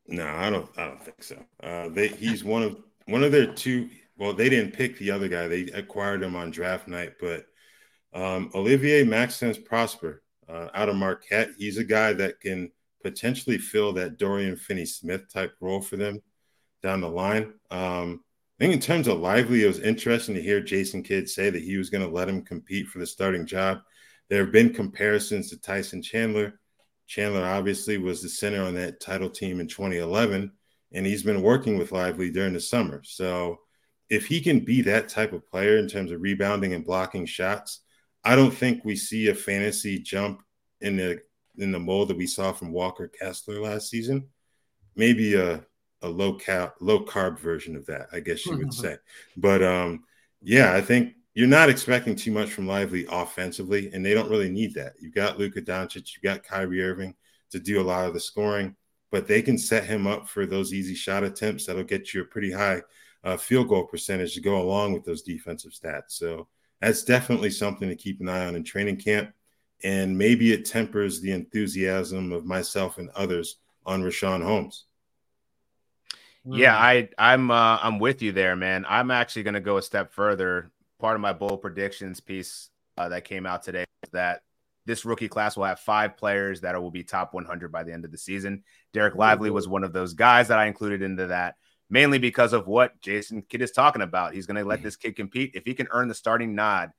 No, 0.06 0.26
I 0.26 0.50
don't. 0.50 0.68
I 0.76 0.88
don't 0.88 1.02
think 1.02 1.22
so. 1.22 1.42
Uh, 1.62 1.88
they, 1.88 2.08
he's 2.08 2.44
one 2.44 2.62
of 2.62 2.76
one 3.06 3.24
of 3.24 3.32
their 3.32 3.52
two. 3.52 3.88
Well, 4.16 4.34
they 4.34 4.48
didn't 4.48 4.74
pick 4.74 4.98
the 4.98 5.10
other 5.10 5.28
guy. 5.28 5.48
They 5.48 5.62
acquired 5.72 6.22
him 6.22 6.36
on 6.36 6.50
draft 6.50 6.86
night. 6.86 7.14
But 7.20 7.46
um, 8.12 8.50
Olivier 8.54 9.04
Maxence 9.04 9.58
Prosper 9.58 10.22
uh, 10.48 10.68
out 10.74 10.88
of 10.88 10.96
Marquette, 10.96 11.50
he's 11.56 11.78
a 11.78 11.84
guy 11.84 12.12
that 12.12 12.40
can 12.40 12.70
potentially 13.02 13.58
fill 13.58 13.92
that 13.94 14.18
Dorian 14.18 14.56
Finney-Smith 14.56 15.32
type 15.32 15.54
role 15.60 15.80
for 15.80 15.96
them 15.96 16.20
down 16.82 17.00
the 17.00 17.08
line. 17.08 17.54
Um, 17.70 18.22
I 18.60 18.64
think 18.64 18.74
in 18.74 18.80
terms 18.80 19.08
of 19.08 19.18
Lively, 19.18 19.64
it 19.64 19.66
was 19.66 19.80
interesting 19.80 20.34
to 20.34 20.42
hear 20.42 20.60
Jason 20.60 21.02
Kidd 21.02 21.28
say 21.28 21.50
that 21.50 21.62
he 21.62 21.76
was 21.76 21.90
going 21.90 22.06
to 22.06 22.14
let 22.14 22.28
him 22.28 22.42
compete 22.42 22.86
for 22.86 22.98
the 22.98 23.06
starting 23.06 23.46
job. 23.46 23.80
There 24.28 24.44
have 24.44 24.52
been 24.52 24.72
comparisons 24.72 25.50
to 25.50 25.60
Tyson 25.60 26.02
Chandler. 26.02 26.60
Chandler 27.06 27.44
obviously 27.44 27.98
was 27.98 28.22
the 28.22 28.28
center 28.28 28.62
on 28.62 28.74
that 28.74 29.00
title 29.00 29.30
team 29.30 29.60
in 29.60 29.66
2011, 29.66 30.52
and 30.92 31.06
he's 31.06 31.22
been 31.22 31.42
working 31.42 31.78
with 31.78 31.92
Lively 31.92 32.30
during 32.30 32.52
the 32.52 32.60
summer. 32.60 33.02
So 33.04 33.60
if 34.10 34.26
he 34.26 34.40
can 34.40 34.60
be 34.60 34.82
that 34.82 35.08
type 35.08 35.32
of 35.32 35.48
player 35.48 35.78
in 35.78 35.88
terms 35.88 36.12
of 36.12 36.20
rebounding 36.20 36.74
and 36.74 36.84
blocking 36.84 37.26
shots, 37.26 37.80
I 38.24 38.36
don't 38.36 38.54
think 38.54 38.84
we 38.84 38.96
see 38.96 39.28
a 39.28 39.34
fantasy 39.34 39.98
jump 39.98 40.42
in 40.80 40.96
the 40.96 41.20
in 41.58 41.70
the 41.72 41.78
mold 41.78 42.08
that 42.08 42.16
we 42.16 42.26
saw 42.26 42.52
from 42.52 42.72
Walker 42.72 43.08
Kessler 43.08 43.60
last 43.60 43.90
season. 43.90 44.28
Maybe 44.96 45.34
a 45.34 45.64
a 46.02 46.08
low 46.08 46.34
cal 46.34 46.74
low 46.80 47.04
carb 47.04 47.38
version 47.38 47.76
of 47.76 47.86
that, 47.86 48.08
I 48.12 48.20
guess 48.20 48.44
you 48.46 48.56
would 48.58 48.74
say. 48.74 48.96
But 49.36 49.62
um, 49.62 50.04
yeah, 50.42 50.74
I 50.74 50.80
think 50.80 51.14
you're 51.34 51.46
not 51.46 51.70
expecting 51.70 52.14
too 52.14 52.32
much 52.32 52.50
from 52.50 52.66
Lively 52.66 53.06
offensively, 53.10 53.90
and 53.92 54.04
they 54.04 54.12
don't 54.12 54.30
really 54.30 54.50
need 54.50 54.74
that. 54.74 54.92
You've 55.00 55.14
got 55.14 55.38
Luka 55.38 55.62
Doncic, 55.62 56.12
you've 56.14 56.22
got 56.22 56.42
Kyrie 56.42 56.82
Irving 56.82 57.14
to 57.50 57.58
do 57.58 57.80
a 57.80 57.82
lot 57.84 58.06
of 58.06 58.14
the 58.14 58.20
scoring, 58.20 58.76
but 59.12 59.28
they 59.28 59.42
can 59.42 59.58
set 59.58 59.84
him 59.84 60.06
up 60.06 60.26
for 60.26 60.46
those 60.46 60.72
easy 60.72 60.94
shot 60.94 61.22
attempts 61.22 61.66
that'll 61.66 61.84
get 61.84 62.12
you 62.12 62.22
a 62.22 62.24
pretty 62.24 62.50
high 62.50 62.82
uh, 63.22 63.36
field 63.36 63.68
goal 63.68 63.84
percentage 63.84 64.34
to 64.34 64.40
go 64.40 64.60
along 64.60 64.92
with 64.92 65.04
those 65.04 65.22
defensive 65.22 65.70
stats. 65.70 66.08
So 66.08 66.48
that's 66.80 67.04
definitely 67.04 67.50
something 67.50 67.88
to 67.88 67.94
keep 67.94 68.20
an 68.20 68.28
eye 68.28 68.46
on 68.46 68.56
in 68.56 68.64
training 68.64 68.96
camp. 68.96 69.32
And 69.84 70.16
maybe 70.16 70.52
it 70.52 70.64
tempers 70.64 71.20
the 71.20 71.32
enthusiasm 71.32 72.32
of 72.32 72.46
myself 72.46 72.98
and 72.98 73.10
others 73.10 73.58
on 73.84 74.02
Richaun 74.02 74.42
Holmes. 74.42 74.86
Yeah, 76.44 76.76
I 76.76 77.08
I'm 77.18 77.52
uh, 77.52 77.78
I'm 77.80 78.00
with 78.00 78.20
you 78.20 78.32
there, 78.32 78.56
man. 78.56 78.84
I'm 78.88 79.12
actually 79.12 79.44
going 79.44 79.54
to 79.54 79.60
go 79.60 79.76
a 79.76 79.82
step 79.82 80.12
further. 80.12 80.72
Part 80.98 81.14
of 81.14 81.20
my 81.20 81.32
bold 81.32 81.62
predictions 81.62 82.18
piece 82.18 82.70
uh, 82.96 83.08
that 83.10 83.24
came 83.24 83.46
out 83.46 83.62
today 83.62 83.84
is 84.02 84.10
that 84.10 84.42
this 84.86 85.04
rookie 85.04 85.28
class 85.28 85.56
will 85.56 85.64
have 85.64 85.80
five 85.80 86.16
players 86.16 86.60
that 86.62 86.80
will 86.80 86.90
be 86.90 87.04
top 87.04 87.34
100 87.34 87.70
by 87.70 87.84
the 87.84 87.92
end 87.92 88.04
of 88.04 88.10
the 88.10 88.18
season. 88.18 88.64
Dereck 88.92 89.14
Lively 89.14 89.50
was 89.50 89.68
one 89.68 89.84
of 89.84 89.92
those 89.92 90.14
guys 90.14 90.48
that 90.48 90.58
I 90.58 90.66
included 90.66 91.02
into 91.02 91.28
that, 91.28 91.56
mainly 91.88 92.18
because 92.18 92.52
of 92.52 92.66
what 92.66 93.00
Jason 93.00 93.42
Kidd 93.42 93.62
is 93.62 93.70
talking 93.70 94.02
about. 94.02 94.34
He's 94.34 94.46
going 94.46 94.56
to 94.56 94.64
let 94.64 94.80
mm. 94.80 94.84
this 94.84 94.96
kid 94.96 95.14
compete. 95.16 95.52
If 95.54 95.64
he 95.64 95.74
can 95.74 95.88
earn 95.90 96.08
the 96.08 96.14
starting 96.14 96.54
nod, 96.54 96.90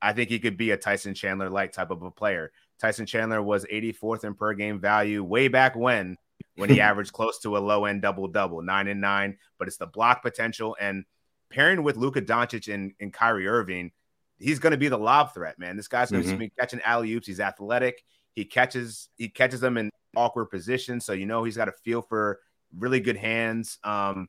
I 0.00 0.12
think 0.12 0.28
he 0.28 0.38
could 0.38 0.56
be 0.56 0.70
a 0.70 0.76
Tyson 0.76 1.14
Chandler 1.14 1.50
like 1.50 1.72
type 1.72 1.90
of 1.90 2.02
a 2.02 2.10
player. 2.10 2.52
Tyson 2.78 3.06
Chandler 3.06 3.42
was 3.42 3.64
84th 3.64 4.24
in 4.24 4.34
per 4.34 4.52
game 4.54 4.80
value 4.80 5.24
way 5.24 5.48
back 5.48 5.74
when 5.74 6.16
when 6.56 6.70
he 6.70 6.80
averaged 6.82 7.12
close 7.12 7.38
to 7.40 7.56
a 7.56 7.58
low 7.58 7.86
end 7.86 8.02
double 8.02 8.28
double, 8.28 8.62
nine 8.62 8.88
and 8.88 9.00
nine. 9.00 9.38
But 9.58 9.68
it's 9.68 9.78
the 9.78 9.86
block 9.86 10.22
potential 10.22 10.76
and 10.78 11.04
pairing 11.50 11.82
with 11.82 11.96
Luka 11.96 12.22
Doncic 12.22 12.72
and, 12.72 12.92
and 13.00 13.12
Kyrie 13.12 13.48
Irving, 13.48 13.92
he's 14.38 14.58
going 14.58 14.72
to 14.72 14.76
be 14.76 14.88
the 14.88 14.98
lob 14.98 15.32
threat, 15.34 15.58
man. 15.58 15.76
This 15.76 15.88
guy's 15.88 16.10
going 16.10 16.24
to 16.24 16.34
Mhm. 16.34 16.38
be 16.38 16.52
catching 16.58 16.80
alley 16.82 17.12
oops. 17.12 17.26
He's 17.26 17.40
athletic. 17.40 18.02
He 18.34 18.44
catches 18.44 19.08
he 19.16 19.28
catches 19.28 19.60
them 19.60 19.76
in 19.78 19.90
awkward 20.14 20.46
positions, 20.46 21.04
so 21.04 21.12
you 21.12 21.26
know 21.26 21.44
he's 21.44 21.56
got 21.56 21.68
a 21.68 21.72
feel 21.72 22.02
for 22.02 22.40
really 22.76 23.00
good 23.00 23.16
hands. 23.16 23.78
Um, 23.84 24.28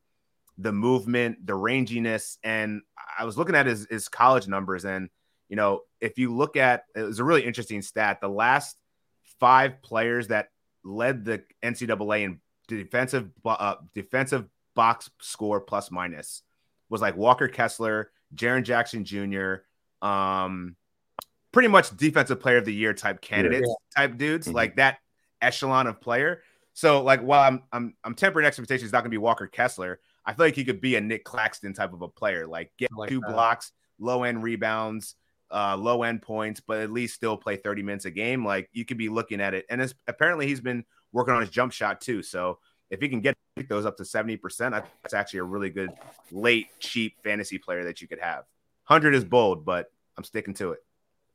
the 0.57 0.71
movement, 0.71 1.45
the 1.45 1.53
ranginess, 1.53 2.37
and 2.43 2.81
I 3.17 3.25
was 3.25 3.37
looking 3.37 3.55
at 3.55 3.65
his, 3.67 3.85
his 3.89 4.07
college 4.09 4.47
numbers, 4.47 4.85
and 4.85 5.09
you 5.49 5.55
know, 5.55 5.81
if 6.01 6.17
you 6.17 6.33
look 6.35 6.55
at 6.57 6.85
it 6.95 7.01
was 7.03 7.19
a 7.19 7.23
really 7.23 7.43
interesting 7.45 7.81
stat. 7.81 8.19
The 8.21 8.27
last 8.29 8.77
five 9.39 9.81
players 9.81 10.27
that 10.29 10.49
led 10.83 11.25
the 11.25 11.43
NCAA 11.61 12.23
in 12.23 12.39
defensive 12.67 13.29
uh, 13.45 13.75
defensive 13.93 14.45
box 14.75 15.09
score 15.21 15.59
plus 15.61 15.91
minus 15.91 16.43
was 16.89 17.01
like 17.01 17.15
Walker 17.17 17.47
Kessler, 17.47 18.11
Jaren 18.35 18.63
Jackson 18.63 19.03
Jr., 19.05 19.55
um, 20.01 20.75
pretty 21.51 21.67
much 21.69 21.95
defensive 21.97 22.39
player 22.39 22.57
of 22.57 22.65
the 22.65 22.73
year 22.73 22.93
type 22.93 23.21
candidates, 23.21 23.73
type 23.95 24.17
dudes, 24.17 24.47
Mhm. 24.47 24.53
like 24.53 24.75
that 24.75 24.99
echelon 25.41 25.87
of 25.87 25.99
player. 26.01 26.43
So 26.73 27.03
like 27.03 27.21
while 27.21 27.41
I'm 27.41 27.63
I'm 27.71 27.95
I'm 28.03 28.13
tempering 28.13 28.45
expectations, 28.45 28.85
it's 28.89 28.93
not 28.93 28.99
gonna 29.01 29.09
be 29.09 29.17
Walker 29.17 29.47
Kessler. 29.47 29.99
I 30.25 30.33
feel 30.33 30.45
like 30.45 30.55
he 30.55 30.65
could 30.65 30.81
be 30.81 30.95
a 30.95 31.01
Nic 31.01 31.23
Claxton 31.23 31.73
type 31.73 31.93
of 31.93 32.01
a 32.01 32.07
player, 32.07 32.45
like 32.45 32.71
get 32.77 32.89
like 32.95 33.09
two 33.09 33.21
that. 33.21 33.31
blocks, 33.31 33.71
low 33.97 34.23
end 34.23 34.43
rebounds, 34.43 35.15
uh, 35.49 35.75
low 35.77 36.03
end 36.03 36.21
points, 36.21 36.59
but 36.59 36.79
at 36.79 36.91
least 36.91 37.15
still 37.15 37.37
play 37.37 37.55
30 37.55 37.81
minutes 37.81 38.05
a 38.05 38.11
game. 38.11 38.45
Like 38.45 38.69
you 38.73 38.85
could 38.85 38.97
be 38.97 39.09
looking 39.09 39.39
at 39.41 39.53
it. 39.53 39.65
And 39.69 39.81
it's, 39.81 39.95
apparently 40.07 40.45
he's 40.45 40.59
been 40.59 40.83
working 41.13 41.33
on 41.33 41.41
his 41.41 41.49
jump 41.49 41.71
shot 41.71 42.01
too. 42.01 42.21
So 42.21 42.59
if 42.91 42.99
he 43.01 43.09
can 43.09 43.21
get 43.21 43.35
those 43.69 43.85
up 43.85 43.97
to 43.97 44.03
70%, 44.03 44.73
I 44.73 44.81
think 44.81 44.93
that's 45.01 45.13
actually 45.13 45.39
a 45.39 45.43
really 45.45 45.69
good 45.69 45.91
late, 46.31 46.67
cheap 46.79 47.15
fantasy 47.23 47.57
player 47.57 47.85
that 47.85 48.01
you 48.01 48.07
could 48.07 48.19
have. 48.19 48.43
100 48.87 49.15
is 49.15 49.25
bold, 49.25 49.65
but 49.65 49.91
I'm 50.17 50.23
sticking 50.23 50.53
to 50.55 50.71
it. 50.71 50.79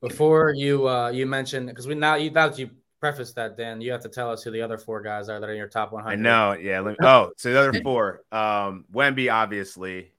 Before 0.00 0.52
you 0.52 0.88
uh, 0.88 1.10
you 1.10 1.26
mentioned 1.26 1.68
because 1.68 1.86
we 1.86 1.94
now 1.94 2.16
you 2.16 2.30
now 2.30 2.48
that 2.48 2.58
you 2.58 2.70
preface 3.02 3.32
that, 3.32 3.56
Dan, 3.56 3.80
you 3.80 3.90
have 3.90 4.02
to 4.02 4.08
tell 4.08 4.30
us 4.30 4.44
who 4.44 4.52
the 4.52 4.62
other 4.62 4.78
four 4.78 5.02
guys 5.02 5.28
are 5.28 5.40
that 5.40 5.48
are 5.48 5.52
in 5.52 5.58
your 5.58 5.66
top 5.66 5.92
100. 5.92 6.12
I 6.12 6.16
know. 6.16 6.52
Yeah. 6.52 6.80
Let 6.80 6.92
me, 6.92 6.96
oh, 7.02 7.32
so 7.36 7.52
the 7.52 7.58
other 7.58 7.82
four, 7.82 8.22
um, 8.30 8.84
Wemby, 8.92 9.30
obviously. 9.30 10.12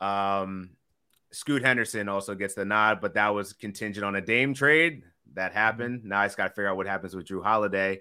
Um, 0.00 0.70
Scoot 1.30 1.62
Henderson 1.62 2.08
also 2.08 2.34
gets 2.34 2.54
the 2.54 2.64
nod, 2.64 3.00
but 3.00 3.14
that 3.14 3.28
was 3.28 3.52
contingent 3.52 4.04
on 4.04 4.16
a 4.16 4.20
Dame 4.20 4.52
trade 4.52 5.04
that 5.34 5.52
happened. 5.52 6.04
Now 6.04 6.20
I 6.20 6.26
just 6.26 6.36
got 6.36 6.48
to 6.48 6.50
figure 6.50 6.68
out 6.68 6.76
what 6.76 6.88
happens 6.88 7.14
with 7.14 7.26
Jrue 7.26 7.42
Holiday. 7.42 8.00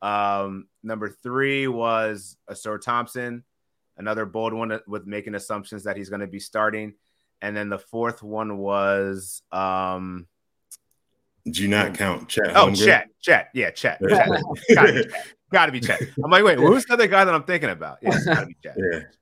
Um, 0.00 0.66
number 0.82 1.10
three 1.10 1.68
was 1.68 2.38
Ausar 2.50 2.80
Thompson, 2.80 3.44
another 3.98 4.24
bold 4.24 4.54
one 4.54 4.80
with 4.86 5.06
making 5.06 5.34
assumptions 5.34 5.84
that 5.84 5.98
he's 5.98 6.08
going 6.08 6.20
to 6.20 6.26
be 6.26 6.40
starting. 6.40 6.94
And 7.42 7.56
then 7.56 7.68
the 7.68 7.78
fourth 7.78 8.22
one 8.22 8.58
was 8.58 9.42
um, 9.50 10.26
Do 11.50 11.62
you 11.62 11.68
not 11.68 11.94
count 11.94 12.28
Chet? 12.28 12.50
Oh, 12.50 12.66
Holmgren? 12.66 12.84
Chet, 12.84 13.08
Chet, 13.20 13.48
yeah, 13.54 13.70
Chet. 13.70 13.98
Chet. 14.06 14.28
gotta, 14.74 14.92
be 14.92 15.02
Chet. 15.02 15.36
gotta 15.50 15.72
be 15.72 15.80
Chet. 15.80 16.02
I'm 16.22 16.30
like, 16.30 16.44
wait, 16.44 16.58
who's 16.58 16.84
the 16.84 16.92
other 16.92 17.06
guy 17.06 17.24
that 17.24 17.34
I'm 17.34 17.44
thinking 17.44 17.70
about? 17.70 17.98
Yeah, 18.02 18.18
gotta 18.24 18.46
be 18.46 18.56
Chet. 18.62 18.76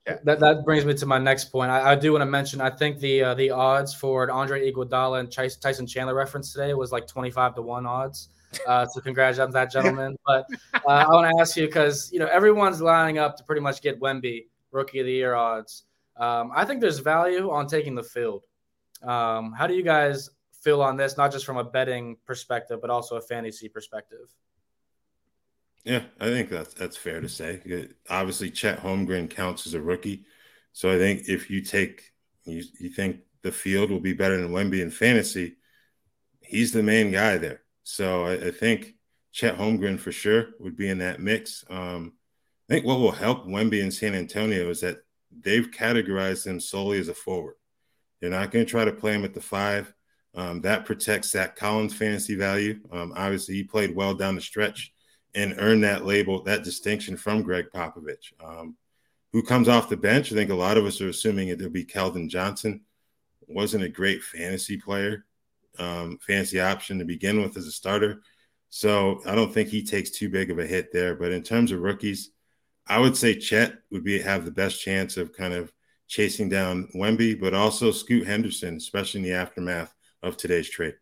Yeah. 0.07 0.17
That, 0.25 0.41
that 0.41 0.65
brings 0.65 0.85
me 0.85 0.95
to 0.95 1.07
my 1.07 1.19
next 1.19 1.47
point. 1.47 1.71
I, 1.71 1.93
I 1.93 1.95
do 1.95 2.13
want 2.13 2.23
to 2.23 2.27
mention. 2.27 2.61
I 2.61 2.71
think 2.71 2.99
the 2.99 3.23
uh, 3.23 3.35
the 3.35 3.51
odds 3.51 3.95
for 3.95 4.25
an 4.25 4.31
Andre 4.31 4.71
Iguodala 4.71 5.21
and 5.21 5.31
Chase, 5.31 5.57
Tyson 5.57 5.87
Chandler 5.87 6.15
reference 6.15 6.53
today 6.53 6.75
was 6.75 6.91
like 6.91 7.07
twenty 7.07 7.31
five 7.31 7.55
to 7.55 7.63
one 7.63 7.87
odds. 7.87 8.31
Uh, 8.67 8.87
so 8.87 9.01
congrats 9.01 9.39
on 9.39 9.51
that, 9.53 9.71
gentleman. 9.71 10.17
But 10.27 10.47
uh, 10.75 10.89
I 10.89 11.09
want 11.09 11.31
to 11.31 11.41
ask 11.41 11.57
you 11.57 11.67
because 11.67 12.11
you 12.13 12.19
know 12.19 12.27
everyone's 12.27 12.81
lining 12.81 13.19
up 13.19 13.37
to 13.37 13.45
pretty 13.45 13.61
much 13.61 13.81
get 13.83 14.01
Wemby 14.01 14.47
Rookie 14.73 15.01
of 15.01 15.07
the 15.07 15.13
Year 15.13 15.35
odds. 15.35 15.85
Um, 16.19 16.51
I 16.55 16.65
think 16.65 16.81
there's 16.81 16.99
value 16.99 17.51
on 17.51 17.67
taking 17.67 17.95
the 17.95 18.03
field. 18.03 18.43
Um, 19.03 19.53
how 19.53 19.67
do 19.67 19.75
you 19.75 19.83
guys 19.83 20.31
feel 20.63 20.83
on 20.83 20.97
this? 20.97 21.17
Not 21.17 21.33
just 21.33 21.47
from 21.47 21.57
a 21.57 21.65
betting 21.65 22.17
perspective, 22.27 22.81
but 22.81 22.91
also 22.91 23.17
a 23.17 23.21
fantasy 23.21 23.69
perspective. 23.69 24.35
Yeah, 25.85 26.03
I 26.21 26.27
think 26.27 26.51
that's 26.51 26.75
that's 26.75 26.97
fair 26.97 27.21
to 27.21 27.29
say. 27.29 27.89
Obviously, 28.11 28.51
Chet 28.51 28.81
Holmgren 28.81 29.31
counts 29.31 29.67
as 29.67 29.75
a 29.75 29.81
rookie, 29.81 30.25
so 30.73 30.91
I 30.91 30.99
think 30.99 31.29
if 31.29 31.51
you 31.51 31.63
take 31.63 32.13
you, 32.45 32.65
you 32.79 32.91
think 32.91 33.21
the 33.43 33.53
field 33.53 33.91
will 33.91 34.01
be 34.01 34.13
better 34.13 34.41
than 34.41 34.51
Wemby 34.51 34.83
in 34.83 34.91
fantasy, 34.91 35.57
he's 36.41 36.73
the 36.73 36.83
main 36.83 37.13
guy 37.13 37.39
there. 37.39 37.63
So 37.85 38.25
I, 38.25 38.33
I 38.33 38.51
think 38.51 38.95
Chet 39.33 39.57
Holmgren 39.57 39.99
for 39.99 40.13
sure 40.13 40.49
would 40.59 40.77
be 40.77 40.89
in 40.89 40.99
that 40.99 41.21
mix. 41.21 41.65
Um, 41.71 42.15
I 42.69 42.75
think 42.75 42.85
what 42.85 42.99
will 42.99 43.13
help 43.13 43.47
Wemby 43.47 43.81
in 43.81 43.91
San 43.91 44.15
Antonio 44.15 44.69
is 44.69 44.81
that 44.81 44.99
they've 45.31 45.71
categorized 45.71 46.47
him 46.47 46.61
solely 46.61 46.99
as 46.99 47.09
a 47.09 47.15
forward. 47.15 47.55
They're 48.21 48.31
not 48.31 48.51
going 48.51 48.65
to 48.65 48.71
try 48.71 48.85
to 48.85 48.93
play 48.93 49.15
him 49.15 49.25
at 49.25 49.35
the 49.35 49.41
five. 49.41 49.93
Um, 50.35 50.61
that 50.61 50.85
protects 50.85 51.31
Zach 51.31 51.57
Collins' 51.57 51.95
fantasy 51.95 52.35
value. 52.35 52.81
Um, 52.93 53.13
obviously, 53.17 53.55
he 53.55 53.65
played 53.65 53.95
well 53.95 54.15
down 54.15 54.35
the 54.35 54.41
stretch 54.41 54.93
and 55.35 55.55
earned 55.59 55.85
that 55.85 56.05
label, 56.05 56.43
that 56.45 56.65
distinction 56.65 57.17
from 57.17 57.43
Gregg 57.43 57.67
Popovich. 57.75 58.33
Um, 58.45 58.77
who 59.33 59.43
comes 59.43 59.69
off 59.69 59.89
the 59.89 59.97
bench? 59.97 60.33
I 60.33 60.35
think 60.35 60.51
a 60.51 60.55
lot 60.55 60.77
of 60.77 60.87
us 60.87 61.01
are 61.01 61.09
assuming 61.09 61.49
it'll 61.49 61.71
be 61.71 61.85
Keldon 61.85 62.29
Johnson. 62.29 62.83
Wasn't 63.47 63.85
a 63.85 63.89
great 63.89 64.23
fantasy 64.23 64.77
player, 64.77 65.25
um, 65.79 66.19
fantasy 66.27 66.61
option 66.61 66.99
to 66.99 67.05
begin 67.05 67.41
with 67.41 67.57
as 67.57 67.67
a 67.67 67.73
starter. 67.73 68.23
So 68.71 69.21
I 69.27 69.35
don't 69.35 69.53
think 69.53 69.69
he 69.69 69.85
takes 69.85 70.11
too 70.11 70.29
big 70.29 70.51
of 70.51 70.59
a 70.59 70.67
hit 70.67 70.93
there. 70.93 71.15
But 71.15 71.33
in 71.33 71.43
terms 71.43 71.73
of 71.73 71.81
rookies, 71.81 72.31
I 72.89 72.99
would 72.99 73.17
say 73.17 73.39
Chet 73.39 73.75
would 73.91 74.05
be 74.05 74.19
have 74.21 74.45
the 74.45 74.51
best 74.51 74.81
chance 74.81 75.17
of 75.17 75.33
kind 75.33 75.53
of 75.55 75.73
chasing 76.07 76.49
down 76.49 76.89
Wemby, 76.95 77.39
but 77.39 77.55
also 77.55 77.91
Scoot 77.91 78.27
Henderson, 78.27 78.77
especially 78.77 79.21
in 79.21 79.25
the 79.27 79.35
aftermath 79.35 79.95
of 80.23 80.37
today's 80.37 80.69
trade. 80.69 80.95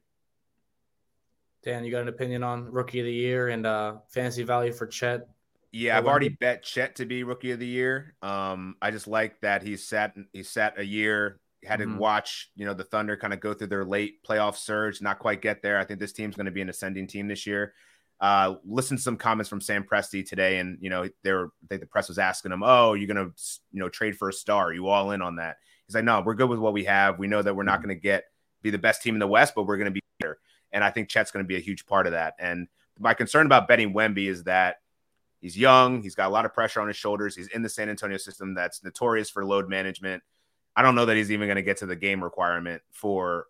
Dan, 1.62 1.84
you 1.84 1.90
got 1.90 2.02
an 2.02 2.08
opinion 2.08 2.42
on 2.42 2.70
rookie 2.70 3.00
of 3.00 3.06
the 3.06 3.12
year 3.12 3.48
and 3.48 3.66
uh, 3.66 3.96
fantasy 4.08 4.42
value 4.42 4.72
for 4.72 4.86
Chet? 4.86 5.28
Yeah, 5.72 5.98
I've 5.98 6.06
already 6.06 6.28
bet 6.28 6.62
Chet 6.62 6.96
to 6.96 7.06
be 7.06 7.22
rookie 7.24 7.50
of 7.50 7.58
the 7.58 7.66
year. 7.66 8.14
Um, 8.22 8.76
I 8.80 8.90
just 8.90 9.06
like 9.06 9.40
that 9.40 9.62
he 9.62 9.76
sat 9.76 10.14
he 10.32 10.42
sat 10.42 10.78
a 10.78 10.84
year, 10.84 11.40
had 11.64 11.80
Mhm. 11.80 11.94
to 11.94 11.98
watch 11.98 12.50
you 12.56 12.64
know 12.64 12.74
the 12.74 12.84
Thunder 12.84 13.16
kind 13.16 13.32
of 13.32 13.40
go 13.40 13.52
through 13.52 13.66
their 13.66 13.84
late 13.84 14.22
playoff 14.24 14.56
surge, 14.56 15.02
not 15.02 15.18
quite 15.18 15.42
get 15.42 15.62
there. 15.62 15.78
I 15.78 15.84
think 15.84 16.00
this 16.00 16.12
team's 16.12 16.36
going 16.36 16.46
to 16.46 16.52
be 16.52 16.62
an 16.62 16.68
ascending 16.68 17.08
team 17.08 17.28
this 17.28 17.46
year. 17.46 17.74
Uh, 18.20 18.54
listen 18.64 18.96
to 18.96 19.02
some 19.02 19.16
comments 19.16 19.48
from 19.48 19.60
Sam 19.60 19.84
Presti 19.84 20.26
today, 20.26 20.58
and 20.58 20.78
you 20.80 20.88
know 20.88 21.08
they 21.22 21.32
were 21.32 21.50
I 21.64 21.66
think 21.68 21.80
the 21.82 21.86
press 21.86 22.08
was 22.08 22.18
asking 22.18 22.52
him, 22.52 22.62
"Oh, 22.64 22.94
you're 22.94 23.06
to 23.14 23.32
you 23.72 23.80
know 23.80 23.88
trade 23.88 24.16
for 24.16 24.28
a 24.28 24.32
star? 24.32 24.68
Are 24.68 24.72
you 24.72 24.88
all 24.88 25.10
in 25.10 25.20
on 25.20 25.36
that?" 25.36 25.56
He's 25.86 25.94
like, 25.94 26.04
"No, 26.04 26.22
we're 26.22 26.34
good 26.34 26.48
with 26.48 26.58
what 26.58 26.72
we 26.72 26.84
have. 26.84 27.18
We 27.18 27.26
know 27.26 27.42
that 27.42 27.54
we're 27.54 27.62
not 27.62 27.82
going 27.82 27.94
to 27.94 28.00
get 28.00 28.24
be 28.62 28.70
the 28.70 28.78
best 28.78 29.02
team 29.02 29.14
in 29.14 29.18
the 29.18 29.26
West, 29.26 29.54
but 29.54 29.64
we're 29.64 29.76
going 29.76 29.86
to 29.86 29.90
be 29.90 30.02
here." 30.18 30.38
And 30.72 30.82
I 30.82 30.90
think 30.90 31.08
Chet's 31.08 31.30
going 31.30 31.44
to 31.44 31.48
be 31.48 31.56
a 31.56 31.60
huge 31.60 31.86
part 31.86 32.06
of 32.06 32.12
that. 32.12 32.34
And 32.38 32.68
my 32.98 33.14
concern 33.14 33.46
about 33.46 33.68
betting 33.68 33.92
Wemby 33.92 34.28
is 34.28 34.44
that 34.44 34.76
he's 35.40 35.56
young, 35.56 36.02
he's 36.02 36.14
got 36.14 36.28
a 36.28 36.32
lot 36.32 36.44
of 36.46 36.54
pressure 36.54 36.80
on 36.80 36.88
his 36.88 36.96
shoulders, 36.96 37.36
he's 37.36 37.48
in 37.48 37.62
the 37.62 37.68
San 37.68 37.88
Antonio 37.88 38.16
system 38.16 38.54
that's 38.54 38.82
notorious 38.82 39.28
for 39.30 39.44
load 39.44 39.68
management. 39.68 40.22
I 40.74 40.82
don't 40.82 40.94
know 40.94 41.06
that 41.06 41.16
he's 41.16 41.30
even 41.30 41.46
going 41.46 41.56
to 41.56 41.62
get 41.62 41.78
to 41.78 41.86
the 41.86 41.96
game 41.96 42.22
requirement 42.22 42.82
for 42.92 43.46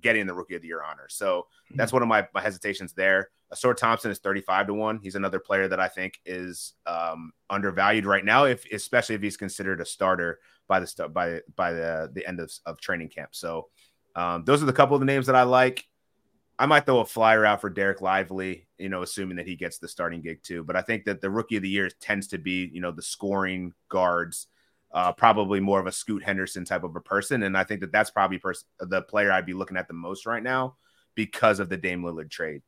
getting 0.00 0.26
the 0.26 0.34
rookie 0.34 0.54
of 0.54 0.62
the 0.62 0.68
year 0.68 0.82
honor. 0.82 1.06
So 1.08 1.46
that's 1.74 1.92
one 1.92 2.02
of 2.02 2.08
my, 2.08 2.26
my 2.34 2.40
hesitations 2.40 2.92
there. 2.92 3.30
Ausar 3.52 3.76
Thompson 3.76 4.10
is 4.10 4.18
35 4.18 4.68
to 4.68 4.74
1. 4.74 5.00
He's 5.02 5.16
another 5.16 5.40
player 5.40 5.68
that 5.68 5.80
I 5.80 5.88
think 5.88 6.20
is 6.24 6.74
um, 6.86 7.32
undervalued 7.48 8.06
right 8.06 8.24
now, 8.24 8.44
if 8.44 8.64
especially 8.72 9.16
if 9.16 9.22
he's 9.22 9.36
considered 9.36 9.80
a 9.80 9.84
starter 9.84 10.38
by 10.68 10.80
the 10.80 11.08
by 11.08 11.40
by 11.56 11.72
the 11.72 12.10
the 12.12 12.26
end 12.26 12.38
of, 12.38 12.52
of 12.64 12.80
training 12.80 13.08
camp. 13.08 13.30
So 13.32 13.68
um, 14.14 14.44
those 14.44 14.62
are 14.62 14.66
the 14.66 14.72
couple 14.72 14.94
of 14.94 15.00
the 15.00 15.06
names 15.06 15.26
that 15.26 15.36
I 15.36 15.42
like. 15.42 15.84
I 16.58 16.66
might 16.66 16.84
throw 16.84 17.00
a 17.00 17.06
flyer 17.06 17.46
out 17.46 17.62
for 17.62 17.70
Dereck 17.70 18.02
Lively, 18.02 18.68
you 18.76 18.90
know, 18.90 19.02
assuming 19.02 19.38
that 19.38 19.46
he 19.46 19.56
gets 19.56 19.78
the 19.78 19.88
starting 19.88 20.20
gig 20.20 20.42
too. 20.42 20.62
But 20.62 20.76
I 20.76 20.82
think 20.82 21.06
that 21.06 21.22
the 21.22 21.30
rookie 21.30 21.56
of 21.56 21.62
the 21.62 21.70
year 21.70 21.88
tends 22.00 22.26
to 22.28 22.38
be, 22.38 22.70
you 22.72 22.82
know, 22.82 22.92
the 22.92 23.02
scoring 23.02 23.72
guards, 23.88 24.46
uh, 24.92 25.12
probably 25.12 25.60
more 25.60 25.80
of 25.80 25.86
a 25.86 25.92
Scoot 25.92 26.22
Henderson 26.22 26.64
type 26.64 26.84
of 26.84 26.96
a 26.96 27.00
person. 27.00 27.44
And 27.44 27.56
I 27.56 27.64
think 27.64 27.80
that 27.80 27.92
that's 27.92 28.10
probably 28.10 28.38
pers- 28.38 28.64
the 28.78 29.02
player 29.02 29.30
I'd 29.30 29.46
be 29.46 29.54
looking 29.54 29.76
at 29.76 29.88
the 29.88 29.94
most 29.94 30.26
right 30.26 30.42
now 30.42 30.76
because 31.14 31.60
of 31.60 31.68
the 31.68 31.76
Dame 31.76 32.02
Lillard 32.02 32.30
trade. 32.30 32.62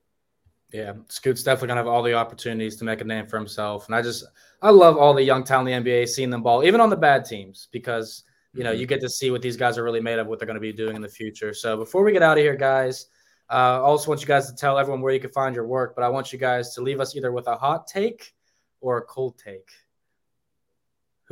Yeah, 0.72 0.94
Scoot's 1.08 1.42
definitely 1.42 1.68
gonna 1.68 1.80
have 1.80 1.86
all 1.86 2.02
the 2.02 2.14
opportunities 2.14 2.76
to 2.76 2.84
make 2.84 3.02
a 3.02 3.04
name 3.04 3.26
for 3.26 3.36
himself, 3.36 3.86
and 3.86 3.94
I 3.94 4.00
just 4.00 4.24
I 4.62 4.70
love 4.70 4.96
all 4.96 5.12
the 5.12 5.22
young 5.22 5.44
talent 5.44 5.68
in 5.68 5.84
the 5.84 5.90
NBA, 5.90 6.08
seeing 6.08 6.30
them 6.30 6.42
ball, 6.42 6.64
even 6.64 6.80
on 6.80 6.88
the 6.88 6.96
bad 6.96 7.26
teams, 7.26 7.68
because 7.72 8.24
you 8.54 8.64
know 8.64 8.72
you 8.72 8.86
get 8.86 9.00
to 9.02 9.08
see 9.08 9.30
what 9.30 9.42
these 9.42 9.58
guys 9.58 9.76
are 9.76 9.84
really 9.84 10.00
made 10.00 10.18
of, 10.18 10.28
what 10.28 10.38
they're 10.38 10.46
going 10.46 10.54
to 10.54 10.60
be 10.60 10.72
doing 10.72 10.96
in 10.96 11.02
the 11.02 11.08
future. 11.08 11.52
So 11.52 11.76
before 11.76 12.02
we 12.02 12.12
get 12.12 12.22
out 12.22 12.38
of 12.38 12.42
here, 12.42 12.56
guys, 12.56 13.06
uh, 13.50 13.52
I 13.52 13.78
also 13.80 14.08
want 14.08 14.22
you 14.22 14.26
guys 14.26 14.50
to 14.50 14.56
tell 14.56 14.78
everyone 14.78 15.02
where 15.02 15.12
you 15.12 15.20
can 15.20 15.30
find 15.30 15.54
your 15.54 15.66
work, 15.66 15.94
but 15.94 16.04
I 16.04 16.08
want 16.08 16.32
you 16.32 16.38
guys 16.38 16.74
to 16.74 16.80
leave 16.80 17.00
us 17.00 17.14
either 17.14 17.32
with 17.32 17.48
a 17.48 17.54
hot 17.54 17.86
take 17.86 18.32
or 18.80 18.96
a 18.96 19.02
cold 19.02 19.38
take. 19.38 19.68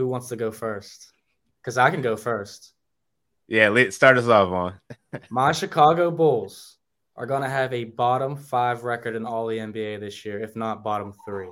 Who 0.01 0.09
wants 0.09 0.29
to 0.29 0.37
go 0.37 0.51
first? 0.51 1.13
Because 1.61 1.77
I 1.77 1.91
can 1.91 2.01
go 2.01 2.17
first. 2.17 2.73
Yeah, 3.49 3.69
let's 3.69 3.97
start 3.97 4.17
us 4.17 4.29
off 4.29 4.49
on. 4.49 4.81
My 5.29 5.53
Chicago 5.53 6.11
Bulls 6.11 6.79
are 7.17 7.27
going 7.27 7.43
to 7.43 7.51
have 7.51 7.75
a 7.75 7.85
bottom 7.85 8.35
five 8.35 8.83
record 8.85 9.15
in 9.15 9.27
all 9.27 9.47
the 9.47 9.59
NBA 9.59 10.01
this 10.01 10.25
year, 10.25 10.41
if 10.41 10.57
not 10.57 10.83
bottom 10.83 11.13
three. 11.27 11.51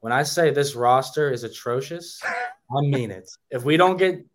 When 0.00 0.12
I 0.12 0.24
say 0.24 0.50
this 0.50 0.74
roster 0.74 1.30
is 1.30 1.44
atrocious, 1.44 2.20
I 2.24 2.80
mean 2.80 3.12
it. 3.12 3.30
If 3.52 3.62
we 3.62 3.76
don't 3.76 3.98
get 3.98 4.26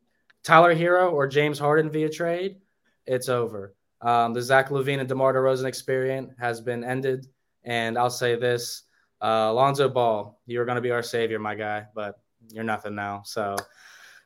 Tyler 0.41 0.73
Herro 0.73 1.11
or 1.11 1.27
James 1.27 1.59
Harden 1.59 1.91
via 1.91 2.07
trade, 2.07 2.61
it's 3.05 3.27
over. 3.27 3.75
Um, 3.99 4.33
the 4.33 4.41
Zach 4.41 4.69
LaVine 4.69 5.01
and 5.01 5.09
DeMar 5.09 5.33
DeRozan 5.33 5.65
experience 5.65 6.31
has 6.39 6.61
been 6.61 6.85
ended. 6.85 7.27
And 7.65 7.97
I'll 7.97 8.09
say 8.09 8.37
this 8.37 8.83
uh, 9.21 9.49
Alonzo 9.51 9.89
Ball, 9.89 10.39
you're 10.45 10.63
going 10.63 10.77
to 10.77 10.81
be 10.81 10.91
our 10.91 11.03
savior, 11.03 11.37
my 11.37 11.55
guy, 11.55 11.87
but 11.93 12.17
you're 12.51 12.63
nothing 12.63 12.95
now. 12.95 13.23
So 13.25 13.55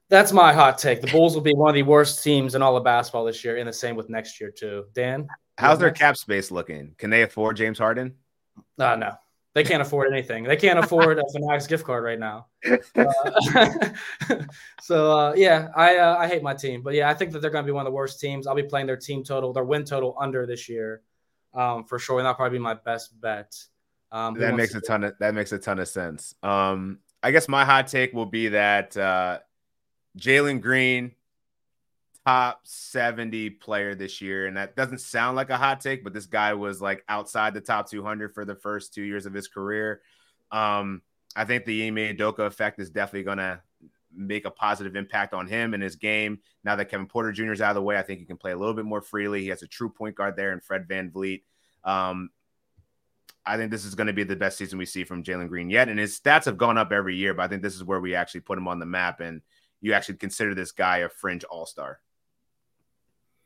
that's 0.10 0.32
my 0.32 0.54
hot 0.54 0.78
take. 0.78 1.02
The 1.02 1.12
Bulls 1.12 1.36
will 1.36 1.42
be 1.42 1.54
one 1.54 1.70
of 1.70 1.76
the 1.76 1.84
worst 1.84 2.24
teams 2.24 2.56
in 2.56 2.62
all 2.62 2.76
of 2.76 2.84
basketball 2.84 3.26
this 3.26 3.44
year, 3.44 3.58
and 3.58 3.68
the 3.68 3.74
same 3.74 3.96
with 3.96 4.10
next 4.10 4.42
year, 4.42 4.52
too. 4.52 4.86
Dan? 4.94 5.28
How's 5.58 5.80
their 5.80 5.92
cap 5.92 6.18
space 6.18 6.52
looking? 6.52 6.96
Can 6.98 7.10
they 7.10 7.22
afford 7.22 7.58
James 7.58 7.78
Harden? 7.78 8.16
Uh, 8.78 8.96
no, 8.96 9.12
they 9.54 9.64
can't 9.64 9.82
afford 9.82 10.12
anything. 10.12 10.46
They 10.46 10.56
can't 10.56 10.80
afford 10.80 11.20
a 11.20 11.24
Fanatics 11.32 11.68
gift 11.68 11.86
card 11.86 12.04
right 12.04 12.20
now. 12.20 12.48
Uh, 12.96 13.90
so 14.82 15.18
uh, 15.18 15.34
yeah, 15.36 15.70
I 15.76 15.98
uh, 15.98 16.18
I 16.18 16.28
hate 16.28 16.44
my 16.44 16.54
team, 16.54 16.82
but 16.82 16.94
yeah, 16.94 17.10
I 17.10 17.14
think 17.14 17.32
that 17.32 17.42
they're 17.42 17.52
going 17.52 17.64
to 17.64 17.68
be 17.68 17.72
one 17.72 17.86
of 17.86 17.92
the 17.92 17.96
worst 17.96 18.20
teams. 18.20 18.48
I'll 18.48 18.56
be 18.56 18.64
playing 18.64 18.88
their 18.88 18.98
team 18.98 19.24
total, 19.24 19.54
their 19.54 19.64
win 19.64 19.86
total 19.86 20.16
under 20.20 20.46
this 20.46 20.68
year, 20.68 21.02
um, 21.54 21.86
for 21.86 22.00
sure, 22.00 22.20
and 22.20 22.26
that'll 22.26 22.36
probably 22.36 22.58
be 22.58 22.64
my 22.64 22.74
best 22.74 23.20
bet. 23.22 23.56
Um, 24.12 24.38
that 24.40 24.56
makes 24.56 24.76
a 24.76 24.82
ton 24.82 25.04
of 25.04 25.14
that 25.20 25.34
makes 25.34 25.52
a 25.52 25.60
ton 25.60 25.80
of 25.80 25.88
sense. 25.88 26.36
Um, 26.44 27.00
I 27.22 27.32
guess 27.32 27.48
my 27.48 27.66
hot 27.66 27.88
take 27.88 28.14
will 28.14 28.26
be 28.26 28.50
that 28.50 28.96
uh, 28.96 29.40
Jalen 30.18 30.62
Green, 30.62 31.12
top 32.26 32.62
seventy 32.64 33.50
player 33.50 33.96
this 33.96 34.22
year, 34.22 34.48
and 34.48 34.58
that 34.58 34.76
doesn't 34.76 35.00
sound 35.00 35.36
like 35.36 35.50
a 35.50 35.58
hot 35.58 35.82
take, 35.82 36.04
but 36.04 36.14
this 36.14 36.26
guy 36.26 36.54
was 36.54 36.82
like 36.82 37.04
outside 37.10 37.54
the 37.54 37.62
top 37.62 37.90
two 37.90 38.04
hundred 38.04 38.34
for 38.34 38.46
the 38.46 38.56
first 38.56 38.94
two 38.94 39.04
years 39.04 39.26
of 39.26 39.34
his 39.34 39.48
career. 39.48 40.02
Um, 40.52 41.02
I 41.36 41.46
think 41.46 41.66
the 41.66 41.88
Ime 41.88 42.16
Udoka 42.16 42.40
effect 42.40 42.80
is 42.80 42.90
definitely 42.90 43.24
going 43.24 43.38
to 43.38 43.62
make 44.12 44.46
a 44.46 44.52
positive 44.52 44.96
impact 44.96 45.34
on 45.34 45.48
him 45.48 45.74
and 45.74 45.84
his 45.84 45.96
game. 45.96 46.40
Now 46.64 46.76
that 46.76 46.90
Kevin 46.90 47.06
Porter 47.06 47.32
Jr. 47.32 47.52
is 47.52 47.62
out 47.62 47.72
of 47.72 47.76
the 47.76 47.84
way, 47.84 47.98
I 47.98 48.02
think 48.02 48.20
he 48.20 48.26
can 48.26 48.38
play 48.38 48.52
a 48.52 48.58
little 48.58 48.74
bit 48.74 48.86
more 48.86 49.02
freely. 49.02 49.42
He 49.42 49.50
has 49.50 49.62
a 49.62 49.68
true 49.68 49.90
point 49.90 50.16
guard 50.16 50.36
there 50.36 50.52
in 50.52 50.60
Fred 50.60 50.88
VanVleet. 50.88 51.44
Um, 51.84 52.32
I 53.50 53.58
think 53.58 53.72
this 53.72 53.84
is 53.84 53.95
going 53.95 54.08
to 54.08 54.14
be 54.14 54.24
the 54.24 54.36
best 54.36 54.58
season 54.58 54.78
we 54.78 54.86
see 54.86 55.04
from 55.04 55.24
Jalen 55.24 55.50
Green 55.50 55.72
yet. 55.72 55.89
And 55.89 55.97
his 55.97 56.20
stats 56.20 56.45
have 56.45 56.58
gone 56.58 56.78
up 56.78 56.91
every 56.91 57.16
year, 57.16 57.34
but 57.34 57.43
I 57.43 57.47
think 57.47 57.64
this 57.64 57.76
is 57.76 57.84
where 57.84 58.00
we 58.00 58.14
actually 58.14 58.41
put 58.41 58.60
him 58.60 58.68
on 58.68 58.78
the 58.78 58.86
map 58.86 59.22
and 59.22 59.41
you 59.82 59.93
actually 59.93 60.18
consider 60.18 60.54
this 60.54 60.72
guy 60.72 61.00
a 61.00 61.10
fringe 61.10 61.43
all 61.45 61.66
star. 61.66 62.00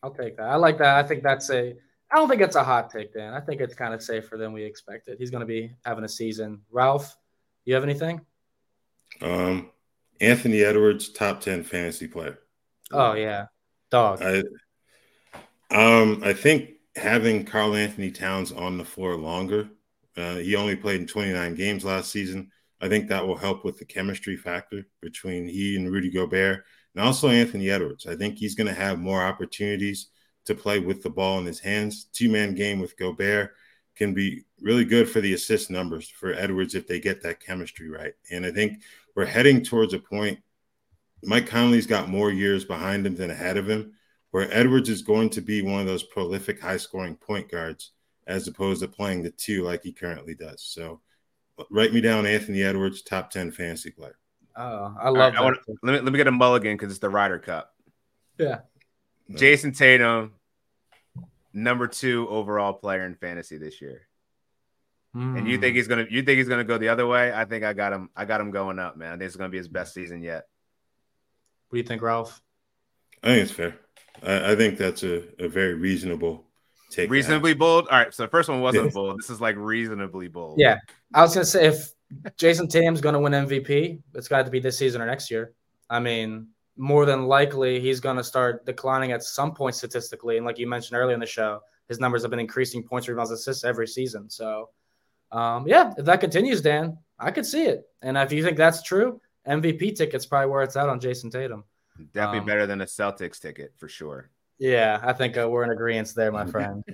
I'll 0.01 0.12
take 0.12 0.36
that. 0.38 0.47
I 0.47 0.56
like 0.56 0.78
that. 0.80 0.97
I 0.97 1.08
think 1.08 1.24
that's 1.24 1.49
a. 1.49 1.76
I 2.12 2.16
don't 2.16 2.28
think 2.28 2.41
it's 2.41 2.58
a 2.58 2.64
hot 2.64 2.89
take, 2.89 3.14
Dan. 3.14 3.34
I 3.34 3.39
think 3.39 3.62
it's 3.62 3.74
kind 3.74 3.93
of 3.93 4.04
safer 4.04 4.38
than 4.38 4.51
we 4.51 4.64
expected. 4.64 5.18
He's 5.18 5.32
going 5.32 5.41
to 5.41 5.47
be 5.47 5.74
having 5.86 6.04
a 6.04 6.10
season. 6.10 6.62
Ralph, 6.70 7.16
you 7.64 7.74
have 7.74 7.84
anything? 7.84 8.22
Um, 9.22 9.72
Anthony 10.20 10.64
Edwards, 10.64 11.10
top 11.10 11.39
ten 11.39 11.64
fantasy 11.64 12.08
player. 12.08 12.39
Oh 12.91 13.14
yeah, 13.14 13.45
dog. 13.89 14.22
I, 14.22 14.43
um, 15.72 16.22
I 16.24 16.34
think 16.34 16.72
having 16.95 17.45
Karl-Anthony 17.45 18.12
Towns 18.12 18.51
on 18.51 18.78
the 18.78 18.86
floor 18.86 19.16
longer, 19.16 19.70
uh, 20.16 20.36
he 20.36 20.55
only 20.55 20.76
played 20.76 21.01
in 21.01 21.07
29 21.07 21.55
games 21.55 21.86
last 21.86 22.11
season. 22.11 22.51
I 22.82 22.89
think 22.89 23.07
that 23.07 23.26
will 23.26 23.38
help 23.38 23.64
with 23.64 23.80
the 23.80 23.86
chemistry 23.86 24.36
factor 24.36 24.86
between 25.01 25.47
he 25.47 25.76
and 25.76 25.91
Rudy 25.91 26.11
Gobert 26.11 26.66
and 26.93 27.03
also 27.03 27.30
Anthony 27.30 27.70
Edwards. 27.70 28.05
I 28.05 28.16
think 28.16 28.38
he's 28.38 28.55
going 28.55 28.68
to 28.68 28.74
have 28.74 28.99
more 28.99 29.24
opportunities 29.24 30.07
to 30.45 30.55
play 30.55 30.80
with 30.80 31.01
the 31.01 31.09
ball 31.09 31.39
in 31.39 31.45
his 31.45 31.59
hands. 31.59 32.05
Two 32.11 32.30
man 32.30 32.53
game 32.55 32.80
with 32.80 32.97
Gobert 32.97 33.53
can 33.95 34.14
be 34.14 34.43
really 34.61 34.86
good 34.86 35.09
for 35.09 35.22
the 35.22 35.34
assist 35.34 35.70
numbers 35.70 36.09
for 36.09 36.34
Edwards 36.34 36.76
if 36.76 36.88
they 36.88 36.99
get 36.99 37.22
that 37.24 37.39
chemistry 37.39 37.89
right. 37.89 38.14
And 38.32 38.45
I 38.45 38.51
think 38.51 38.82
we're 39.16 39.26
heading 39.26 39.64
towards 39.64 39.93
a 39.93 39.99
point. 39.99 40.39
Mike 41.24 41.47
Conley's 41.47 41.88
got 41.88 42.09
more 42.09 42.32
years 42.32 42.66
behind 42.66 43.07
him 43.07 43.16
than 43.16 43.32
ahead 43.32 43.55
of 43.55 43.70
him, 43.70 43.93
where 44.32 44.51
Edwards 44.51 44.89
is 44.89 45.03
going 45.03 45.30
to 45.32 45.41
be 45.41 45.61
one 45.61 45.80
of 45.80 45.88
those 45.88 46.03
prolific, 46.03 46.59
high 46.59 46.78
scoring 46.78 47.16
point 47.16 47.49
guards 47.49 47.91
as 48.28 48.48
opposed 48.48 48.82
to 48.82 48.88
playing 48.88 49.24
the 49.24 49.32
two 49.32 49.64
like 49.64 49.84
he 49.84 49.92
currently 49.92 50.36
does. 50.36 50.64
So 50.64 51.02
write 51.70 51.94
me 51.94 52.02
down 52.02 52.26
Anthony 52.26 52.64
Edwards, 52.64 53.02
top 53.02 53.32
10 53.32 53.52
fantasy 53.52 53.92
player. 53.92 54.18
Oh, 54.56 54.96
I 55.00 55.10
love 55.10 55.34
right, 55.34 55.36
I 55.36 55.42
wanna, 55.42 55.58
let, 55.82 55.94
me, 55.94 56.00
let 56.00 56.12
me 56.14 56.18
get 56.18 56.28
a 56.28 56.32
mulligan 56.32 56.76
because 56.78 56.92
it's 56.92 57.00
the 57.00 57.10
Ryder 57.10 57.40
Cup. 57.40 57.74
Yeah. 58.38 58.60
Jayson 59.32 59.76
Tatum, 59.76 60.34
number 61.54 61.88
two 61.88 62.28
overall 62.30 62.74
player 62.74 63.06
in 63.06 63.16
fantasy 63.16 63.58
this 63.58 63.82
year. 63.82 64.08
Mm. 65.16 65.40
And 65.40 65.48
you 65.48 65.60
think 65.60 65.74
hmm. 65.74 65.78
he's 65.78 65.88
gonna 65.88 66.06
you 66.10 66.24
think 66.24 66.38
he's 66.40 66.50
gonna 66.50 66.64
go 66.64 66.80
the 66.80 66.90
other 66.90 67.06
way? 67.06 67.32
I 67.32 67.46
think 67.46 67.64
I 67.64 67.74
got 67.74 67.94
him. 67.94 68.10
I 68.16 68.26
got 68.26 68.42
him 68.42 68.50
going 68.50 68.80
up, 68.80 68.98
man. 68.98 69.10
I 69.10 69.12
think 69.12 69.28
it's 69.28 69.36
gonna 69.36 69.50
be 69.50 69.60
his 69.60 69.68
best 69.68 69.94
season 69.94 70.24
yet. 70.24 70.48
What 71.70 71.76
do 71.76 71.78
you 71.78 71.84
think, 71.84 72.02
Ralph? 72.02 72.42
I 73.22 73.28
think 73.28 73.44
it's 73.44 73.52
fair. 73.52 73.80
I, 74.24 74.54
I 74.54 74.56
think 74.56 74.78
that's 74.78 75.04
a, 75.04 75.24
a 75.44 75.48
very 75.48 75.76
reasonable 75.76 76.48
take. 76.94 77.10
Reasonably 77.10 77.54
bold. 77.54 77.88
All 77.89 77.98
right. 77.98 78.14
So 78.14 78.24
the 78.24 78.30
first 78.30 78.50
one 78.50 78.62
wasn't 78.62 78.94
bold. 78.94 79.20
This 79.20 79.30
is 79.30 79.41
like 79.41 79.56
reasonably 79.58 80.28
bold. 80.28 80.60
Yeah. 80.60 80.78
I 81.14 81.22
was 81.22 81.34
gonna 81.34 81.46
say 81.46 81.68
if 81.68 81.91
Jayson 82.38 82.68
Tatum's 82.68 83.02
gonna 83.02 83.20
win 83.20 83.34
MVP, 83.34 84.02
it's 84.14 84.28
got 84.28 84.46
to 84.46 84.52
be 84.52 84.60
this 84.60 84.78
season 84.78 85.02
or 85.02 85.06
next 85.06 85.30
year. 85.32 85.54
I 85.89 86.00
mean, 86.00 86.48
more 86.78 87.06
than 87.06 87.26
likely 87.28 87.80
he's 87.80 88.00
going 88.00 88.18
to 88.18 88.24
start 88.24 88.66
declining 88.66 89.12
at 89.12 89.24
some 89.24 89.54
point 89.54 89.76
statistically. 89.76 90.38
And 90.38 90.46
like 90.46 90.58
you 90.58 90.68
mentioned 90.68 90.98
earlier 90.98 91.14
in 91.14 91.20
the 91.20 91.26
show, 91.26 91.60
his 91.88 92.00
numbers 92.00 92.22
have 92.24 92.32
been 92.32 92.39
increasing 92.39 92.84
points, 92.84 93.08
rebounds, 93.08 93.32
assists 93.32 93.64
every 93.64 93.88
season. 93.88 94.30
So, 94.30 94.70
um, 95.32 95.68
yeah, 95.68 95.94
if 95.98 96.06
that 96.06 96.20
continues, 96.20 96.62
Dan, 96.62 96.98
I 97.20 97.32
could 97.32 97.46
see 97.46 97.66
it. 97.66 97.84
And 98.02 98.18
if 98.18 98.32
you 98.32 98.44
think 98.44 98.58
that's 98.58 98.82
true, 98.82 99.22
MVP 99.48 99.96
ticket's 99.96 100.26
probably 100.26 100.50
where 100.50 100.64
it's 100.64 100.76
at 100.76 100.89
on 100.89 101.00
Jayson 101.00 101.30
Tatum. 101.30 101.64
Definitely 102.14 102.39
um, 102.39 102.46
better 102.46 102.66
than 102.66 102.82
a 102.82 102.86
Celtics 102.86 103.39
ticket 103.39 103.74
for 103.78 103.88
sure. 103.88 104.32
Yeah, 104.64 105.01
I 105.03 105.11
think 105.11 105.38
uh, 105.38 105.49
we're 105.49 105.66
in 105.66 105.72
agreement 105.72 106.14
there, 106.16 106.32
my 106.32 106.45
friend. 106.45 106.86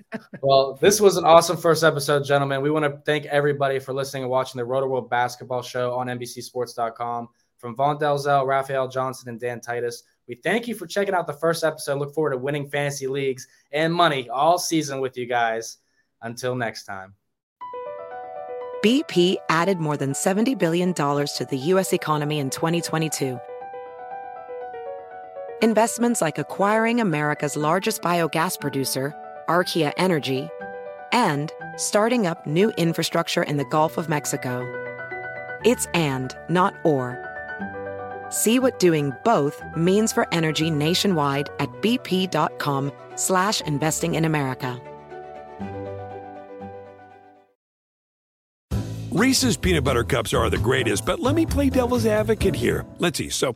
well, 0.42 0.74
this 0.82 1.00
was 1.00 1.18
an 1.18 1.24
awesome 1.24 1.56
first 1.56 1.84
episode, 1.84 2.26
gentlemen. 2.26 2.64
We 2.64 2.72
want 2.72 2.84
to 2.86 3.00
thank 3.06 3.28
everybody 3.28 3.78
for 3.78 3.94
listening 3.94 4.24
and 4.24 4.32
watching 4.32 4.58
the 4.58 4.66
Rotoworld 4.66 5.08
Basketball 5.08 5.62
Show 5.62 5.94
on 5.94 6.08
NBCSports.com 6.08 7.28
from 7.60 7.76
Vaughn 7.76 8.00
Dalzell, 8.00 8.48
Raphielle 8.48 8.92
Johnson, 8.92 9.30
and 9.30 9.40
Dan 9.40 9.62
Titus. 9.62 10.02
We 10.28 10.34
thank 10.34 10.68
you 10.68 10.74
for 10.74 10.88
checking 10.88 11.14
out 11.14 11.28
the 11.28 11.34
first 11.34 11.64
episode. 11.64 12.00
Look 12.00 12.16
forward 12.16 12.32
to 12.32 12.40
winning 12.40 12.68
fantasy 12.72 13.06
leagues 13.06 13.48
and 13.72 13.94
money 13.94 14.28
all 14.30 14.58
season 14.58 15.00
with 15.00 15.16
you 15.16 15.28
guys. 15.28 15.78
Until 16.24 16.56
next 16.56 16.86
time. 16.86 17.14
BP 18.84 19.36
added 19.50 19.78
more 19.78 19.96
than 19.96 20.14
$70 20.14 20.58
billion 20.58 20.92
to 20.96 21.48
the 21.48 21.58
U.S. 21.58 21.94
economy 21.94 22.40
in 22.40 22.50
2022. 22.50 23.40
Investments 25.62 26.22
like 26.22 26.38
acquiring 26.38 27.02
America's 27.02 27.58
largest 27.58 28.02
biogas 28.02 28.58
producer, 28.58 29.14
Archaea 29.50 29.92
Energy, 29.98 30.48
and 31.12 31.52
starting 31.76 32.26
up 32.26 32.48
new 32.48 32.70
infrastructure 32.78 33.44
in 33.44 33.58
the 33.58 33.66
Gulf 33.66 33.98
of 33.98 34.08
Mexico. 34.08 34.64
It's 35.66 35.86
and, 35.88 36.34
not 36.48 36.76
or. 36.86 37.20
See 38.30 38.58
what 38.58 38.80
doing 38.80 39.12
both 39.26 39.62
means 39.76 40.14
for 40.14 40.34
energy 40.34 40.72
nationwide 40.72 41.50
at 41.60 41.70
bp.com 41.82 42.94
slash 43.18 43.60
investing 43.60 44.16
in 44.16 44.24
America. 44.24 44.82
Reese's 49.12 49.58
peanut 49.58 49.84
butter 49.84 50.06
cups 50.06 50.34
are 50.34 50.50
the 50.50 50.58
greatest, 50.58 51.06
but 51.06 51.20
let 51.20 51.36
me 51.36 51.46
play 51.46 51.70
devil's 51.70 52.06
advocate 52.06 52.56
here. 52.56 52.86
Let's 53.00 53.18
see. 53.18 53.28
So, 53.28 53.56